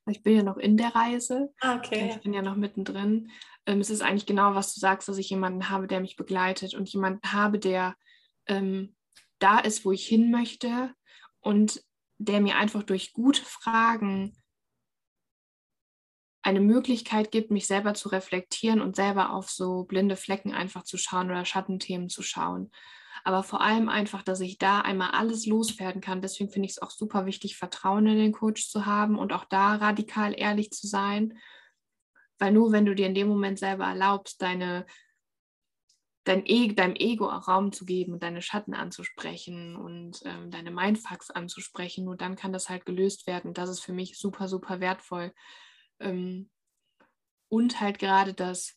Ich 0.06 0.22
bin 0.22 0.36
ja 0.36 0.42
noch 0.44 0.56
in 0.56 0.76
der 0.76 0.94
Reise. 0.94 1.52
Ah, 1.60 1.76
okay. 1.76 2.12
Ich 2.14 2.22
bin 2.22 2.32
ja 2.32 2.42
noch 2.42 2.56
mittendrin. 2.56 3.32
Ähm, 3.66 3.80
es 3.80 3.90
ist 3.90 4.00
eigentlich 4.00 4.26
genau, 4.26 4.54
was 4.54 4.74
du 4.74 4.80
sagst, 4.80 5.08
dass 5.08 5.18
ich 5.18 5.30
jemanden 5.30 5.68
habe, 5.68 5.88
der 5.88 6.00
mich 6.00 6.16
begleitet 6.16 6.74
und 6.74 6.88
jemanden 6.88 7.32
habe, 7.32 7.58
der 7.58 7.96
ähm, 8.46 8.94
da 9.40 9.58
ist, 9.58 9.84
wo 9.84 9.90
ich 9.90 10.06
hin 10.06 10.30
möchte 10.30 10.94
und 11.40 11.82
der 12.18 12.40
mir 12.40 12.56
einfach 12.56 12.84
durch 12.84 13.12
gute 13.12 13.44
Fragen 13.44 14.36
eine 16.48 16.60
Möglichkeit 16.60 17.30
gibt, 17.30 17.50
mich 17.50 17.66
selber 17.66 17.94
zu 17.94 18.08
reflektieren 18.08 18.80
und 18.80 18.96
selber 18.96 19.32
auf 19.32 19.50
so 19.50 19.84
blinde 19.84 20.16
Flecken 20.16 20.54
einfach 20.54 20.82
zu 20.82 20.96
schauen 20.96 21.30
oder 21.30 21.44
Schattenthemen 21.44 22.08
zu 22.08 22.22
schauen. 22.22 22.70
Aber 23.24 23.42
vor 23.42 23.60
allem 23.60 23.88
einfach, 23.88 24.22
dass 24.22 24.40
ich 24.40 24.58
da 24.58 24.80
einmal 24.80 25.10
alles 25.10 25.44
loswerden 25.44 26.00
kann. 26.00 26.22
Deswegen 26.22 26.50
finde 26.50 26.66
ich 26.66 26.72
es 26.72 26.82
auch 26.82 26.90
super 26.90 27.26
wichtig, 27.26 27.56
Vertrauen 27.56 28.06
in 28.06 28.16
den 28.16 28.32
Coach 28.32 28.68
zu 28.70 28.86
haben 28.86 29.18
und 29.18 29.32
auch 29.32 29.44
da 29.44 29.74
radikal 29.76 30.32
ehrlich 30.38 30.70
zu 30.70 30.86
sein. 30.86 31.38
Weil 32.38 32.52
nur 32.52 32.72
wenn 32.72 32.86
du 32.86 32.94
dir 32.94 33.06
in 33.06 33.14
dem 33.14 33.28
Moment 33.28 33.58
selber 33.58 33.84
erlaubst, 33.84 34.40
deine, 34.40 34.86
dein 36.24 36.46
e 36.46 36.72
deinem 36.72 36.94
Ego 36.94 37.26
Raum 37.26 37.72
zu 37.72 37.84
geben 37.84 38.14
und 38.14 38.22
deine 38.22 38.40
Schatten 38.40 38.72
anzusprechen 38.72 39.76
und 39.76 40.22
ähm, 40.24 40.50
deine 40.50 40.70
Mindfucks 40.70 41.30
anzusprechen, 41.30 42.04
nur 42.04 42.16
dann 42.16 42.36
kann 42.36 42.52
das 42.52 42.70
halt 42.70 42.86
gelöst 42.86 43.26
werden. 43.26 43.52
Das 43.52 43.68
ist 43.68 43.80
für 43.80 43.92
mich 43.92 44.18
super, 44.18 44.48
super 44.48 44.80
wertvoll. 44.80 45.34
Ähm, 46.00 46.50
und 47.48 47.80
halt 47.80 47.98
gerade 47.98 48.34
das, 48.34 48.74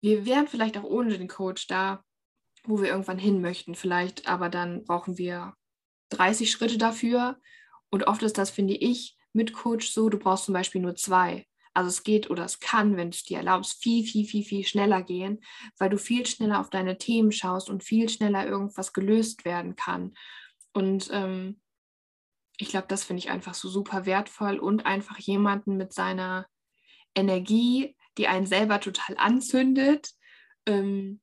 wir 0.00 0.26
wären 0.26 0.48
vielleicht 0.48 0.76
auch 0.78 0.84
ohne 0.84 1.16
den 1.18 1.28
Coach 1.28 1.66
da, 1.66 2.04
wo 2.64 2.80
wir 2.80 2.88
irgendwann 2.88 3.18
hin 3.18 3.40
möchten, 3.40 3.74
vielleicht, 3.74 4.28
aber 4.28 4.48
dann 4.48 4.84
brauchen 4.84 5.18
wir 5.18 5.54
30 6.10 6.50
Schritte 6.50 6.78
dafür. 6.78 7.40
Und 7.90 8.06
oft 8.06 8.22
ist 8.22 8.38
das, 8.38 8.50
finde 8.50 8.74
ich, 8.74 9.16
mit 9.32 9.52
Coach 9.52 9.90
so, 9.90 10.08
du 10.08 10.18
brauchst 10.18 10.44
zum 10.44 10.54
Beispiel 10.54 10.80
nur 10.80 10.94
zwei. 10.94 11.46
Also 11.74 11.88
es 11.88 12.02
geht 12.02 12.28
oder 12.28 12.44
es 12.44 12.60
kann, 12.60 12.96
wenn 12.96 13.10
du 13.10 13.14
es 13.14 13.22
dir 13.22 13.38
erlaubst, 13.38 13.80
viel, 13.82 14.04
viel, 14.04 14.24
viel, 14.24 14.42
viel 14.42 14.64
schneller 14.64 15.02
gehen, 15.02 15.40
weil 15.78 15.90
du 15.90 15.98
viel 15.98 16.26
schneller 16.26 16.60
auf 16.60 16.70
deine 16.70 16.98
Themen 16.98 17.30
schaust 17.30 17.70
und 17.70 17.84
viel 17.84 18.08
schneller 18.08 18.46
irgendwas 18.46 18.92
gelöst 18.92 19.44
werden 19.44 19.76
kann. 19.76 20.14
Und 20.72 21.08
ähm, 21.12 21.60
ich 22.58 22.68
glaube, 22.68 22.88
das 22.88 23.04
finde 23.04 23.20
ich 23.20 23.30
einfach 23.30 23.54
so 23.54 23.68
super 23.68 24.04
wertvoll 24.04 24.58
und 24.58 24.84
einfach 24.84 25.18
jemanden 25.18 25.76
mit 25.76 25.92
seiner 25.92 26.46
Energie, 27.14 27.96
die 28.18 28.26
einen 28.26 28.46
selber 28.46 28.80
total 28.80 29.16
anzündet, 29.16 30.10
ähm, 30.66 31.20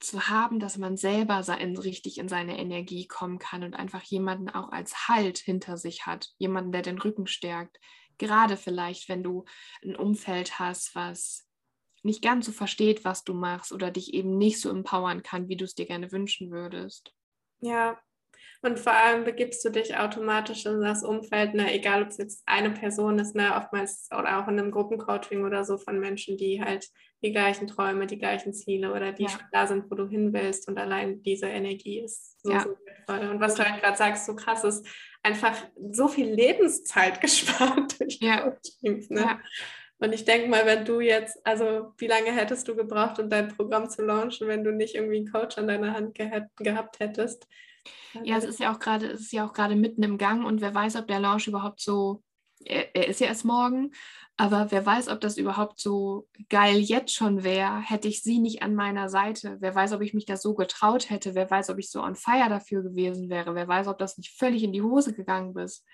zu 0.00 0.28
haben, 0.28 0.58
dass 0.58 0.78
man 0.78 0.96
selber 0.96 1.42
in, 1.58 1.76
richtig 1.76 2.16
in 2.16 2.28
seine 2.28 2.58
Energie 2.58 3.06
kommen 3.06 3.38
kann 3.38 3.62
und 3.62 3.74
einfach 3.74 4.02
jemanden 4.02 4.48
auch 4.48 4.72
als 4.72 5.08
Halt 5.08 5.38
hinter 5.38 5.76
sich 5.76 6.06
hat, 6.06 6.30
jemanden, 6.38 6.72
der 6.72 6.80
den 6.80 6.98
Rücken 6.98 7.26
stärkt. 7.26 7.78
Gerade 8.16 8.56
vielleicht, 8.56 9.10
wenn 9.10 9.22
du 9.22 9.44
ein 9.84 9.96
Umfeld 9.96 10.58
hast, 10.58 10.94
was 10.94 11.46
nicht 12.02 12.22
ganz 12.22 12.46
so 12.46 12.52
versteht, 12.52 13.04
was 13.04 13.24
du 13.24 13.34
machst 13.34 13.72
oder 13.72 13.90
dich 13.90 14.14
eben 14.14 14.38
nicht 14.38 14.58
so 14.58 14.70
empowern 14.70 15.22
kann, 15.22 15.48
wie 15.48 15.56
du 15.56 15.66
es 15.66 15.74
dir 15.74 15.86
gerne 15.86 16.10
wünschen 16.10 16.50
würdest. 16.50 17.12
Ja, 17.60 18.00
und 18.62 18.78
vor 18.78 18.92
allem 18.92 19.24
begibst 19.24 19.64
du 19.64 19.70
dich 19.70 19.96
automatisch 19.96 20.66
in 20.66 20.82
das 20.82 21.02
Umfeld, 21.02 21.54
ne, 21.54 21.72
egal 21.72 22.02
ob 22.02 22.08
es 22.08 22.18
jetzt 22.18 22.42
eine 22.44 22.70
Person 22.70 23.18
ist, 23.18 23.34
ne, 23.34 23.54
oftmals 23.56 24.08
oder 24.12 24.38
auch 24.38 24.48
in 24.48 24.58
einem 24.58 24.70
Gruppencoaching 24.70 25.44
oder 25.44 25.64
so 25.64 25.78
von 25.78 25.98
Menschen, 25.98 26.36
die 26.36 26.62
halt 26.62 26.90
die 27.22 27.32
gleichen 27.32 27.66
Träume, 27.66 28.06
die 28.06 28.18
gleichen 28.18 28.52
Ziele 28.52 28.92
oder 28.92 29.12
die 29.12 29.24
ja. 29.24 29.38
da 29.52 29.66
sind, 29.66 29.90
wo 29.90 29.94
du 29.94 30.08
hin 30.08 30.32
willst. 30.32 30.68
Und 30.68 30.78
allein 30.78 31.22
diese 31.22 31.46
Energie 31.46 32.00
ist 32.00 32.40
so, 32.42 32.52
ja. 32.52 32.60
so 32.60 32.76
wertvoll. 32.84 33.30
Und 33.30 33.40
was 33.40 33.54
du 33.54 33.64
halt 33.64 33.82
gerade 33.82 33.96
sagst, 33.96 34.26
so 34.26 34.36
krass 34.36 34.64
ist, 34.64 34.86
einfach 35.22 35.56
so 35.90 36.08
viel 36.08 36.30
Lebenszeit 36.30 37.20
gespart 37.22 37.98
durch 37.98 38.18
ja. 38.20 38.50
Coachings. 38.50 39.08
Ne? 39.08 39.20
Ja. 39.20 39.40
Und 39.98 40.14
ich 40.14 40.24
denke 40.24 40.48
mal, 40.48 40.64
wenn 40.66 40.84
du 40.84 41.00
jetzt, 41.00 41.46
also 41.46 41.92
wie 41.98 42.06
lange 42.06 42.32
hättest 42.32 42.68
du 42.68 42.74
gebraucht, 42.74 43.18
um 43.18 43.28
dein 43.28 43.48
Programm 43.48 43.88
zu 43.88 44.02
launchen, 44.02 44.48
wenn 44.48 44.64
du 44.64 44.72
nicht 44.72 44.94
irgendwie 44.94 45.18
einen 45.18 45.30
Coach 45.30 45.58
an 45.58 45.68
deiner 45.68 45.94
Hand 45.94 46.14
gehabt 46.14 47.00
hättest? 47.00 47.46
Ja, 48.22 48.36
es 48.36 48.44
ist 48.44 48.60
ja 48.60 48.72
auch 48.72 48.78
gerade, 48.78 49.06
es 49.06 49.20
ist 49.20 49.32
ja 49.32 49.46
auch 49.46 49.52
gerade 49.52 49.76
mitten 49.76 50.02
im 50.02 50.18
Gang 50.18 50.44
und 50.44 50.60
wer 50.60 50.74
weiß, 50.74 50.96
ob 50.96 51.06
der 51.06 51.20
Launch 51.20 51.46
überhaupt 51.46 51.80
so, 51.80 52.22
er, 52.64 52.94
er 52.94 53.08
ist 53.08 53.20
ja 53.20 53.28
erst 53.28 53.44
morgen, 53.44 53.92
aber 54.36 54.70
wer 54.70 54.84
weiß, 54.84 55.08
ob 55.08 55.20
das 55.20 55.36
überhaupt 55.36 55.78
so 55.78 56.26
geil 56.48 56.78
jetzt 56.78 57.14
schon 57.14 57.44
wäre, 57.44 57.80
hätte 57.80 58.08
ich 58.08 58.22
sie 58.22 58.38
nicht 58.38 58.62
an 58.62 58.74
meiner 58.74 59.08
Seite. 59.08 59.58
Wer 59.60 59.74
weiß, 59.74 59.92
ob 59.92 60.00
ich 60.00 60.14
mich 60.14 60.24
da 60.24 60.36
so 60.36 60.54
getraut 60.54 61.10
hätte, 61.10 61.34
wer 61.34 61.50
weiß, 61.50 61.68
ob 61.70 61.78
ich 61.78 61.90
so 61.90 62.02
on 62.02 62.16
fire 62.16 62.48
dafür 62.48 62.82
gewesen 62.82 63.28
wäre, 63.28 63.54
wer 63.54 63.68
weiß, 63.68 63.86
ob 63.86 63.98
das 63.98 64.16
nicht 64.16 64.36
völlig 64.36 64.62
in 64.62 64.72
die 64.72 64.82
Hose 64.82 65.12
gegangen 65.12 65.56
ist. 65.58 65.84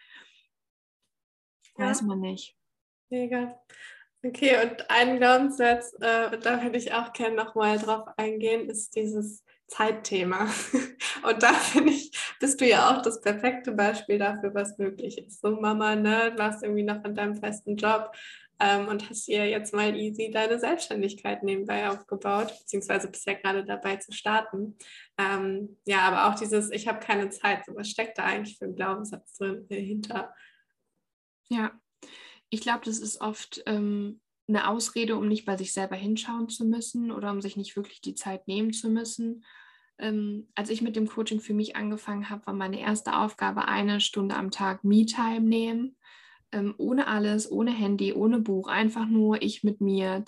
Ja. 1.77 1.87
Weiß 1.87 2.03
man 2.03 2.21
nicht. 2.21 2.57
Mega. 3.11 3.61
Okay, 4.25 4.57
und 4.63 4.91
ein 4.91 5.19
Glaubenssatz, 5.19 5.95
äh, 6.01 6.39
da 6.39 6.63
würde 6.63 6.79
ich 6.79 6.93
auch 6.93 7.13
gerne 7.13 7.37
nochmal 7.37 7.79
drauf 7.79 8.09
eingehen, 8.17 8.69
ist 8.69 8.97
dieses 8.97 9.45
Zeitthema. 9.67 10.49
Und 11.23 11.43
da 11.43 11.53
finde 11.55 11.93
ich, 11.93 12.11
bist 12.41 12.61
du 12.61 12.67
ja 12.67 12.91
auch 12.91 13.03
das 13.03 13.21
perfekte 13.21 13.73
Beispiel 13.73 14.19
dafür, 14.19 14.55
was 14.55 14.79
möglich 14.79 15.19
ist. 15.19 15.41
So, 15.41 15.53
Mama, 15.61 15.97
ne, 15.97 16.33
du 16.33 16.39
warst 16.39 16.63
irgendwie 16.63 16.83
noch 16.83 17.05
in 17.05 17.15
deinem 17.15 17.37
festen 17.37 17.77
Job 17.77 18.13
ähm, 18.59 18.89
und 18.89 19.09
hast 19.09 19.29
dir 19.29 19.47
jetzt 19.49 19.75
mal 19.75 19.95
easy 19.97 20.31
deine 20.31 20.59
Selbstständigkeit 20.59 21.43
nebenbei 21.43 21.89
aufgebaut, 21.91 22.55
beziehungsweise 22.61 23.09
bist 23.09 23.27
ja 23.27 23.35
gerade 23.35 23.65
dabei 23.65 23.97
zu 23.97 24.13
starten. 24.13 24.77
Ähm, 25.19 25.77
ja, 25.85 26.01
aber 26.01 26.27
auch 26.27 26.39
dieses, 26.39 26.71
ich 26.71 26.89
habe 26.89 27.01
keine 27.01 27.31
Zeit, 27.31 27.65
so 27.67 27.75
was 27.75 27.89
steckt 27.89 28.19
da 28.19 28.25
eigentlich 28.25 28.59
für 28.59 28.65
einen 28.65 28.77
Glaubenssatz 28.77 29.35
drin, 29.35 29.67
äh, 29.69 29.81
hinter? 29.81 30.35
Ja, 31.49 31.73
Ich 32.51 32.61
glaube, 32.61 32.85
das 32.85 32.99
ist 32.99 33.21
oft 33.21 33.63
ähm, 33.67 34.21
eine 34.49 34.69
Ausrede, 34.69 35.17
um 35.17 35.29
nicht 35.29 35.45
bei 35.45 35.57
sich 35.57 35.73
selber 35.73 35.97
hinschauen 35.97 36.49
zu 36.49 36.65
müssen 36.65 37.11
oder 37.11 37.31
um 37.31 37.41
sich 37.41 37.57
nicht 37.57 37.77
wirklich 37.77 38.01
die 38.01 38.15
Zeit 38.15 38.47
nehmen 38.47 38.73
zu 38.73 38.89
müssen. 38.89 39.45
Ähm, 39.99 40.49
als 40.55 40.71
ich 40.71 40.83
mit 40.83 40.97
dem 40.97 41.09
Coaching 41.09 41.41
für 41.41 41.55
mich 41.55 41.77
angefangen 41.77 42.29
habe, 42.29 42.47
war 42.47 42.55
meine 42.55 42.81
erste 42.81 43.17
Aufgabe 43.17 43.67
eine 43.67 44.01
Stunde 44.01 44.37
am 44.37 44.51
Tag 44.51 44.85
Me-Time 44.85 45.41
nehmen. 45.41 45.97
Ähm, 46.53 46.75
ohne 46.79 47.07
alles, 47.07 47.51
ohne 47.51 47.73
Handy, 47.73 48.13
ohne 48.13 48.41
Buch, 48.41 48.69
einfach 48.69 49.07
nur 49.07 49.43
ich 49.43 49.65
mit 49.65 49.81
mir, 49.81 50.25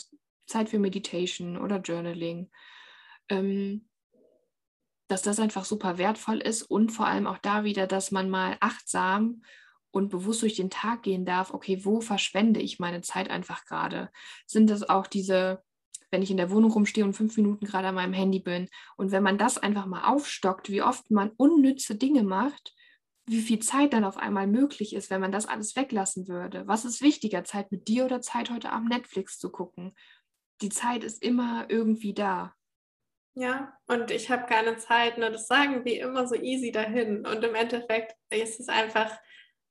Zeit 0.46 0.70
für 0.70 0.78
Meditation 0.78 1.58
oder 1.58 1.78
Journaling. 1.80 2.50
Ähm, 3.28 3.88
dass 5.08 5.22
das 5.22 5.40
einfach 5.40 5.64
super 5.64 5.98
wertvoll 5.98 6.38
ist 6.38 6.62
und 6.62 6.90
vor 6.90 7.06
allem 7.06 7.26
auch 7.26 7.38
da 7.38 7.64
wieder, 7.64 7.86
dass 7.86 8.10
man 8.10 8.28
mal 8.28 8.56
achtsam 8.60 9.42
und 9.90 10.10
bewusst 10.10 10.42
durch 10.42 10.54
den 10.54 10.70
Tag 10.70 11.02
gehen 11.02 11.24
darf, 11.24 11.52
okay, 11.52 11.84
wo 11.84 12.00
verschwende 12.00 12.60
ich 12.60 12.78
meine 12.78 13.00
Zeit 13.00 13.30
einfach 13.30 13.64
gerade? 13.64 14.10
Sind 14.46 14.68
das 14.68 14.88
auch 14.88 15.06
diese, 15.06 15.62
wenn 16.10 16.22
ich 16.22 16.30
in 16.30 16.36
der 16.36 16.50
Wohnung 16.50 16.70
rumstehe 16.72 17.04
und 17.04 17.14
fünf 17.14 17.36
Minuten 17.36 17.66
gerade 17.66 17.88
an 17.88 17.94
meinem 17.94 18.12
Handy 18.12 18.40
bin 18.40 18.68
und 18.96 19.12
wenn 19.12 19.22
man 19.22 19.38
das 19.38 19.58
einfach 19.58 19.86
mal 19.86 20.04
aufstockt, 20.04 20.70
wie 20.70 20.82
oft 20.82 21.10
man 21.10 21.30
unnütze 21.36 21.96
Dinge 21.96 22.22
macht, 22.22 22.74
wie 23.26 23.42
viel 23.42 23.58
Zeit 23.58 23.92
dann 23.92 24.04
auf 24.04 24.16
einmal 24.16 24.46
möglich 24.46 24.94
ist, 24.94 25.10
wenn 25.10 25.20
man 25.20 25.32
das 25.32 25.46
alles 25.46 25.76
weglassen 25.76 26.28
würde. 26.28 26.66
Was 26.66 26.84
ist 26.84 27.02
wichtiger, 27.02 27.44
Zeit 27.44 27.70
mit 27.70 27.86
dir 27.86 28.06
oder 28.06 28.22
Zeit 28.22 28.50
heute 28.50 28.72
Abend 28.72 28.88
Netflix 28.88 29.38
zu 29.38 29.50
gucken? 29.50 29.94
Die 30.62 30.70
Zeit 30.70 31.04
ist 31.04 31.22
immer 31.22 31.66
irgendwie 31.68 32.14
da. 32.14 32.54
Ja, 33.34 33.72
und 33.86 34.10
ich 34.10 34.30
habe 34.30 34.46
keine 34.46 34.78
Zeit, 34.78 35.18
nur 35.18 35.30
das 35.30 35.46
sagen 35.46 35.84
wie 35.84 35.98
immer 35.98 36.26
so 36.26 36.34
easy 36.34 36.72
dahin. 36.72 37.24
Und 37.26 37.44
im 37.44 37.54
Endeffekt 37.54 38.16
ist 38.30 38.58
es 38.58 38.68
einfach 38.68 39.16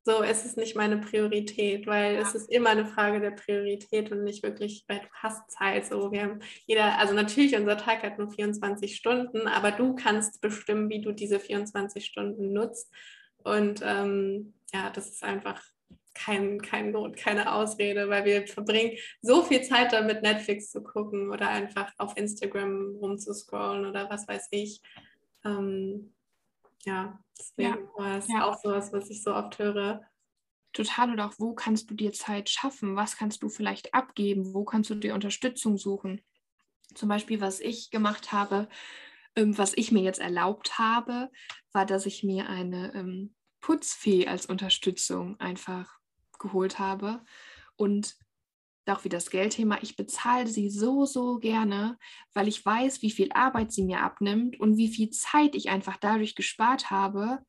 so 0.07 0.23
ist 0.23 0.45
es 0.45 0.55
nicht 0.55 0.73
meine 0.77 0.99
Priorität, 0.99 1.85
weil 1.85 2.15
ja. 2.15 2.21
es 2.21 2.33
ist 2.33 2.49
immer 2.49 2.69
eine 2.69 2.85
Frage 2.85 3.19
der 3.19 3.31
Priorität 3.31 4.09
und 4.09 4.23
nicht 4.23 4.41
wirklich, 4.41 4.85
weil 4.87 4.99
du 4.99 5.07
hast 5.11 5.51
Zeit. 5.51 5.85
So, 5.85 6.13
wir 6.13 6.21
haben 6.21 6.39
jeder, 6.65 6.97
also 6.97 7.13
natürlich, 7.13 7.57
unser 7.57 7.75
Tag 7.75 8.03
hat 8.03 8.17
nur 8.17 8.29
24 8.31 8.95
Stunden, 8.95 9.49
aber 9.49 9.71
du 9.71 9.95
kannst 9.95 10.39
bestimmen, 10.39 10.89
wie 10.89 11.01
du 11.01 11.11
diese 11.11 11.41
24 11.41 12.05
Stunden 12.05 12.53
nutzt. 12.53 12.89
Und 13.39 13.81
ähm, 13.83 14.53
ja, 14.73 14.89
das 14.91 15.09
ist 15.09 15.25
einfach 15.25 15.61
kein, 16.13 16.61
kein 16.61 16.93
Grund, 16.93 17.17
keine 17.17 17.51
Ausrede, 17.51 18.07
weil 18.07 18.23
wir 18.23 18.47
verbringen 18.47 18.97
so 19.21 19.43
viel 19.43 19.61
Zeit 19.63 19.91
damit, 19.91 20.21
Netflix 20.21 20.71
zu 20.71 20.83
gucken 20.83 21.31
oder 21.31 21.49
einfach 21.49 21.91
auf 21.97 22.15
Instagram 22.15 22.95
rumzuscrollen 22.95 23.85
oder 23.85 24.09
was 24.09 24.25
weiß 24.25 24.47
ich. 24.51 24.81
Ähm, 25.43 26.13
ja, 26.85 27.19
deswegen 27.39 27.77
ja. 27.77 27.97
war 27.97 28.17
es 28.17 28.27
ja. 28.27 28.45
auch 28.45 28.59
sowas, 28.59 28.91
was 28.93 29.09
ich 29.09 29.23
so 29.23 29.33
oft 29.33 29.57
höre. 29.59 30.01
Total 30.73 31.11
und 31.11 31.19
auch, 31.19 31.33
wo 31.37 31.53
kannst 31.53 31.89
du 31.89 31.95
dir 31.95 32.13
Zeit 32.13 32.49
schaffen? 32.49 32.95
Was 32.95 33.17
kannst 33.17 33.41
du 33.41 33.49
vielleicht 33.49 33.93
abgeben? 33.93 34.53
Wo 34.53 34.63
kannst 34.63 34.89
du 34.89 34.95
dir 34.95 35.13
Unterstützung 35.15 35.77
suchen? 35.77 36.21
Zum 36.93 37.09
Beispiel, 37.09 37.41
was 37.41 37.59
ich 37.59 37.89
gemacht 37.89 38.31
habe, 38.31 38.67
ähm, 39.35 39.57
was 39.57 39.73
ich 39.75 39.91
mir 39.91 40.03
jetzt 40.03 40.19
erlaubt 40.19 40.77
habe, 40.77 41.31
war, 41.71 41.85
dass 41.85 42.05
ich 42.05 42.23
mir 42.23 42.49
eine 42.49 42.93
ähm, 42.93 43.35
Putzfee 43.61 44.27
als 44.27 44.45
Unterstützung 44.45 45.39
einfach 45.39 45.97
geholt 46.39 46.79
habe. 46.79 47.23
Und 47.75 48.15
auch 48.89 49.03
wie 49.03 49.09
das 49.09 49.29
Geldthema, 49.29 49.79
ich 49.81 49.95
bezahle 49.95 50.47
sie 50.47 50.69
so, 50.69 51.05
so 51.05 51.37
gerne, 51.39 51.97
weil 52.33 52.47
ich 52.47 52.65
weiß, 52.65 53.01
wie 53.01 53.11
viel 53.11 53.31
Arbeit 53.33 53.71
sie 53.71 53.83
mir 53.83 54.01
abnimmt 54.01 54.59
und 54.59 54.77
wie 54.77 54.89
viel 54.89 55.09
Zeit 55.09 55.55
ich 55.55 55.69
einfach 55.69 55.97
dadurch 55.97 56.35
gespart 56.35 56.89
habe, 56.89 57.39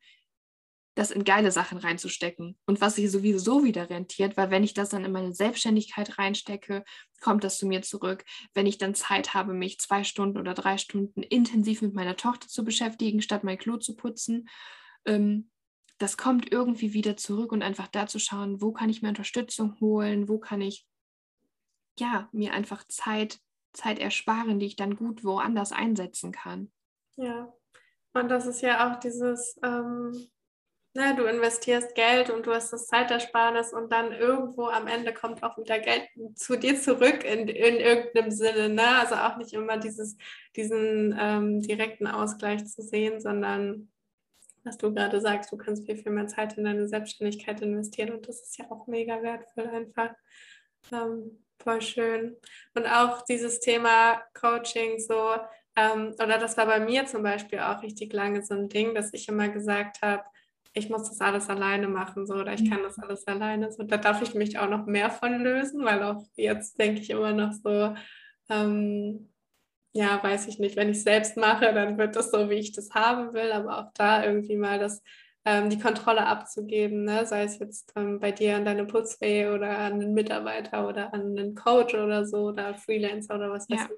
das 0.99 1.13
in 1.13 1.23
geile 1.23 1.53
Sachen 1.53 1.79
reinzustecken 1.79 2.59
und 2.67 2.81
was 2.81 2.97
sich 2.97 3.09
sowieso 3.09 3.63
wieder 3.63 3.89
rentiert, 3.89 4.37
weil 4.37 4.51
wenn 4.51 4.65
ich 4.65 4.75
das 4.75 4.89
dann 4.89 5.05
in 5.05 5.13
meine 5.13 5.33
Selbstständigkeit 5.33 6.19
reinstecke, 6.19 6.83
kommt 7.21 7.45
das 7.45 7.57
zu 7.57 7.67
mir 7.67 7.83
zurück. 7.83 8.25
Wenn 8.53 8.67
ich 8.67 8.79
dann 8.79 8.97
Zeit 8.97 9.33
habe, 9.33 9.55
mich 9.55 9.79
zwei 9.79 10.03
Stunden 10.03 10.39
oder 10.39 10.55
drei 10.55 10.77
Stunden 10.77 11.23
intensiv 11.23 11.83
mit 11.83 11.95
meiner 11.95 12.17
Tochter 12.17 12.49
zu 12.49 12.65
beschäftigen, 12.65 13.23
statt 13.23 13.45
mein 13.45 13.59
Klo 13.59 13.77
zu 13.77 13.95
putzen, 13.95 14.49
ähm, 15.07 15.51
das 15.99 16.17
kommt 16.17 16.51
irgendwie 16.51 16.95
wieder 16.95 17.17
zurück 17.17 17.53
und 17.53 17.63
einfach 17.63 17.87
da 17.87 18.09
zu 18.09 18.19
schauen, 18.19 18.61
wo 18.61 18.73
kann 18.73 18.91
ich 18.91 19.01
mir 19.01 19.09
Unterstützung 19.09 19.79
holen, 19.81 20.29
wo 20.29 20.39
kann 20.41 20.61
ich 20.61 20.85
ja, 22.01 22.29
mir 22.33 22.53
einfach 22.53 22.85
Zeit, 22.89 23.41
Zeit 23.73 23.99
ersparen, 23.99 24.59
die 24.59 24.67
ich 24.67 24.77
dann 24.77 24.97
gut 24.97 25.25
woanders 25.25 25.73
einsetzen 25.73 26.33
kann. 26.33 26.71
Ja, 27.17 27.53
und 28.15 28.29
das 28.29 28.47
ist 28.47 28.63
ja 28.63 28.91
auch 28.91 28.99
dieses, 29.01 29.59
ähm, 29.63 30.29
na, 30.95 31.13
du 31.13 31.25
investierst 31.25 31.95
Geld 31.95 32.31
und 32.31 32.47
du 32.47 32.53
hast 32.53 32.73
das 32.73 32.87
Zeitersparnis 32.87 33.73
und 33.73 33.93
dann 33.93 34.13
irgendwo 34.13 34.67
am 34.67 34.87
Ende 34.87 35.13
kommt 35.13 35.43
auch 35.43 35.57
wieder 35.59 35.79
Geld 35.79 36.09
zu 36.35 36.57
dir 36.57 36.81
zurück 36.81 37.25
in, 37.25 37.47
in 37.47 37.77
irgendeinem 37.77 38.31
Sinne. 38.31 38.69
Ne? 38.69 38.89
Also 38.99 39.15
auch 39.15 39.37
nicht 39.37 39.53
immer 39.53 39.77
dieses, 39.77 40.17
diesen 40.57 41.17
ähm, 41.19 41.63
direkten 41.63 42.07
Ausgleich 42.07 42.67
zu 42.67 42.83
sehen, 42.83 43.21
sondern 43.21 43.93
was 44.65 44.77
du 44.77 44.93
gerade 44.93 45.21
sagst, 45.21 45.53
du 45.53 45.57
kannst 45.57 45.87
viel, 45.87 45.97
viel 45.97 46.13
mehr 46.13 46.27
Zeit 46.27 46.59
in 46.59 46.65
deine 46.65 46.89
Selbstständigkeit 46.89 47.61
investieren 47.61 48.13
und 48.13 48.27
das 48.27 48.41
ist 48.43 48.59
ja 48.59 48.71
auch 48.71 48.87
mega 48.87 49.23
wertvoll 49.23 49.69
einfach. 49.69 50.11
Ähm, 50.93 51.45
Voll 51.63 51.81
schön. 51.83 52.37
Und 52.75 52.87
auch 52.87 53.23
dieses 53.23 53.61
Thema 53.61 54.23
Coaching 54.35 54.99
so, 54.99 55.35
ähm, 55.77 56.15
oder 56.23 56.39
das 56.39 56.57
war 56.57 56.67
bei 56.67 56.81
mir 56.81 57.07
zum 57.07 57.23
Beispiel 57.23 57.59
auch 57.61 57.83
richtig 57.83 58.13
lange 58.13 58.45
so 58.45 58.55
ein 58.55 58.69
Ding, 58.69 58.95
dass 58.95 59.13
ich 59.13 59.29
immer 59.29 59.49
gesagt 59.49 60.03
habe, 60.03 60.23
ich 60.73 60.89
muss 60.89 61.09
das 61.09 61.21
alles 61.21 61.49
alleine 61.49 61.89
machen, 61.89 62.27
so, 62.27 62.35
oder 62.35 62.53
ich 62.53 62.63
mhm. 62.63 62.71
kann 62.71 62.83
das 62.83 62.99
alles 62.99 63.27
alleine. 63.27 63.73
So, 63.73 63.83
da 63.83 63.97
darf 63.97 64.23
ich 64.23 64.35
mich 64.35 64.59
auch 64.59 64.69
noch 64.69 64.87
mehr 64.87 65.11
von 65.11 65.43
lösen, 65.43 65.85
weil 65.85 66.03
auch 66.03 66.25
jetzt 66.37 66.79
denke 66.79 67.01
ich 67.01 67.11
immer 67.11 67.33
noch 67.33 67.53
so, 67.53 67.95
ähm, 68.51 69.29
ja, 69.93 70.23
weiß 70.23 70.47
ich 70.49 70.59
nicht, 70.59 70.77
wenn 70.77 70.91
ich 70.91 70.99
es 70.99 71.05
selbst 71.05 71.37
mache, 71.37 71.73
dann 71.73 71.99
wird 71.99 72.15
das 72.15 72.31
so, 72.31 72.51
wie 72.51 72.55
ich 72.55 72.73
das 72.73 72.91
haben 72.93 73.33
will, 73.33 73.51
aber 73.53 73.79
auch 73.79 73.93
da 73.95 74.25
irgendwie 74.25 74.57
mal 74.57 74.79
das 74.79 75.03
ähm, 75.49 75.71
die 75.71 75.79
Kontrolle 75.79 76.27
abzugeben, 76.27 77.05
ne? 77.05 77.25
sei 77.25 77.45
es 77.45 77.59
jetzt 77.59 77.93
ähm, 77.97 78.21
bei 78.21 78.33
dir 78.33 78.57
an 78.57 78.67
deine 78.67 78.85
Putzfee 78.85 79.49
oder 79.49 79.79
an 79.79 79.95
einen 79.95 80.13
Mitarbeiter 80.13 80.87
oder 80.87 81.15
an 81.15 81.39
einen 81.39 81.55
Coach 81.55 81.95
oder 81.95 82.27
so 82.27 82.49
oder 82.49 82.75
Freelancer 82.75 83.37
oder 83.37 83.51
was 83.51 83.69
weiß 83.71 83.79
ja. 83.79 83.87
ich. 83.87 83.97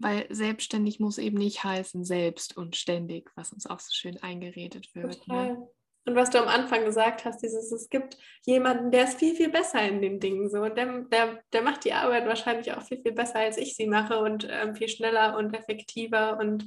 Weil 0.00 0.26
selbstständig 0.30 1.00
muss 1.00 1.18
eben 1.18 1.36
nicht 1.36 1.64
heißen 1.64 2.04
selbst 2.04 2.56
und 2.56 2.76
ständig, 2.76 3.28
was 3.34 3.52
uns 3.52 3.66
auch 3.66 3.80
so 3.80 3.92
schön 3.92 4.22
eingeredet 4.22 4.94
wird. 4.94 5.26
Ne? 5.26 5.68
Und 6.04 6.14
was 6.14 6.30
du 6.30 6.38
am 6.38 6.46
Anfang 6.46 6.84
gesagt 6.84 7.24
hast, 7.24 7.42
dieses, 7.42 7.72
es 7.72 7.90
gibt 7.90 8.16
jemanden, 8.46 8.92
der 8.92 9.04
ist 9.04 9.18
viel, 9.18 9.34
viel 9.34 9.50
besser 9.50 9.82
in 9.82 10.00
den 10.00 10.20
Dingen 10.20 10.48
so. 10.48 10.62
Und 10.62 10.78
der, 10.78 11.00
der, 11.10 11.42
der 11.52 11.62
macht 11.62 11.84
die 11.84 11.92
Arbeit 11.92 12.26
wahrscheinlich 12.26 12.72
auch 12.72 12.82
viel, 12.82 13.02
viel 13.02 13.12
besser, 13.12 13.40
als 13.40 13.56
ich 13.56 13.74
sie 13.74 13.88
mache 13.88 14.20
und 14.20 14.46
ähm, 14.48 14.76
viel 14.76 14.88
schneller 14.88 15.36
und 15.36 15.52
effektiver 15.54 16.38
und 16.38 16.66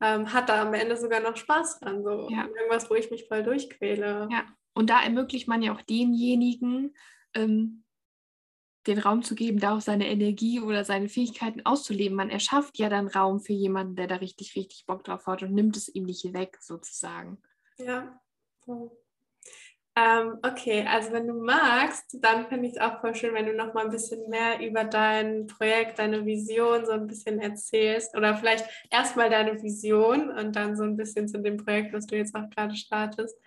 ähm, 0.00 0.32
hat 0.32 0.48
da 0.48 0.62
am 0.62 0.74
Ende 0.74 0.96
sogar 0.96 1.20
noch 1.20 1.36
Spaß 1.36 1.80
dran. 1.80 2.02
So 2.02 2.28
ja. 2.30 2.46
irgendwas, 2.46 2.90
wo 2.90 2.94
ich 2.94 3.10
mich 3.10 3.26
voll 3.28 3.42
durchquäle. 3.42 4.28
Ja, 4.30 4.44
und 4.74 4.90
da 4.90 5.02
ermöglicht 5.02 5.48
man 5.48 5.62
ja 5.62 5.74
auch 5.74 5.82
denjenigen, 5.82 6.94
ähm, 7.34 7.84
den 8.86 8.98
Raum 8.98 9.22
zu 9.22 9.34
geben, 9.34 9.58
da 9.58 9.76
auch 9.76 9.80
seine 9.80 10.08
Energie 10.08 10.60
oder 10.60 10.84
seine 10.84 11.08
Fähigkeiten 11.08 11.64
auszuleben. 11.64 12.16
Man 12.16 12.30
erschafft 12.30 12.78
ja 12.78 12.88
dann 12.88 13.08
Raum 13.08 13.40
für 13.40 13.52
jemanden, 13.52 13.96
der 13.96 14.06
da 14.06 14.16
richtig, 14.16 14.54
richtig 14.54 14.86
Bock 14.86 15.02
drauf 15.02 15.26
hat 15.26 15.42
und 15.42 15.54
nimmt 15.54 15.76
es 15.76 15.88
ihm 15.88 16.04
nicht 16.04 16.32
weg, 16.32 16.58
sozusagen. 16.60 17.42
Ja. 17.78 18.20
Ähm, 19.98 20.36
okay, 20.42 20.84
also 20.86 21.10
wenn 21.12 21.26
du 21.26 21.32
magst, 21.32 22.18
dann 22.20 22.46
finde 22.48 22.68
ich 22.68 22.74
es 22.74 22.80
auch 22.80 23.00
voll 23.00 23.14
schön, 23.14 23.32
wenn 23.32 23.46
du 23.46 23.54
noch 23.54 23.72
mal 23.72 23.86
ein 23.86 23.90
bisschen 23.90 24.28
mehr 24.28 24.60
über 24.60 24.84
dein 24.84 25.46
Projekt, 25.46 25.98
deine 25.98 26.26
Vision 26.26 26.84
so 26.84 26.92
ein 26.92 27.06
bisschen 27.06 27.40
erzählst. 27.40 28.14
Oder 28.14 28.36
vielleicht 28.36 28.66
erstmal 28.90 29.30
deine 29.30 29.62
Vision 29.62 30.28
und 30.28 30.54
dann 30.54 30.76
so 30.76 30.82
ein 30.82 30.98
bisschen 30.98 31.28
zu 31.28 31.40
dem 31.40 31.56
Projekt, 31.56 31.94
was 31.94 32.06
du 32.06 32.14
jetzt 32.14 32.34
auch 32.34 32.48
gerade 32.50 32.76
startest. 32.76 33.38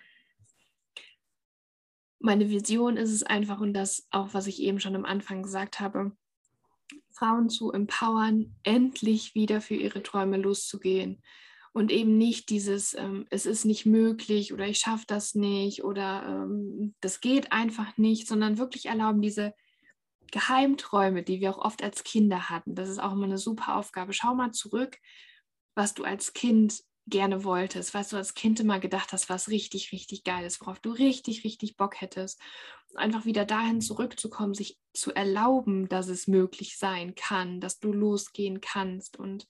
Meine 2.18 2.50
Vision 2.50 2.96
ist 2.96 3.12
es 3.12 3.22
einfach, 3.22 3.60
und 3.60 3.72
das 3.72 4.08
auch, 4.10 4.34
was 4.34 4.48
ich 4.48 4.60
eben 4.60 4.80
schon 4.80 4.96
am 4.96 5.04
Anfang 5.04 5.44
gesagt 5.44 5.78
habe, 5.78 6.10
Frauen 7.12 7.48
zu 7.48 7.70
empowern, 7.70 8.56
endlich 8.64 9.36
wieder 9.36 9.60
für 9.60 9.74
ihre 9.74 10.02
Träume 10.02 10.36
loszugehen 10.36 11.22
und 11.72 11.92
eben 11.92 12.18
nicht 12.18 12.50
dieses, 12.50 12.94
ähm, 12.94 13.26
es 13.30 13.46
ist 13.46 13.64
nicht 13.64 13.86
möglich 13.86 14.52
oder 14.52 14.66
ich 14.66 14.78
schaffe 14.78 15.04
das 15.06 15.34
nicht 15.34 15.84
oder 15.84 16.24
ähm, 16.26 16.94
das 17.00 17.20
geht 17.20 17.52
einfach 17.52 17.96
nicht, 17.96 18.26
sondern 18.26 18.58
wirklich 18.58 18.86
erlauben 18.86 19.22
diese 19.22 19.54
Geheimträume, 20.32 21.22
die 21.22 21.40
wir 21.40 21.50
auch 21.50 21.64
oft 21.64 21.82
als 21.82 22.04
Kinder 22.04 22.50
hatten. 22.50 22.74
Das 22.74 22.88
ist 22.88 22.98
auch 22.98 23.12
immer 23.12 23.24
eine 23.24 23.38
super 23.38 23.76
Aufgabe. 23.76 24.12
Schau 24.12 24.34
mal 24.34 24.52
zurück, 24.52 24.98
was 25.74 25.94
du 25.94 26.04
als 26.04 26.32
Kind 26.32 26.82
gerne 27.06 27.44
wolltest, 27.44 27.94
was 27.94 28.10
du 28.10 28.16
als 28.16 28.34
Kind 28.34 28.60
immer 28.60 28.78
gedacht 28.78 29.12
hast, 29.12 29.28
was 29.28 29.48
richtig, 29.48 29.92
richtig 29.92 30.24
geil 30.24 30.44
ist, 30.44 30.60
worauf 30.60 30.78
du 30.80 30.90
richtig, 30.90 31.44
richtig 31.44 31.76
Bock 31.76 32.00
hättest. 32.00 32.40
Einfach 32.94 33.24
wieder 33.24 33.44
dahin 33.44 33.80
zurückzukommen, 33.80 34.54
sich 34.54 34.78
zu 34.92 35.12
erlauben, 35.12 35.88
dass 35.88 36.08
es 36.08 36.26
möglich 36.26 36.78
sein 36.78 37.14
kann, 37.14 37.60
dass 37.60 37.78
du 37.78 37.92
losgehen 37.92 38.60
kannst 38.60 39.18
und 39.18 39.46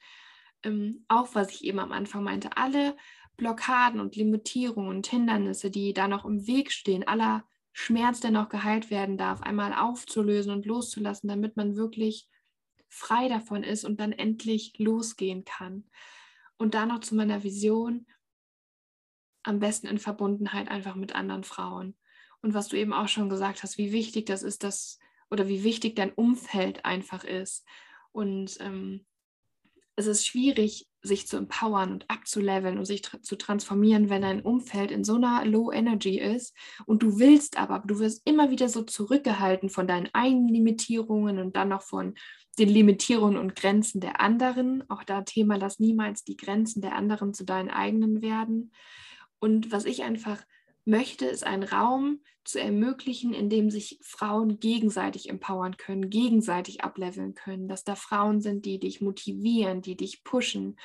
ähm, 0.63 1.05
auch, 1.09 1.35
was 1.35 1.51
ich 1.51 1.65
eben 1.65 1.79
am 1.79 1.93
Anfang 1.93 2.23
meinte, 2.23 2.57
alle 2.57 2.97
Blockaden 3.37 4.01
und 4.01 4.17
Limitierungen 4.17 4.91
und 4.91 5.07
Hindernisse, 5.07 5.71
die 5.71 5.95
da 5.95 6.09
noch 6.09 6.25
im 6.25 6.47
Weg 6.47 6.73
stehen, 6.73 7.07
aller 7.07 7.45
Schmerz, 7.73 8.21
der 8.21 8.31
noch 8.31 8.49
geheilt 8.49 8.91
werden 8.91 9.17
darf, 9.17 9.43
einmal 9.43 9.73
aufzulösen 9.73 10.53
und 10.53 10.67
loszulassen, 10.67 11.29
damit 11.29 11.57
man 11.57 11.77
wirklich 11.77 12.29
frei 12.89 13.29
davon 13.29 13.63
ist 13.63 13.85
und 13.85 14.01
dann 14.01 14.13
endlich 14.13 14.75
losgehen 14.79 15.45
kann. 15.45 15.89
Und 16.59 16.75
dann 16.75 16.89
noch 16.89 17.01
zu 17.01 17.15
meiner 17.15 17.43
Vision, 17.43 18.07
am 19.43 19.59
besten 19.59 19.87
in 19.87 19.99
Verbundenheit 19.99 20.69
einfach 20.69 20.95
mit 20.95 21.15
anderen 21.15 21.45
Frauen. 21.45 21.97
Und 22.43 22.53
was 22.53 22.69
du 22.69 22.77
eben 22.77 22.93
auch 22.93 23.09
schon 23.09 23.31
gesagt 23.31 23.63
hast, 23.63 23.79
wie 23.79 23.93
wichtig 23.93 24.27
das 24.27 24.43
ist, 24.43 24.65
dass, 24.65 24.99
oder 25.31 25.49
wie 25.49 25.65
wichtig 25.65 25.97
dein 25.97 26.13
Umfeld 26.13 26.85
einfach 26.85 27.25
ist. 27.25 27.67
Und 28.13 28.59
ähm, 28.61 29.07
es 29.97 30.07
ist 30.07 30.27
schwierig, 30.27 30.87
sich 31.03 31.27
zu 31.27 31.37
empowern 31.37 31.93
und 31.93 32.11
abzuleveln 32.11 32.79
und 32.79 32.85
sich 32.85 33.03
tra 33.03 33.23
zu 33.23 33.37
transformieren, 33.37 34.11
wenn 34.11 34.23
dein 34.23 34.43
Umfeld 34.43 34.91
in 34.91 35.05
so 35.05 35.15
einer 35.15 35.45
Low 35.45 35.73
Energy 35.73 36.19
ist 36.19 36.55
und 36.87 37.03
du 37.03 37.19
willst 37.19 37.59
aber, 37.59 37.83
du 37.87 37.99
wirst 37.99 38.23
immer 38.27 38.51
wieder 38.51 38.69
so 38.69 38.83
zurückgehalten 38.83 39.71
von 39.71 39.87
deinen 39.87 40.11
eigenen 40.13 40.49
Limitierungen 40.49 41.39
und 41.39 41.57
dann 41.57 41.71
noch 41.71 41.83
von 41.83 42.15
den 42.59 42.69
Limitierungen 42.69 43.39
und 43.39 43.57
Grenzen 43.57 44.01
der 44.01 44.21
anderen. 44.21 44.85
Auch 44.91 45.05
da 45.05 45.23
Thema, 45.23 45.57
lass 45.57 45.79
niemals 45.79 46.25
die 46.25 46.37
Grenzen 46.37 46.83
der 46.83 46.95
anderen 46.95 47.33
zu 47.33 47.45
deinen 47.45 47.71
eigenen 47.71 48.21
werden. 48.21 48.73
Und 49.39 49.73
was 49.73 49.87
ich 49.87 50.03
einfach 50.03 50.45
möchte, 50.85 51.27
ist 51.27 51.45
einen 51.45 51.63
Raum 51.63 52.21
zu 52.45 52.61
ermöglichen, 52.61 53.33
in 53.33 53.51
dem 53.51 53.71
sich 53.71 53.99
Frauen 54.03 54.61
gegenseitig 54.61 55.29
empowern 55.29 55.77
können, 55.77 56.11
gegenseitig 56.11 56.83
ableveln 56.83 57.35
können, 57.35 57.69
dass 57.69 57.85
da 57.85 57.95
Frauen 57.95 58.41
sind, 58.41 58.65
die 58.65 58.79
dich 58.79 59.01
motivieren, 59.01 59.83
die 59.83 59.97
dich 59.97 60.25
pushen 60.25 60.77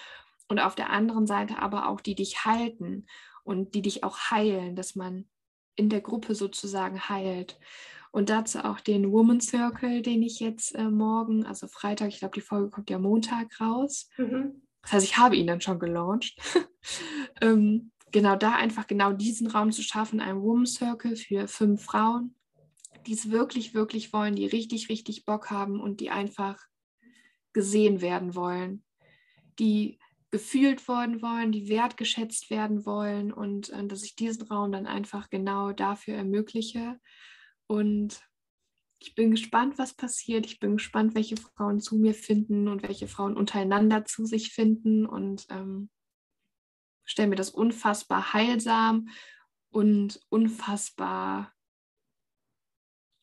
und 0.48 0.60
auf 0.60 0.76
der 0.76 0.89
anderen 0.89 1.28
Seite 1.28 1.60
aber 1.60 1.89
auch 1.89 2.02
die 2.02 2.16
dich 2.16 2.46
halten 2.46 3.08
und 3.43 3.74
die 3.76 3.82
dich 3.82 4.04
auch 4.04 4.32
heilen, 4.32 4.76
dass 4.76 4.96
man 4.96 5.26
in 5.76 5.89
der 5.89 6.02
Gruppe 6.02 6.36
sozusagen 6.36 7.10
heilt. 7.10 7.60
Und 8.12 8.30
dazu 8.30 8.60
auch 8.60 8.80
den 8.80 9.12
Woman 9.12 9.41
Circle, 9.41 10.02
den 10.02 10.24
ich 10.24 10.39
jetzt 10.39 10.74
äh, 10.76 10.89
morgen, 10.89 11.46
also 11.46 11.68
Freitag, 11.68 12.10
ich 12.10 12.20
glaube, 12.20 12.36
die 12.36 12.41
Folge 12.41 12.70
kommt 12.70 12.89
ja 12.89 12.98
Montag 12.98 13.60
raus. 13.60 14.10
Mhm. 14.18 14.62
Das 14.84 14.93
heißt, 14.93 15.06
ich 15.06 15.18
habe 15.18 15.36
ihn 15.36 15.48
dann 15.48 15.62
schon 15.62 15.80
gelauncht. 15.80 16.38
ähm, 17.41 17.91
genau 18.16 18.38
da 18.38 18.55
einfach 18.55 18.88
genau 18.88 19.11
diesen 19.11 19.47
Raum 19.47 19.74
zu 19.74 19.84
schaffen, 19.84 20.22
ein 20.22 20.41
Woman 20.41 20.66
Circle 20.66 21.18
für 21.18 21.49
fünf 21.49 21.84
Frauen, 21.84 22.34
die 23.05 23.11
es 23.11 23.30
wirklich, 23.30 23.74
wirklich 23.74 24.13
wollen, 24.13 24.36
die 24.36 24.45
richtig, 24.45 24.88
richtig 24.88 25.26
Bock 25.26 25.51
haben 25.51 25.82
und 25.82 25.99
die 25.99 26.11
einfach 26.11 26.57
gesehen 27.51 27.99
werden 27.99 28.34
wollen, 28.34 28.86
die 29.59 29.99
gefühlt 30.32 30.88
worden 30.88 31.22
wollen, 31.22 31.51
die 31.51 31.68
wertgeschätzt 31.68 32.49
werden 32.49 32.86
wollen 32.86 33.34
und 33.34 33.70
äh, 33.72 33.86
dass 33.86 34.03
ich 34.03 34.16
diesen 34.16 34.43
Raum 34.43 34.72
dann 34.72 34.88
einfach 34.88 35.30
genau 35.30 35.74
dafür 35.74 36.16
ermögliche. 36.16 36.97
Und 37.68 38.22
ich 38.99 39.13
bin 39.13 39.32
gespannt, 39.32 39.78
was 39.78 39.93
passiert. 39.93 40.45
Ich 40.45 40.61
bin 40.61 40.78
gespannt, 40.78 41.16
welche 41.16 41.36
Frauen 41.36 41.82
zu 41.82 41.97
mir 41.97 42.13
finden 42.13 42.70
und 42.70 42.82
welche 42.82 43.09
Frauen 43.09 43.36
untereinander 43.36 44.05
zu 44.05 44.26
sich 44.26 44.53
finden. 44.53 45.05
Und 45.05 45.47
ähm, 45.49 45.89
stelle 47.06 47.30
mir 47.30 47.36
das 47.36 47.49
unfassbar 47.49 48.34
heilsam 48.34 49.10
und 49.70 50.20
unfassbar, 50.30 51.53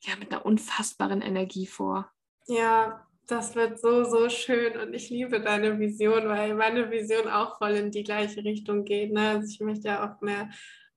ja, 0.03 0.17
mit 0.17 0.33
einer 0.33 0.45
unfassbaren 0.47 1.23
Energie 1.23 1.67
vor. 1.67 2.11
Ja, 2.47 3.07
das 3.27 3.55
wird 3.55 3.81
so, 3.81 4.05
so 4.05 4.29
schön 4.29 4.77
und 4.77 4.95
ich 4.95 5.11
liebe 5.11 5.41
deine 5.41 5.79
Vision, 5.79 6.29
weil 6.29 6.55
meine 6.55 6.91
Vision 6.91 7.29
auch 7.29 7.59
voll 7.59 7.73
in 7.73 7.91
die 7.91 8.03
gleiche 8.03 8.45
Richtung 8.45 8.85
geht. 8.85 9.13
Ne? 9.13 9.31
Also 9.31 9.49
ich 9.49 9.61
möchte 9.61 9.89
ja 9.89 10.05
auch 10.05 10.21
mehr 10.21 10.51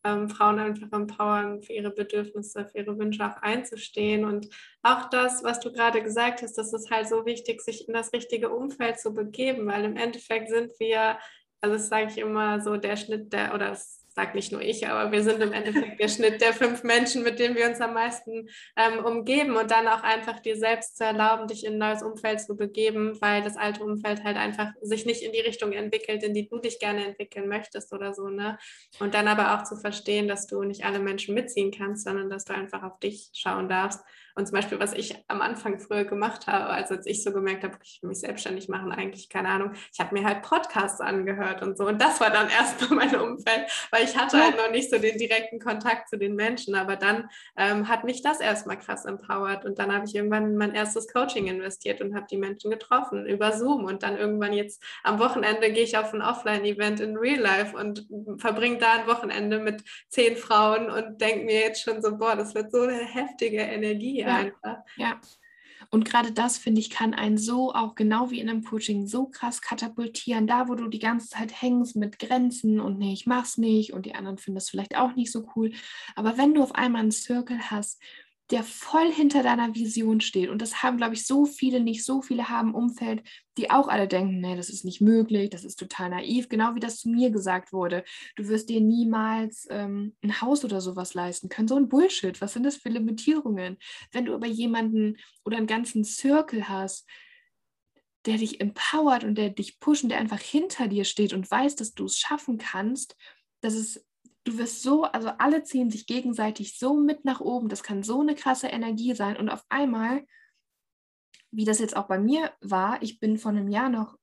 ähm, 0.04 0.30
Frauen 0.30 0.60
einfach 0.60 0.92
empowern, 0.92 1.62
für 1.62 1.74
ihre 1.74 1.92
Bedürfnisse, 1.92 2.66
für 2.66 2.78
ihre 2.80 2.98
Wünsche 2.98 3.26
auch 3.26 3.42
einzustehen. 3.42 4.26
Und 4.26 4.50
auch 4.84 5.10
das, 5.10 5.44
was 5.44 5.60
du 5.60 5.72
gerade 5.72 6.02
gesagt 6.04 6.42
hast, 6.42 6.58
das 6.58 6.74
ist 6.74 6.92
halt 6.92 7.08
so 7.08 7.26
wichtig, 7.26 7.62
sich 7.62 7.88
in 7.88 7.94
das 7.94 8.14
richtige 8.14 8.50
Umfeld 8.50 9.00
zu 9.00 9.14
begeben, 9.14 9.68
weil 9.68 9.84
im 9.84 9.98
Endeffekt 9.98 10.50
sind 10.50 10.72
wir 10.80 11.18
also 11.66 11.78
das 11.78 11.90
sage 11.90 12.08
ich 12.12 12.18
immer 12.18 12.62
so, 12.62 12.78
der 12.78 12.96
Schnitt 12.96 13.34
der, 13.34 13.54
oder 13.54 13.70
das 13.70 14.06
sage 14.10 14.36
nicht 14.36 14.52
nur 14.54 14.62
ich, 14.62 14.88
aber 14.88 15.12
wir 15.12 15.24
sind 15.24 15.42
im 15.42 15.52
Endeffekt 15.52 16.00
der 16.00 16.08
Schnitt 16.08 16.40
der 16.40 16.54
fünf 16.54 16.84
Menschen, 16.84 17.24
mit 17.24 17.38
denen 17.38 17.56
wir 17.56 17.68
uns 17.68 17.82
am 17.82 17.94
meisten 17.94 18.48
ähm, 18.78 19.04
umgeben 19.04 19.58
und 19.58 19.72
dann 19.72 19.88
auch 19.90 20.04
einfach 20.04 20.40
dir 20.40 20.56
selbst 20.56 20.98
zu 20.98 21.04
erlauben, 21.04 21.48
dich 21.48 21.66
in 21.66 21.74
ein 21.74 21.80
neues 21.80 22.02
Umfeld 22.02 22.40
zu 22.40 22.56
begeben, 22.56 23.18
weil 23.20 23.42
das 23.42 23.58
alte 23.58 23.84
Umfeld 23.84 24.24
halt 24.24 24.38
einfach 24.38 24.72
sich 24.82 25.06
nicht 25.06 25.22
in 25.22 25.34
die 25.34 25.42
Richtung 25.42 25.74
entwickelt, 25.74 26.24
in 26.24 26.34
die 26.34 26.48
du 26.48 26.60
dich 26.60 26.80
gerne 26.80 27.06
entwickeln 27.06 27.50
möchtest 27.50 27.92
oder 27.92 28.14
so, 28.14 28.30
ne? 28.30 28.58
Und 29.00 29.14
dann 29.16 29.28
aber 29.28 29.56
auch 29.56 29.64
zu 29.64 29.76
verstehen, 29.76 30.30
dass 30.30 30.48
du 30.48 30.64
nicht 30.64 30.86
alle 30.86 31.00
Menschen 31.00 31.36
mitziehen 31.36 31.72
kannst, 31.72 32.06
sondern 32.06 32.30
dass 32.30 32.46
du 32.46 32.54
einfach 32.54 32.84
auf 32.84 33.00
dich 33.00 33.32
schauen 33.34 33.68
darfst 33.68 34.00
und 34.36 34.48
zum 34.48 34.56
Beispiel, 34.56 34.80
was 34.80 34.92
ich 34.92 35.16
am 35.30 35.42
Anfang 35.42 35.80
früher 35.80 36.04
gemacht 36.04 36.48
habe, 36.48 36.66
also 36.66 36.96
als 36.96 37.06
ich 37.06 37.24
so 37.24 37.32
gemerkt 37.32 37.64
habe, 37.64 37.78
ich 37.82 38.02
will 38.02 38.10
mich 38.10 38.20
selbstständig 38.20 38.68
machen, 38.68 38.92
eigentlich 38.92 39.30
keine 39.30 39.48
Ahnung, 39.48 39.72
ich 39.94 40.00
habe 40.02 40.14
mir 40.14 40.26
halt 40.26 40.42
Podcasts 40.42 41.00
angehört 41.00 41.62
und 41.62 41.78
so. 41.78 41.88
Und 41.88 42.02
das 42.02 42.20
war 42.20 42.32
dann 42.32 42.50
erstmal 42.60 43.08
mein 43.08 43.16
Umfeld, 43.16 43.66
weil 43.92 44.04
ich 44.04 44.18
hatte 44.18 44.42
halt 44.44 44.58
noch 44.58 44.72
nicht 44.72 44.90
so 44.90 44.98
den 44.98 45.18
direkten 45.18 45.60
Kontakt 45.60 46.10
zu 46.10 46.18
den 46.18 46.36
Menschen. 46.36 46.76
Aber 46.76 46.98
dann 46.98 47.30
ähm, 47.56 47.88
hat 47.88 48.04
mich 48.04 48.24
das 48.24 48.42
erstmal 48.42 48.78
krass 48.78 49.06
empowert. 49.06 49.64
Und 49.64 49.80
dann 49.80 49.94
habe 49.94 50.06
ich 50.06 50.14
irgendwann 50.14 50.58
mein 50.58 50.76
erstes 50.76 51.08
Coaching 51.08 51.48
investiert 51.48 52.02
und 52.02 52.14
habe 52.14 52.28
die 52.30 52.38
Menschen 52.38 52.72
getroffen 52.72 53.26
über 53.26 53.54
Zoom. 53.54 53.86
Und 53.86 54.04
dann 54.04 54.18
irgendwann 54.18 54.52
jetzt 54.52 54.84
am 55.04 55.20
Wochenende 55.20 55.72
gehe 55.72 55.84
ich 55.84 55.98
auf 55.98 56.14
ein 56.14 56.22
Offline-Event 56.22 57.00
in 57.00 57.16
Real 57.16 57.40
Life 57.40 57.78
und 57.78 58.06
verbringe 58.38 58.80
da 58.80 58.96
ein 59.00 59.08
Wochenende 59.08 59.60
mit 59.60 59.82
zehn 60.10 60.36
Frauen 60.36 60.90
und 60.90 61.22
denke 61.22 61.46
mir 61.46 61.62
jetzt 61.62 61.82
schon 61.82 62.02
so, 62.02 62.18
boah, 62.18 62.36
das 62.36 62.54
wird 62.54 62.72
so 62.72 62.82
eine 62.82 62.98
heftige 62.98 63.62
Energie 63.62 64.25
ja, 64.28 64.36
einfach. 64.38 64.78
Ja. 64.98 65.20
Und 65.92 66.06
gerade 66.06 66.32
das, 66.32 66.58
finde 66.58 66.82
ich, 66.82 66.90
kann 66.90 67.14
einen 67.14 67.38
so 67.38 67.74
auch 67.74 67.96
genau 67.96 68.32
wie 68.32 68.40
in 68.40 68.50
einem 68.50 68.64
Coaching 68.64 69.08
so 69.08 69.28
krass 69.28 69.62
katapultieren. 69.62 70.48
Da, 70.48 70.68
wo 70.68 70.76
du 70.76 70.88
die 70.88 71.00
ganze 71.00 71.30
Zeit 71.30 71.62
hängst 71.62 71.96
mit 71.96 72.20
Grenzen 72.20 72.80
und 72.80 72.98
nee, 72.98 73.14
ich 73.14 73.26
mach's 73.26 73.58
nicht 73.58 73.94
und 73.94 74.06
die 74.06 74.16
anderen 74.16 74.38
finden 74.38 74.56
das 74.56 74.70
vielleicht 74.70 74.98
auch 74.98 75.16
nicht 75.16 75.32
so 75.32 75.48
cool. 75.56 75.72
Aber 76.16 76.38
wenn 76.38 76.54
du 76.54 76.64
auf 76.64 76.76
einmal 76.76 77.02
einen 77.02 77.12
Circle 77.12 77.70
hast, 77.70 78.02
der 78.52 78.64
voll 78.64 79.12
hinter 79.12 79.42
deiner 79.42 79.74
Vision 79.74 80.22
steht. 80.22 80.50
Und 80.50 80.62
das 80.62 80.84
haben, 80.84 80.98
glaube 80.98 81.16
ich, 81.16 81.26
so 81.26 81.46
viele 81.46 81.80
nicht. 81.80 82.06
So 82.06 82.22
viele 82.22 82.48
haben 82.48 82.76
Umfeld, 82.76 83.24
die 83.58 83.72
auch 83.72 83.88
alle 83.88 84.08
denken, 84.08 84.40
nee, 84.40 84.56
das 84.56 84.70
ist 84.70 84.86
nicht 84.86 85.02
möglich, 85.02 85.50
das 85.50 85.64
ist 85.64 85.78
total 85.78 86.12
naiv, 86.12 86.48
genau 86.48 86.76
wie 86.76 86.80
das 86.80 87.00
zu 87.00 87.10
mir 87.10 87.32
gesagt 87.32 87.74
wurde. 87.74 88.04
Du 88.36 88.48
wirst 88.48 88.70
dir 88.70 88.82
niemals 88.82 89.68
ähm, 89.72 90.16
ein 90.22 90.42
Haus 90.42 90.64
oder 90.64 90.80
sowas 90.80 91.16
leisten 91.16 91.50
können. 91.50 91.68
So 91.68 91.76
ein 91.76 91.90
Bullshit. 91.90 92.40
Was 92.40 92.54
sind 92.54 92.64
das 92.64 92.78
für 92.78 92.90
Limitierungen? 92.90 93.78
Wenn 94.12 94.26
du 94.26 94.36
aber 94.36 94.48
jemanden 94.48 95.18
oder 95.44 95.58
einen 95.58 95.68
ganzen 95.68 96.04
Circle 96.04 96.70
hast, 96.70 97.08
der 98.28 98.38
dich 98.38 98.62
empowert 98.62 99.24
und 99.24 99.36
der 99.36 99.50
dich 99.50 99.80
pusht 99.80 100.04
und 100.04 100.10
der 100.10 100.20
einfach 100.20 100.40
hinter 100.40 100.88
dir 100.88 101.06
steht 101.06 101.34
und 101.34 101.50
weiß, 101.50 101.76
dass 101.76 101.94
du 101.94 102.06
es 102.06 102.18
schaffen 102.18 102.58
kannst, 102.60 103.16
das 103.62 103.74
ist 103.74 104.06
du 104.46 104.58
wirst 104.58 104.82
so, 104.82 105.04
also 105.04 105.30
alle 105.40 105.64
ziehen 105.64 105.90
sich 105.90 106.06
gegenseitig 106.06 106.78
so 106.78 106.96
mit 106.96 107.26
nach 107.26 107.42
oben. 107.42 107.68
Das 107.68 107.84
kann 107.84 108.04
so 108.04 108.22
eine 108.22 108.36
krasse 108.36 108.68
Energie 108.68 109.14
sein. 109.14 109.38
Und 109.38 109.50
auf 109.50 109.66
einmal, 109.70 110.26
wie 111.52 111.66
das 111.66 111.80
jetzt 111.80 111.98
auch 111.98 112.08
bei 112.08 112.20
mir 112.20 112.54
war, 112.62 113.02
ich 113.02 113.20
bin 113.20 113.38
vor 113.38 113.52
einem 113.52 113.68
Jahr 113.68 113.90
noch 113.90 114.18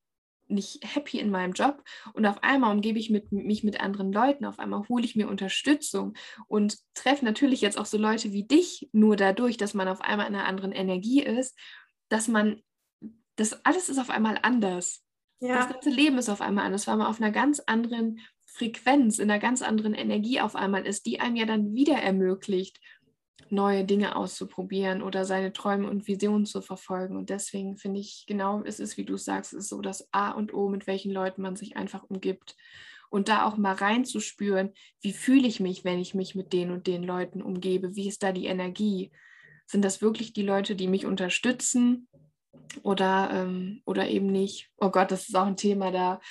nicht 0.47 0.83
happy 0.83 1.19
in 1.19 1.29
meinem 1.29 1.53
Job 1.53 1.83
und 2.13 2.25
auf 2.25 2.43
einmal 2.43 2.73
umgebe 2.73 2.99
ich 2.99 3.09
mit, 3.09 3.31
mich 3.31 3.63
mit 3.63 3.79
anderen 3.79 4.11
Leuten, 4.11 4.45
auf 4.45 4.59
einmal 4.59 4.87
hole 4.89 5.03
ich 5.03 5.15
mir 5.15 5.29
Unterstützung 5.29 6.13
und 6.47 6.77
treffe 6.93 7.23
natürlich 7.23 7.61
jetzt 7.61 7.77
auch 7.77 7.85
so 7.85 7.97
Leute 7.97 8.33
wie 8.33 8.43
dich 8.43 8.89
nur 8.91 9.15
dadurch, 9.15 9.57
dass 9.57 9.73
man 9.73 9.87
auf 9.87 10.01
einmal 10.01 10.27
in 10.27 10.35
einer 10.35 10.45
anderen 10.45 10.73
Energie 10.73 11.23
ist, 11.23 11.57
dass 12.09 12.27
man, 12.27 12.61
das 13.37 13.65
alles 13.65 13.89
ist 13.89 13.99
auf 13.99 14.09
einmal 14.09 14.37
anders. 14.41 15.03
Ja. 15.39 15.57
Das 15.57 15.69
ganze 15.69 15.89
Leben 15.89 16.17
ist 16.17 16.29
auf 16.29 16.41
einmal 16.41 16.65
anders, 16.65 16.87
weil 16.87 16.97
man 16.97 17.07
auf 17.07 17.19
einer 17.19 17.31
ganz 17.31 17.61
anderen 17.65 18.19
Frequenz, 18.53 19.17
in 19.17 19.31
einer 19.31 19.39
ganz 19.39 19.63
anderen 19.63 19.95
Energie 19.95 20.39
auf 20.39 20.55
einmal 20.55 20.85
ist, 20.85 21.07
die 21.07 21.19
einem 21.19 21.35
ja 21.35 21.45
dann 21.45 21.73
wieder 21.73 21.95
ermöglicht, 21.95 22.79
neue 23.49 23.83
Dinge 23.83 24.15
auszuprobieren 24.15 25.01
oder 25.01 25.25
seine 25.25 25.53
Träume 25.53 25.89
und 25.89 26.07
Visionen 26.07 26.45
zu 26.45 26.61
verfolgen. 26.61 27.17
Und 27.17 27.29
deswegen 27.29 27.77
finde 27.77 27.99
ich 27.99 28.25
genau, 28.27 28.61
es 28.63 28.79
ist, 28.79 28.97
wie 28.97 29.05
du 29.05 29.17
sagst, 29.17 29.53
es 29.53 29.65
ist 29.65 29.69
so 29.69 29.81
das 29.81 30.07
A 30.11 30.31
und 30.31 30.53
O, 30.53 30.69
mit 30.69 30.85
welchen 30.85 31.11
Leuten 31.11 31.41
man 31.41 31.55
sich 31.55 31.77
einfach 31.77 32.03
umgibt. 32.03 32.55
Und 33.09 33.27
da 33.27 33.45
auch 33.45 33.57
mal 33.57 33.73
reinzuspüren, 33.73 34.71
wie 35.01 35.13
fühle 35.13 35.47
ich 35.47 35.59
mich, 35.59 35.83
wenn 35.83 35.99
ich 35.99 36.13
mich 36.13 36.35
mit 36.35 36.51
den 36.53 36.71
und 36.71 36.87
den 36.87 37.03
Leuten 37.03 37.41
umgebe? 37.41 37.95
Wie 37.95 38.07
ist 38.07 38.23
da 38.23 38.31
die 38.31 38.45
Energie? 38.45 39.11
Sind 39.67 39.83
das 39.83 40.01
wirklich 40.01 40.33
die 40.33 40.41
Leute, 40.43 40.75
die 40.75 40.87
mich 40.87 41.05
unterstützen 41.05 42.07
oder, 42.81 43.29
ähm, 43.31 43.81
oder 43.85 44.09
eben 44.09 44.27
nicht? 44.27 44.69
Oh 44.77 44.89
Gott, 44.89 45.11
das 45.11 45.27
ist 45.27 45.35
auch 45.35 45.45
ein 45.45 45.57
Thema, 45.57 45.91
da 45.91 46.21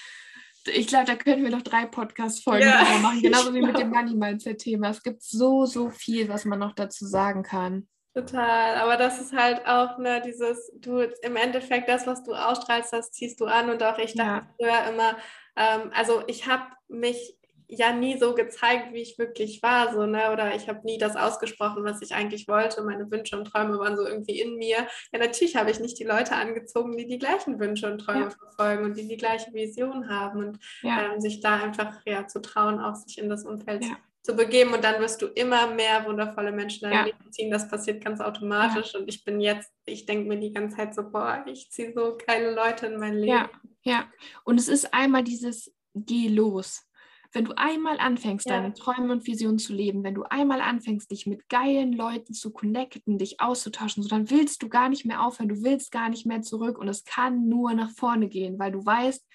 ich 0.66 0.86
glaube, 0.86 1.06
da 1.06 1.16
können 1.16 1.42
wir 1.42 1.50
noch 1.50 1.62
drei 1.62 1.86
Podcast-Folgen 1.86 2.68
ja, 2.68 2.98
machen, 3.00 3.20
genauso 3.22 3.54
wie 3.54 3.62
mit 3.62 3.78
dem 3.78 3.90
Money-Mindset-Thema. 3.90 4.90
Es 4.90 5.02
gibt 5.02 5.22
so, 5.22 5.66
so 5.66 5.90
viel, 5.90 6.28
was 6.28 6.44
man 6.44 6.58
noch 6.58 6.74
dazu 6.74 7.06
sagen 7.06 7.42
kann. 7.42 7.88
Total, 8.14 8.76
aber 8.76 8.98
das 8.98 9.20
ist 9.20 9.32
halt 9.32 9.66
auch 9.66 9.96
ne, 9.96 10.20
dieses, 10.20 10.70
du 10.78 11.00
im 11.00 11.36
Endeffekt 11.36 11.88
das, 11.88 12.06
was 12.06 12.22
du 12.22 12.34
ausstrahlst, 12.34 12.92
das 12.92 13.10
ziehst 13.10 13.40
du 13.40 13.46
an 13.46 13.70
und 13.70 13.82
auch 13.82 13.96
ich 13.98 14.14
dachte 14.14 14.46
ja. 14.46 14.54
früher 14.58 14.92
immer, 14.92 15.16
ähm, 15.56 15.90
also 15.94 16.22
ich 16.26 16.46
habe 16.46 16.64
mich 16.88 17.38
ja 17.78 17.92
nie 17.92 18.18
so 18.18 18.34
gezeigt, 18.34 18.92
wie 18.92 19.00
ich 19.00 19.18
wirklich 19.18 19.62
war, 19.62 19.92
so, 19.92 20.04
ne? 20.04 20.30
Oder 20.32 20.54
ich 20.54 20.68
habe 20.68 20.80
nie 20.84 20.98
das 20.98 21.16
ausgesprochen, 21.16 21.84
was 21.84 22.02
ich 22.02 22.14
eigentlich 22.14 22.46
wollte. 22.46 22.82
Meine 22.82 23.10
Wünsche 23.10 23.38
und 23.38 23.46
Träume 23.46 23.78
waren 23.78 23.96
so 23.96 24.06
irgendwie 24.06 24.40
in 24.40 24.56
mir. 24.56 24.86
Ja, 25.12 25.18
natürlich 25.18 25.56
habe 25.56 25.70
ich 25.70 25.80
nicht 25.80 25.98
die 25.98 26.04
Leute 26.04 26.36
angezogen, 26.36 26.96
die 26.96 27.06
die 27.06 27.18
gleichen 27.18 27.58
Wünsche 27.58 27.90
und 27.90 27.98
Träume 27.98 28.24
ja. 28.24 28.30
verfolgen 28.30 28.84
und 28.84 28.96
die 28.96 29.08
die 29.08 29.16
gleiche 29.16 29.52
Vision 29.52 30.08
haben 30.10 30.44
und 30.44 30.58
ja. 30.82 31.12
ähm, 31.12 31.20
sich 31.20 31.40
da 31.40 31.62
einfach 31.62 32.00
ja 32.04 32.26
zu 32.26 32.42
trauen, 32.42 32.78
auch 32.78 32.94
sich 32.94 33.18
in 33.18 33.30
das 33.30 33.44
Umfeld 33.44 33.84
ja. 33.84 33.96
zu 34.22 34.36
begeben. 34.36 34.74
Und 34.74 34.84
dann 34.84 35.00
wirst 35.00 35.22
du 35.22 35.26
immer 35.26 35.72
mehr 35.72 36.04
wundervolle 36.04 36.52
Menschen 36.52 36.86
in 36.86 36.90
dein 36.90 37.06
Leben 37.06 37.32
ziehen. 37.32 37.50
Das 37.50 37.68
passiert 37.68 38.04
ganz 38.04 38.20
automatisch. 38.20 38.94
Und 38.94 39.08
ich 39.08 39.24
bin 39.24 39.40
jetzt, 39.40 39.72
ich 39.86 40.04
denke 40.04 40.28
mir 40.28 40.38
die 40.38 40.52
ganze 40.52 40.76
Zeit 40.76 40.94
so, 40.94 41.10
boah, 41.10 41.42
ich 41.46 41.70
ziehe 41.70 41.94
so 41.94 42.18
geile 42.26 42.54
Leute 42.54 42.86
in 42.86 43.00
mein 43.00 43.14
Leben. 43.14 43.32
Ja, 43.32 43.50
ja. 43.82 44.04
Und 44.44 44.60
es 44.60 44.68
ist 44.68 44.92
einmal 44.92 45.24
dieses 45.24 45.74
Geh 45.94 46.28
los 46.28 46.88
wenn 47.32 47.44
du 47.44 47.52
einmal 47.56 47.98
anfängst, 47.98 48.46
ja. 48.48 48.56
deine 48.56 48.74
Träume 48.74 49.12
und 49.12 49.26
Visionen 49.26 49.58
zu 49.58 49.72
leben, 49.72 50.04
wenn 50.04 50.14
du 50.14 50.24
einmal 50.24 50.60
anfängst, 50.60 51.10
dich 51.10 51.26
mit 51.26 51.48
geilen 51.48 51.92
Leuten 51.92 52.34
zu 52.34 52.52
connecten, 52.52 53.18
dich 53.18 53.40
auszutauschen, 53.40 54.02
so 54.02 54.08
dann 54.08 54.30
willst 54.30 54.62
du 54.62 54.68
gar 54.68 54.88
nicht 54.88 55.04
mehr 55.04 55.22
aufhören, 55.22 55.48
du 55.48 55.62
willst 55.62 55.92
gar 55.92 56.08
nicht 56.08 56.26
mehr 56.26 56.42
zurück 56.42 56.78
und 56.78 56.88
es 56.88 57.04
kann 57.04 57.48
nur 57.48 57.72
nach 57.74 57.90
vorne 57.90 58.28
gehen, 58.28 58.58
weil 58.58 58.72
du 58.72 58.84
weißt, 58.84 59.26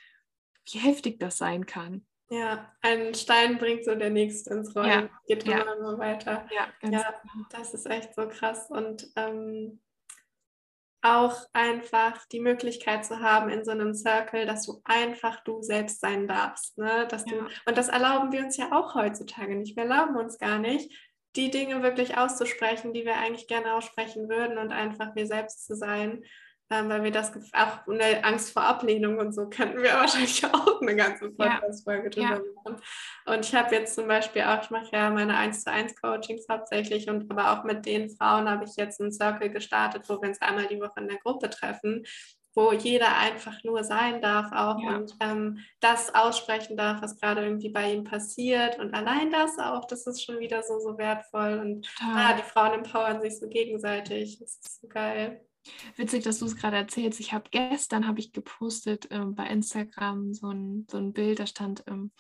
wie 0.72 0.78
heftig 0.80 1.20
das 1.20 1.38
sein 1.38 1.66
kann. 1.66 2.06
Ja, 2.30 2.74
ein 2.82 3.14
Stein 3.14 3.58
bringt 3.58 3.86
so 3.86 3.96
der 3.96 4.10
nächste 4.10 4.54
ins 4.54 4.76
Rollen, 4.76 4.90
ja. 4.90 5.10
geht 5.28 5.46
immer 5.46 5.66
ja. 5.66 5.76
nur 5.82 5.98
weiter. 5.98 6.46
Ja, 6.52 6.68
ja 6.68 6.74
genau. 6.82 7.02
das 7.52 7.74
ist 7.74 7.90
echt 7.90 8.14
so 8.16 8.28
krass 8.28 8.70
und 8.70 9.10
ähm, 9.16 9.80
auch 11.16 11.46
einfach 11.54 12.26
die 12.28 12.40
Möglichkeit 12.40 13.06
zu 13.06 13.20
haben 13.20 13.50
in 13.50 13.64
so 13.64 13.72
einem 13.72 13.94
Circle, 13.94 14.46
dass 14.46 14.66
du 14.66 14.82
einfach 14.84 15.44
du 15.44 15.62
selbst 15.62 16.02
sein 16.02 16.28
darfst. 16.28 16.78
Ne? 16.78 17.08
Dass 17.10 17.26
ja. 17.26 17.38
du, 17.38 17.48
und 17.66 17.78
das 17.78 17.90
erlauben 17.90 18.32
wir 18.32 18.42
uns 18.44 18.58
ja 18.58 18.72
auch 18.72 18.96
heutzutage 18.96 19.56
nicht. 19.56 19.76
Wir 19.76 19.84
erlauben 19.84 20.16
uns 20.16 20.38
gar 20.38 20.60
nicht, 20.60 20.92
die 21.36 21.52
Dinge 21.52 21.84
wirklich 21.84 22.18
auszusprechen, 22.18 22.94
die 22.94 23.06
wir 23.06 23.18
eigentlich 23.18 23.48
gerne 23.48 23.76
aussprechen 23.76 24.28
würden 24.28 24.58
und 24.58 24.72
einfach 24.72 25.16
wir 25.16 25.28
selbst 25.28 25.66
zu 25.66 25.76
sein 25.76 26.24
weil 26.70 27.04
wir 27.04 27.12
das 27.12 27.32
auch 27.54 27.88
eine 27.88 28.24
Angst 28.24 28.52
vor 28.52 28.64
Ablehnung 28.64 29.18
und 29.20 29.34
so 29.34 29.50
könnten 29.50 29.82
wir 29.82 29.94
wahrscheinlich 29.94 30.44
auch 30.46 30.82
eine 30.82 30.96
ganze 30.96 31.30
Podcast-Folge 31.30 32.10
drüber 32.10 32.28
ja. 32.28 32.42
machen. 32.64 32.82
Und 33.26 33.46
ich 33.46 33.56
habe 33.56 33.74
jetzt 33.76 33.96
zum 33.96 34.08
Beispiel 34.08 34.44
auch, 34.44 34.62
ich 34.62 34.70
mache 34.70 34.90
ja 34.92 35.10
meine 35.10 35.38
1 35.38 35.64
zu 35.64 35.72
1 35.72 36.00
Coachings 36.02 36.46
hauptsächlich 36.50 37.10
und 37.10 37.32
aber 37.32 37.52
auch 37.52 37.64
mit 37.64 37.86
den 37.86 38.10
Frauen 38.10 38.50
habe 38.50 38.66
ich 38.66 38.76
jetzt 38.76 39.00
einen 39.02 39.12
Circle 39.12 39.50
gestartet, 39.50 40.04
wo 40.08 40.22
wir 40.22 40.30
uns 40.30 40.42
einmal 40.42 40.68
die 40.68 40.80
Woche 40.80 41.00
in 41.00 41.08
der 41.08 41.18
Gruppe 41.18 41.50
treffen 41.50 42.06
wo 42.58 42.72
jeder 42.72 43.16
einfach 43.16 43.64
nur 43.64 43.84
sein 43.84 44.20
darf 44.20 44.52
auch 44.52 44.82
ja. 44.82 44.96
und 44.96 45.16
ähm, 45.20 45.60
das 45.80 46.16
aussprechen 46.16 46.76
darf, 46.76 47.04
was 47.04 47.20
gerade 47.20 47.44
irgendwie 47.44 47.70
bei 47.70 47.94
ihm 47.94 48.04
passiert. 48.04 48.80
Und 48.80 48.96
allein 48.96 49.30
das 49.30 49.60
auch, 49.60 49.86
das 49.86 50.08
ist 50.08 50.26
schon 50.26 50.40
wieder 50.40 50.64
so, 50.64 50.80
so 50.80 50.98
wertvoll. 50.98 51.60
Und 51.60 51.88
ja, 52.02 52.34
die 52.34 52.42
Frauen 52.42 52.74
empowern 52.80 53.22
sich 53.22 53.38
so 53.40 53.48
gegenseitig. 53.48 54.40
Das 54.40 54.58
ist 54.58 54.82
so 54.82 54.88
geil. 54.88 55.47
Witzig, 55.96 56.24
dass 56.24 56.40
du 56.40 56.46
es 56.46 56.56
gerade 56.56 56.78
erzählst. 56.78 57.20
Ich 57.20 57.34
habe 57.34 57.50
gestern 57.52 58.08
habe 58.08 58.20
ich 58.20 58.34
gepostet 58.34 59.08
ähm, 59.12 59.36
bei 59.36 59.48
Instagram 59.48 60.34
so 60.34 60.50
ein, 60.50 60.88
so 60.90 60.98
ein 60.98 61.14
Bild, 61.14 61.40
da 61.40 61.48
stand 61.48 61.84
ähm, 61.88 62.12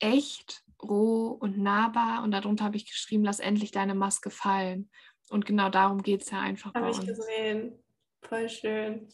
echt, 0.00 0.62
roh 0.82 1.28
und 1.28 1.58
nahbar 1.58 2.22
und 2.22 2.30
darunter 2.32 2.64
habe 2.64 2.76
ich 2.76 2.86
geschrieben, 2.86 3.24
lass 3.24 3.40
endlich 3.40 3.70
deine 3.70 3.94
Maske 3.94 4.30
fallen. 4.30 4.90
Und 5.30 5.46
genau 5.46 5.70
darum 5.70 6.02
geht 6.02 6.22
es 6.22 6.30
ja 6.30 6.40
einfach 6.40 6.74
uns. 6.74 6.76
Habe 6.76 6.90
ich 6.90 7.06
gesehen. 7.06 7.82
Voll 8.22 8.48
schön. 8.48 9.08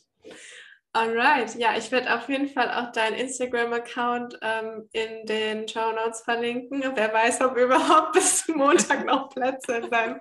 Alright, 0.94 1.54
ja, 1.54 1.74
ich 1.78 1.90
werde 1.90 2.14
auf 2.14 2.28
jeden 2.28 2.48
Fall 2.48 2.70
auch 2.70 2.92
deinen 2.92 3.14
Instagram-Account 3.14 4.38
ähm, 4.42 4.90
in 4.92 5.24
den 5.24 5.66
Show 5.66 5.90
Notes 5.92 6.20
verlinken. 6.20 6.82
Wer 6.94 7.14
weiß, 7.14 7.40
ob 7.40 7.56
überhaupt 7.56 8.12
bis 8.12 8.44
zum 8.44 8.58
Montag 8.58 9.06
noch 9.06 9.30
Plätze 9.30 9.78
in 9.78 9.90
deinem, 9.90 10.20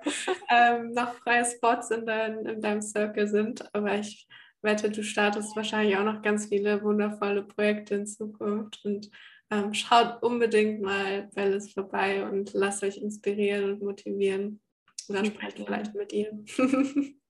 ähm, 0.50 0.92
noch 0.92 1.12
freie 1.16 1.44
Spots 1.44 1.90
in, 1.90 2.06
dein, 2.06 2.46
in 2.46 2.62
deinem 2.62 2.80
Circle 2.80 3.28
sind. 3.28 3.62
Aber 3.74 3.98
ich 3.98 4.26
wette, 4.62 4.90
du 4.90 5.02
startest 5.02 5.54
wahrscheinlich 5.56 5.98
auch 5.98 6.04
noch 6.04 6.22
ganz 6.22 6.46
viele 6.46 6.82
wundervolle 6.82 7.42
Projekte 7.42 7.96
in 7.96 8.06
Zukunft. 8.06 8.82
Und 8.82 9.10
ähm, 9.50 9.74
schaut 9.74 10.22
unbedingt 10.22 10.80
mal 10.80 11.28
Bellis 11.34 11.70
vorbei 11.70 12.24
und 12.24 12.54
lasst 12.54 12.82
euch 12.82 12.96
inspirieren 12.96 13.72
und 13.72 13.82
motivieren. 13.82 14.62
Oder 15.10 15.22
sprecht 15.26 15.58
vielleicht 15.58 15.94
mit 15.94 16.14
ihr. 16.14 16.32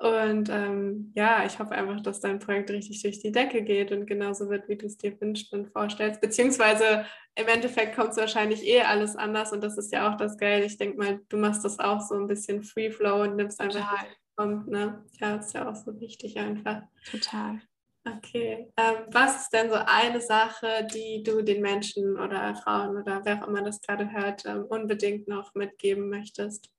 Und 0.00 0.48
ähm, 0.48 1.12
ja, 1.14 1.44
ich 1.44 1.58
hoffe 1.58 1.72
einfach, 1.72 2.00
dass 2.00 2.20
dein 2.20 2.38
Projekt 2.38 2.70
richtig 2.70 3.02
durch 3.02 3.20
die 3.20 3.32
Decke 3.32 3.62
geht 3.62 3.92
und 3.92 4.06
genauso 4.06 4.48
wird, 4.48 4.66
wie 4.66 4.76
du 4.76 4.86
es 4.86 4.96
dir 4.96 5.20
wünschst 5.20 5.52
und 5.52 5.70
vorstellst. 5.72 6.22
Beziehungsweise 6.22 7.04
im 7.34 7.46
Endeffekt 7.46 7.96
kommt 7.96 8.12
es 8.12 8.16
wahrscheinlich 8.16 8.66
eh 8.66 8.80
alles 8.80 9.14
anders 9.14 9.52
und 9.52 9.62
das 9.62 9.76
ist 9.76 9.92
ja 9.92 10.10
auch 10.10 10.16
das 10.16 10.38
Geil. 10.38 10.62
Ich 10.62 10.78
denke 10.78 10.96
mal, 10.96 11.20
du 11.28 11.36
machst 11.36 11.66
das 11.66 11.78
auch 11.78 12.00
so 12.00 12.14
ein 12.14 12.26
bisschen 12.28 12.62
Free 12.62 12.90
Flow 12.90 13.24
und 13.24 13.36
nimmst 13.36 13.60
einfach, 13.60 13.90
Total. 13.90 14.06
was 14.06 14.36
kommt. 14.36 14.68
Ne? 14.68 15.04
Ja, 15.20 15.36
ist 15.36 15.52
ja 15.52 15.68
auch 15.68 15.76
so 15.76 16.00
wichtig 16.00 16.38
einfach. 16.38 16.80
Total. 17.10 17.60
Okay. 18.06 18.72
Ähm, 18.78 18.94
was 19.08 19.42
ist 19.42 19.52
denn 19.52 19.68
so 19.68 19.76
eine 19.84 20.22
Sache, 20.22 20.88
die 20.94 21.22
du 21.22 21.42
den 21.42 21.60
Menschen 21.60 22.18
oder 22.18 22.54
Frauen 22.54 22.96
oder 22.96 23.22
wer 23.26 23.42
auch 23.42 23.48
immer 23.48 23.60
das 23.60 23.82
gerade 23.82 24.10
hört, 24.10 24.46
ähm, 24.46 24.64
unbedingt 24.64 25.28
noch 25.28 25.54
mitgeben 25.54 26.08
möchtest? 26.08 26.70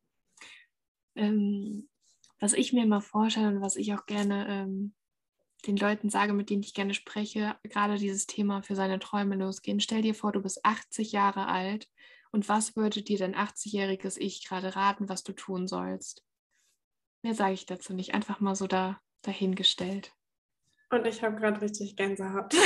Ähm, 1.16 1.88
was 2.42 2.54
ich 2.54 2.74
mir 2.74 2.84
immer 2.84 3.02
vorstelle 3.02 3.48
und 3.48 3.62
was 3.62 3.78
ich 3.78 3.94
auch 3.94 4.06
gerne 4.06 4.48
ähm, 4.50 4.94
den 5.68 5.78
Leuten 5.78 6.10
sage, 6.10 6.34
mit 6.34 6.50
denen 6.50 6.64
ich 6.64 6.74
gerne 6.74 6.96
spreche, 6.96 7.56
gerade 7.64 7.98
dieses 7.98 8.26
Thema 8.26 8.64
für 8.64 8.76
seine 8.76 9.00
Träume 9.00 9.36
losgehen. 9.36 9.80
Stell 9.80 10.02
dir 10.02 10.16
vor, 10.16 10.32
du 10.32 10.42
bist 10.42 10.66
80 10.66 11.12
Jahre 11.12 11.48
alt 11.48 11.88
und 12.32 12.50
was 12.50 12.76
würde 12.76 13.04
dir 13.04 13.20
dein 13.20 13.36
80-jähriges 13.36 14.18
Ich 14.18 14.48
gerade 14.48 14.76
raten, 14.76 15.08
was 15.08 15.24
du 15.24 15.34
tun 15.34 15.68
sollst? 15.68 16.26
Mehr 17.22 17.36
sage 17.36 17.54
ich 17.54 17.68
dazu 17.68 17.94
nicht, 17.94 18.16
einfach 18.16 18.40
mal 18.40 18.56
so 18.56 18.66
da 18.66 19.00
dahingestellt. 19.22 20.12
Und 20.90 21.06
ich 21.06 21.24
habe 21.24 21.36
gerade 21.36 21.62
richtig 21.62 21.96
Gänsehaut. 21.96 22.54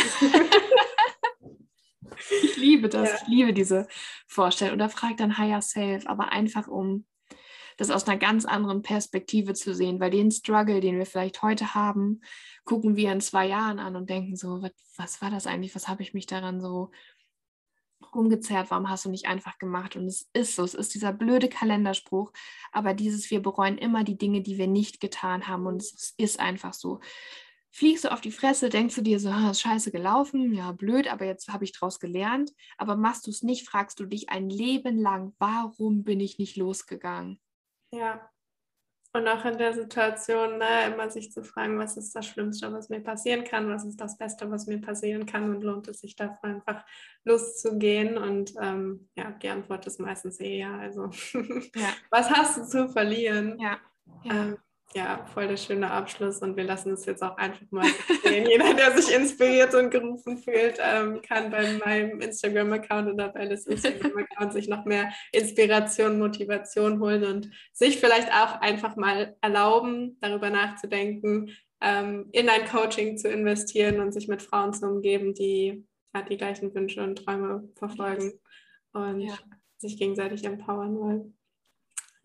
ich 2.43 2.55
liebe 2.55 2.88
das, 2.88 3.09
ja. 3.09 3.17
ich 3.21 3.28
liebe 3.28 3.51
diese 3.51 3.89
Vorstellung. 4.26 4.76
Oder 4.76 4.89
frag 4.89 5.17
dann 5.17 5.38
Higher 5.38 5.61
Self, 5.61 6.07
aber 6.07 6.32
einfach 6.32 6.69
um 6.69 7.05
das 7.78 7.91
aus 7.91 8.07
einer 8.07 8.17
ganz 8.17 8.45
anderen 8.45 8.82
Perspektive 8.82 9.53
zu 9.53 9.73
sehen, 9.73 9.99
weil 9.99 10.11
den 10.11 10.32
Struggle, 10.32 10.80
den 10.80 10.97
wir 10.97 11.05
vielleicht 11.05 11.41
heute 11.41 11.73
haben, 11.76 12.21
gucken 12.63 12.95
wir 12.95 13.11
in 13.11 13.21
zwei 13.21 13.47
Jahren 13.47 13.80
an 13.80 13.95
und 13.95 14.09
denken 14.09 14.36
so, 14.36 14.61
was, 14.61 14.71
was 14.97 15.21
war 15.21 15.30
das 15.30 15.47
eigentlich, 15.47 15.76
was 15.76 15.88
habe 15.88 16.03
ich 16.03 16.13
mich 16.13 16.26
daran 16.26 16.61
so 16.61 16.91
rumgezerrt, 18.13 18.71
warum 18.71 18.89
hast 18.89 19.05
du 19.05 19.09
nicht 19.09 19.28
einfach 19.28 19.57
gemacht? 19.57 19.95
Und 19.95 20.05
es 20.05 20.30
ist 20.34 20.55
so, 20.55 20.63
es 20.63 20.73
ist 20.73 20.93
dieser 20.93 21.13
blöde 21.13 21.49
Kalenderspruch, 21.49 22.32
aber 22.71 22.93
dieses, 22.93 23.30
wir 23.32 23.41
bereuen 23.41 23.78
immer 23.78 24.03
die 24.03 24.17
Dinge, 24.17 24.41
die 24.41 24.57
wir 24.57 24.67
nicht 24.67 24.99
getan 24.99 25.47
haben 25.47 25.65
und 25.65 25.82
es 25.82 26.13
ist 26.17 26.39
einfach 26.39 26.73
so. 26.73 26.99
Fliegst 27.71 28.05
du 28.05 28.13
auf 28.13 28.21
die 28.21 28.32
Fresse, 28.32 28.69
denkst 28.69 28.95
du 28.95 29.01
dir 29.01 29.19
so, 29.19 29.30
ist 29.51 29.59
scheiße 29.59 29.91
gelaufen, 29.91 30.53
ja, 30.53 30.71
blöd, 30.71 31.11
aber 31.11 31.26
jetzt 31.26 31.49
habe 31.49 31.65
ich 31.65 31.73
daraus 31.73 31.99
gelernt. 31.99 32.53
Aber 32.78 32.95
machst 32.95 33.28
du 33.28 33.32
es 33.32 33.43
nicht, 33.43 33.67
fragst 33.67 33.99
du 33.99 34.05
dich 34.05 34.30
ein 34.30 34.49
Leben 34.49 34.97
lang, 34.97 35.36
warum 35.39 36.05
bin 36.05 36.21
ich 36.21 36.39
nicht 36.39 36.55
losgegangen? 36.55 37.38
Ja. 37.96 38.30
Und 39.14 39.30
auch 39.30 39.46
in 39.46 39.58
der 39.58 39.74
Situation 39.74 40.58
ne, 40.58 40.88
immer 40.88 41.10
sich 41.10 41.32
zu 41.32 41.41
fragen, 41.41 41.80
was 41.80 41.96
ist 41.96 42.14
das 42.14 42.26
Schlimmste, 42.26 42.74
was 42.74 42.89
mir 42.89 43.00
passieren 43.00 43.46
kann, 43.46 43.70
was 43.70 43.86
ist 43.86 44.02
das 44.02 44.18
Beste, 44.18 44.52
was 44.52 44.68
mir 44.68 44.82
passieren 44.82 45.26
kann 45.26 45.56
und 45.56 45.64
lohnt 45.64 45.88
es 45.88 46.02
sich 46.02 46.18
davor 46.18 46.50
einfach 46.50 46.84
loszugehen? 47.24 48.18
Und 48.18 48.54
ähm, 48.62 49.08
ja, 49.16 49.32
die 49.32 49.48
Antwort 49.48 49.88
ist 49.88 50.02
meistens 50.02 50.41
eh 50.41 50.60
ja. 50.60 50.78
Also 50.78 51.12
ja. 51.34 51.93
was 52.10 52.30
hast 52.30 52.58
du 52.58 52.66
zu 52.66 52.89
verlieren? 52.89 53.58
Ja. 53.58 53.78
ja. 54.26 54.34
Ähm, 54.34 54.58
ja, 54.96 55.26
voll 55.34 55.48
der 55.48 55.58
schöne 55.58 55.91
Abschluss 55.91 56.39
und 56.39 56.56
wir 56.56 56.64
lassen 56.64 56.93
es 56.93 57.06
jetzt 57.06 57.22
auch 57.22 57.36
einfach 57.36 57.66
mal 57.70 57.86
sehen. 58.24 58.46
Jeder, 58.50 58.74
der 58.74 58.98
sich 58.98 59.14
inspiriert 59.14 59.74
und 59.76 59.91
gerufen 59.91 60.38
fühlt, 60.38 60.78
ähm, 60.80 61.22
kann 61.22 61.52
bei 61.52 61.74
meinem 61.74 62.22
Instagram-Account 62.22 63.14
oder 63.14 63.30
bei 63.30 63.46
des 63.46 63.68
Instagram-Account 63.68 64.54
sich 64.54 64.70
noch 64.70 64.86
mehr 64.86 65.12
Inspiration, 65.34 66.18
Motivation 66.18 67.02
holen 67.02 67.26
und 67.26 67.50
sich 67.74 68.00
vielleicht 68.00 68.30
auch 68.32 68.62
einfach 68.62 68.96
mal 68.96 69.36
erlauben, 69.41 70.18
darüber 70.22 70.50
nachzudenken, 70.50 71.52
ähm, 71.82 72.30
in 72.32 72.48
ein 72.48 72.66
Coaching 72.66 73.18
zu 73.18 73.28
investieren 73.28 74.00
und 74.00 74.14
sich 74.14 74.30
mit 74.30 74.41
Frauen 74.41 74.74
zu 74.74 74.88
umgeben, 74.88 75.34
die 75.34 75.86
ja, 76.16 76.22
die 76.22 76.38
gleichen 76.38 76.74
Wünsche 76.74 77.04
und 77.04 77.18
Träume 77.18 77.68
verfolgen 77.76 78.39
und 78.93 79.20
ja. 79.20 79.38
sich 79.78 79.98
gegenseitig 79.98 80.46
empowern 80.46 80.98
wollen. 80.98 81.35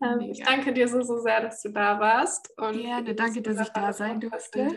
Ähm, 0.01 0.19
ich 0.31 0.43
danke 0.43 0.73
dir 0.73 0.87
so, 0.87 1.01
so 1.01 1.19
sehr, 1.19 1.41
dass 1.41 1.61
du 1.61 1.69
da 1.69 1.99
warst. 1.99 2.57
Und 2.57 2.81
Gerne, 2.81 3.13
danke, 3.13 3.41
dass 3.41 3.59
ich 3.59 3.69
da 3.69 3.93
sein 3.93 4.19
durfte. 4.19 4.67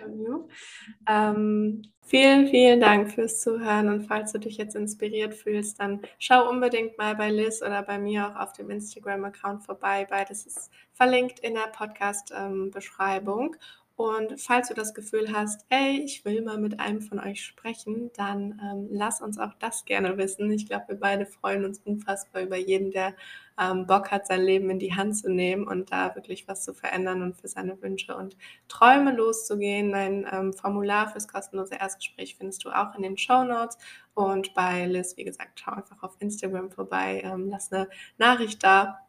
Ähm, 1.08 1.82
vielen, 2.02 2.48
vielen 2.48 2.80
Dank 2.80 3.10
fürs 3.10 3.40
Zuhören 3.40 3.88
und 3.88 4.02
falls 4.02 4.32
du 4.32 4.38
dich 4.38 4.58
jetzt 4.58 4.76
inspiriert 4.76 5.34
fühlst, 5.34 5.80
dann 5.80 6.02
schau 6.18 6.48
unbedingt 6.48 6.98
mal 6.98 7.16
bei 7.16 7.30
Liz 7.30 7.62
oder 7.62 7.82
bei 7.82 7.98
mir 7.98 8.28
auch 8.28 8.36
auf 8.36 8.52
dem 8.52 8.70
Instagram-Account 8.70 9.64
vorbei. 9.64 10.06
Beides 10.08 10.46
ist 10.46 10.70
verlinkt 10.92 11.40
in 11.40 11.54
der 11.54 11.68
Podcast-Beschreibung. 11.72 13.56
Und 13.96 14.40
falls 14.40 14.68
du 14.68 14.74
das 14.74 14.92
Gefühl 14.92 15.32
hast, 15.32 15.64
ey, 15.68 16.00
ich 16.04 16.24
will 16.24 16.42
mal 16.42 16.58
mit 16.58 16.80
einem 16.80 17.00
von 17.00 17.20
euch 17.20 17.44
sprechen, 17.44 18.10
dann 18.16 18.60
ähm, 18.60 18.88
lass 18.90 19.20
uns 19.20 19.38
auch 19.38 19.54
das 19.60 19.84
gerne 19.84 20.18
wissen. 20.18 20.50
Ich 20.50 20.66
glaube, 20.66 20.86
wir 20.88 20.96
beide 20.96 21.26
freuen 21.26 21.64
uns 21.64 21.78
unfassbar 21.84 22.42
über 22.42 22.56
jeden, 22.56 22.90
der 22.90 23.14
ähm, 23.60 23.86
Bock 23.86 24.10
hat, 24.10 24.26
sein 24.26 24.42
Leben 24.42 24.68
in 24.68 24.80
die 24.80 24.94
Hand 24.94 25.16
zu 25.16 25.30
nehmen 25.30 25.68
und 25.68 25.92
da 25.92 26.12
wirklich 26.16 26.48
was 26.48 26.64
zu 26.64 26.74
verändern 26.74 27.22
und 27.22 27.36
für 27.36 27.46
seine 27.46 27.80
Wünsche 27.82 28.16
und 28.16 28.36
Träume 28.66 29.14
loszugehen. 29.14 29.92
Mein 29.92 30.26
ähm, 30.32 30.52
Formular 30.52 31.08
fürs 31.10 31.28
kostenlose 31.28 31.76
Erstgespräch 31.76 32.34
findest 32.34 32.64
du 32.64 32.70
auch 32.70 32.96
in 32.96 33.02
den 33.02 33.16
Show 33.16 33.44
Notes. 33.44 33.78
Und 34.14 34.54
bei 34.54 34.86
Liz, 34.86 35.16
wie 35.16 35.24
gesagt, 35.24 35.60
schau 35.60 35.70
einfach 35.70 36.02
auf 36.02 36.16
Instagram 36.18 36.72
vorbei, 36.72 37.22
ähm, 37.24 37.48
lass 37.48 37.72
eine 37.72 37.88
Nachricht 38.18 38.64
da 38.64 39.04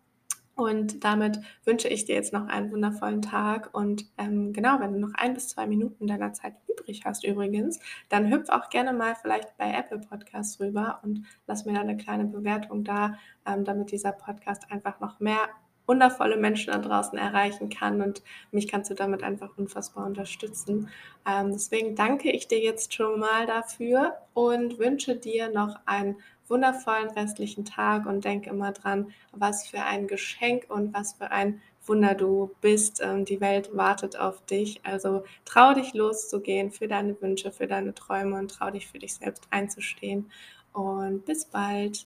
und 0.56 1.04
damit 1.04 1.40
wünsche 1.66 1.90
ich 1.90 2.06
dir 2.06 2.16
jetzt 2.16 2.32
noch 2.32 2.48
einen 2.48 2.72
wundervollen 2.72 3.22
Tag. 3.22 3.74
Und 3.74 4.06
ähm, 4.18 4.54
genau, 4.54 4.80
wenn 4.80 4.94
du 4.94 5.00
noch 5.00 5.14
ein 5.16 5.34
bis 5.34 5.50
zwei 5.50 5.68
Minuten 5.68 6.08
deiner 6.08 6.32
Zeit 6.32 6.54
übrig 6.70 7.04
hast 7.06 7.26
übrigens, 7.26 7.80
dann 8.08 8.32
hüpf 8.32 8.50
auch 8.50 8.70
gerne 8.70 8.94
mal 8.94 9.16
vielleicht 9.16 9.58
bei 9.58 9.72
Apple 9.72 10.00
Podcasts 10.00 10.60
rüber 10.62 11.00
und 11.04 11.26
lass 11.46 11.66
mir 11.66 11.74
da 11.74 11.82
eine 11.82 11.98
kleine 11.98 12.26
Bewertung 12.26 12.86
da, 12.86 13.18
ähm, 13.46 13.66
damit 13.66 13.92
dieser 13.92 14.14
Podcast 14.14 14.72
einfach 14.72 15.02
noch 15.02 15.20
mehr 15.20 15.50
wundervolle 15.88 16.38
Menschen 16.38 16.72
da 16.74 16.80
draußen 16.80 17.18
erreichen 17.18 17.70
kann 17.70 18.02
und 18.02 18.24
mich 18.52 18.68
kannst 18.68 18.90
du 18.90 18.96
damit 18.96 19.24
einfach 19.24 19.58
unfassbar 19.58 20.06
unterstützen. 20.06 20.90
Ähm, 21.30 21.52
deswegen 21.52 21.96
danke 21.96 22.32
ich 22.32 22.48
dir 22.48 22.60
jetzt 22.60 22.94
schon 22.94 23.20
mal 23.20 23.46
dafür 23.46 24.14
und 24.34 24.80
wünsche 24.80 25.16
dir 25.16 25.52
noch 25.52 25.76
einen 25.86 26.18
wundervollen 26.48 27.10
restlichen 27.10 27.66
Tag 27.66 28.06
und 28.06 28.26
denk 28.26 28.48
immer 28.48 28.72
dran, 28.72 29.12
was 29.32 29.68
für 29.68 29.82
ein 29.84 30.08
Geschenk 30.08 30.66
und 30.70 30.94
was 30.94 31.14
für 31.14 31.32
ein 31.32 31.62
Wunder 31.88 32.16
du 32.16 32.52
bist. 32.62 33.02
Ähm, 33.04 33.26
die 33.26 33.42
Welt 33.42 33.76
wartet 33.76 34.18
auf 34.18 34.44
dich. 34.46 34.82
Also 34.84 35.24
trau 35.46 35.74
dich 35.74 35.94
loszugehen 35.94 36.72
für 36.72 36.88
deine 36.88 37.20
Wünsche, 37.22 37.52
für 37.52 37.68
deine 37.68 37.94
Träume 37.94 38.38
und 38.38 38.52
trau 38.52 38.72
dich 38.72 38.88
für 38.88 39.00
dich 39.00 39.16
selbst 39.16 39.48
einzustehen. 39.52 40.32
Und 40.74 41.26
bis 41.26 41.46
bald. 41.46 42.04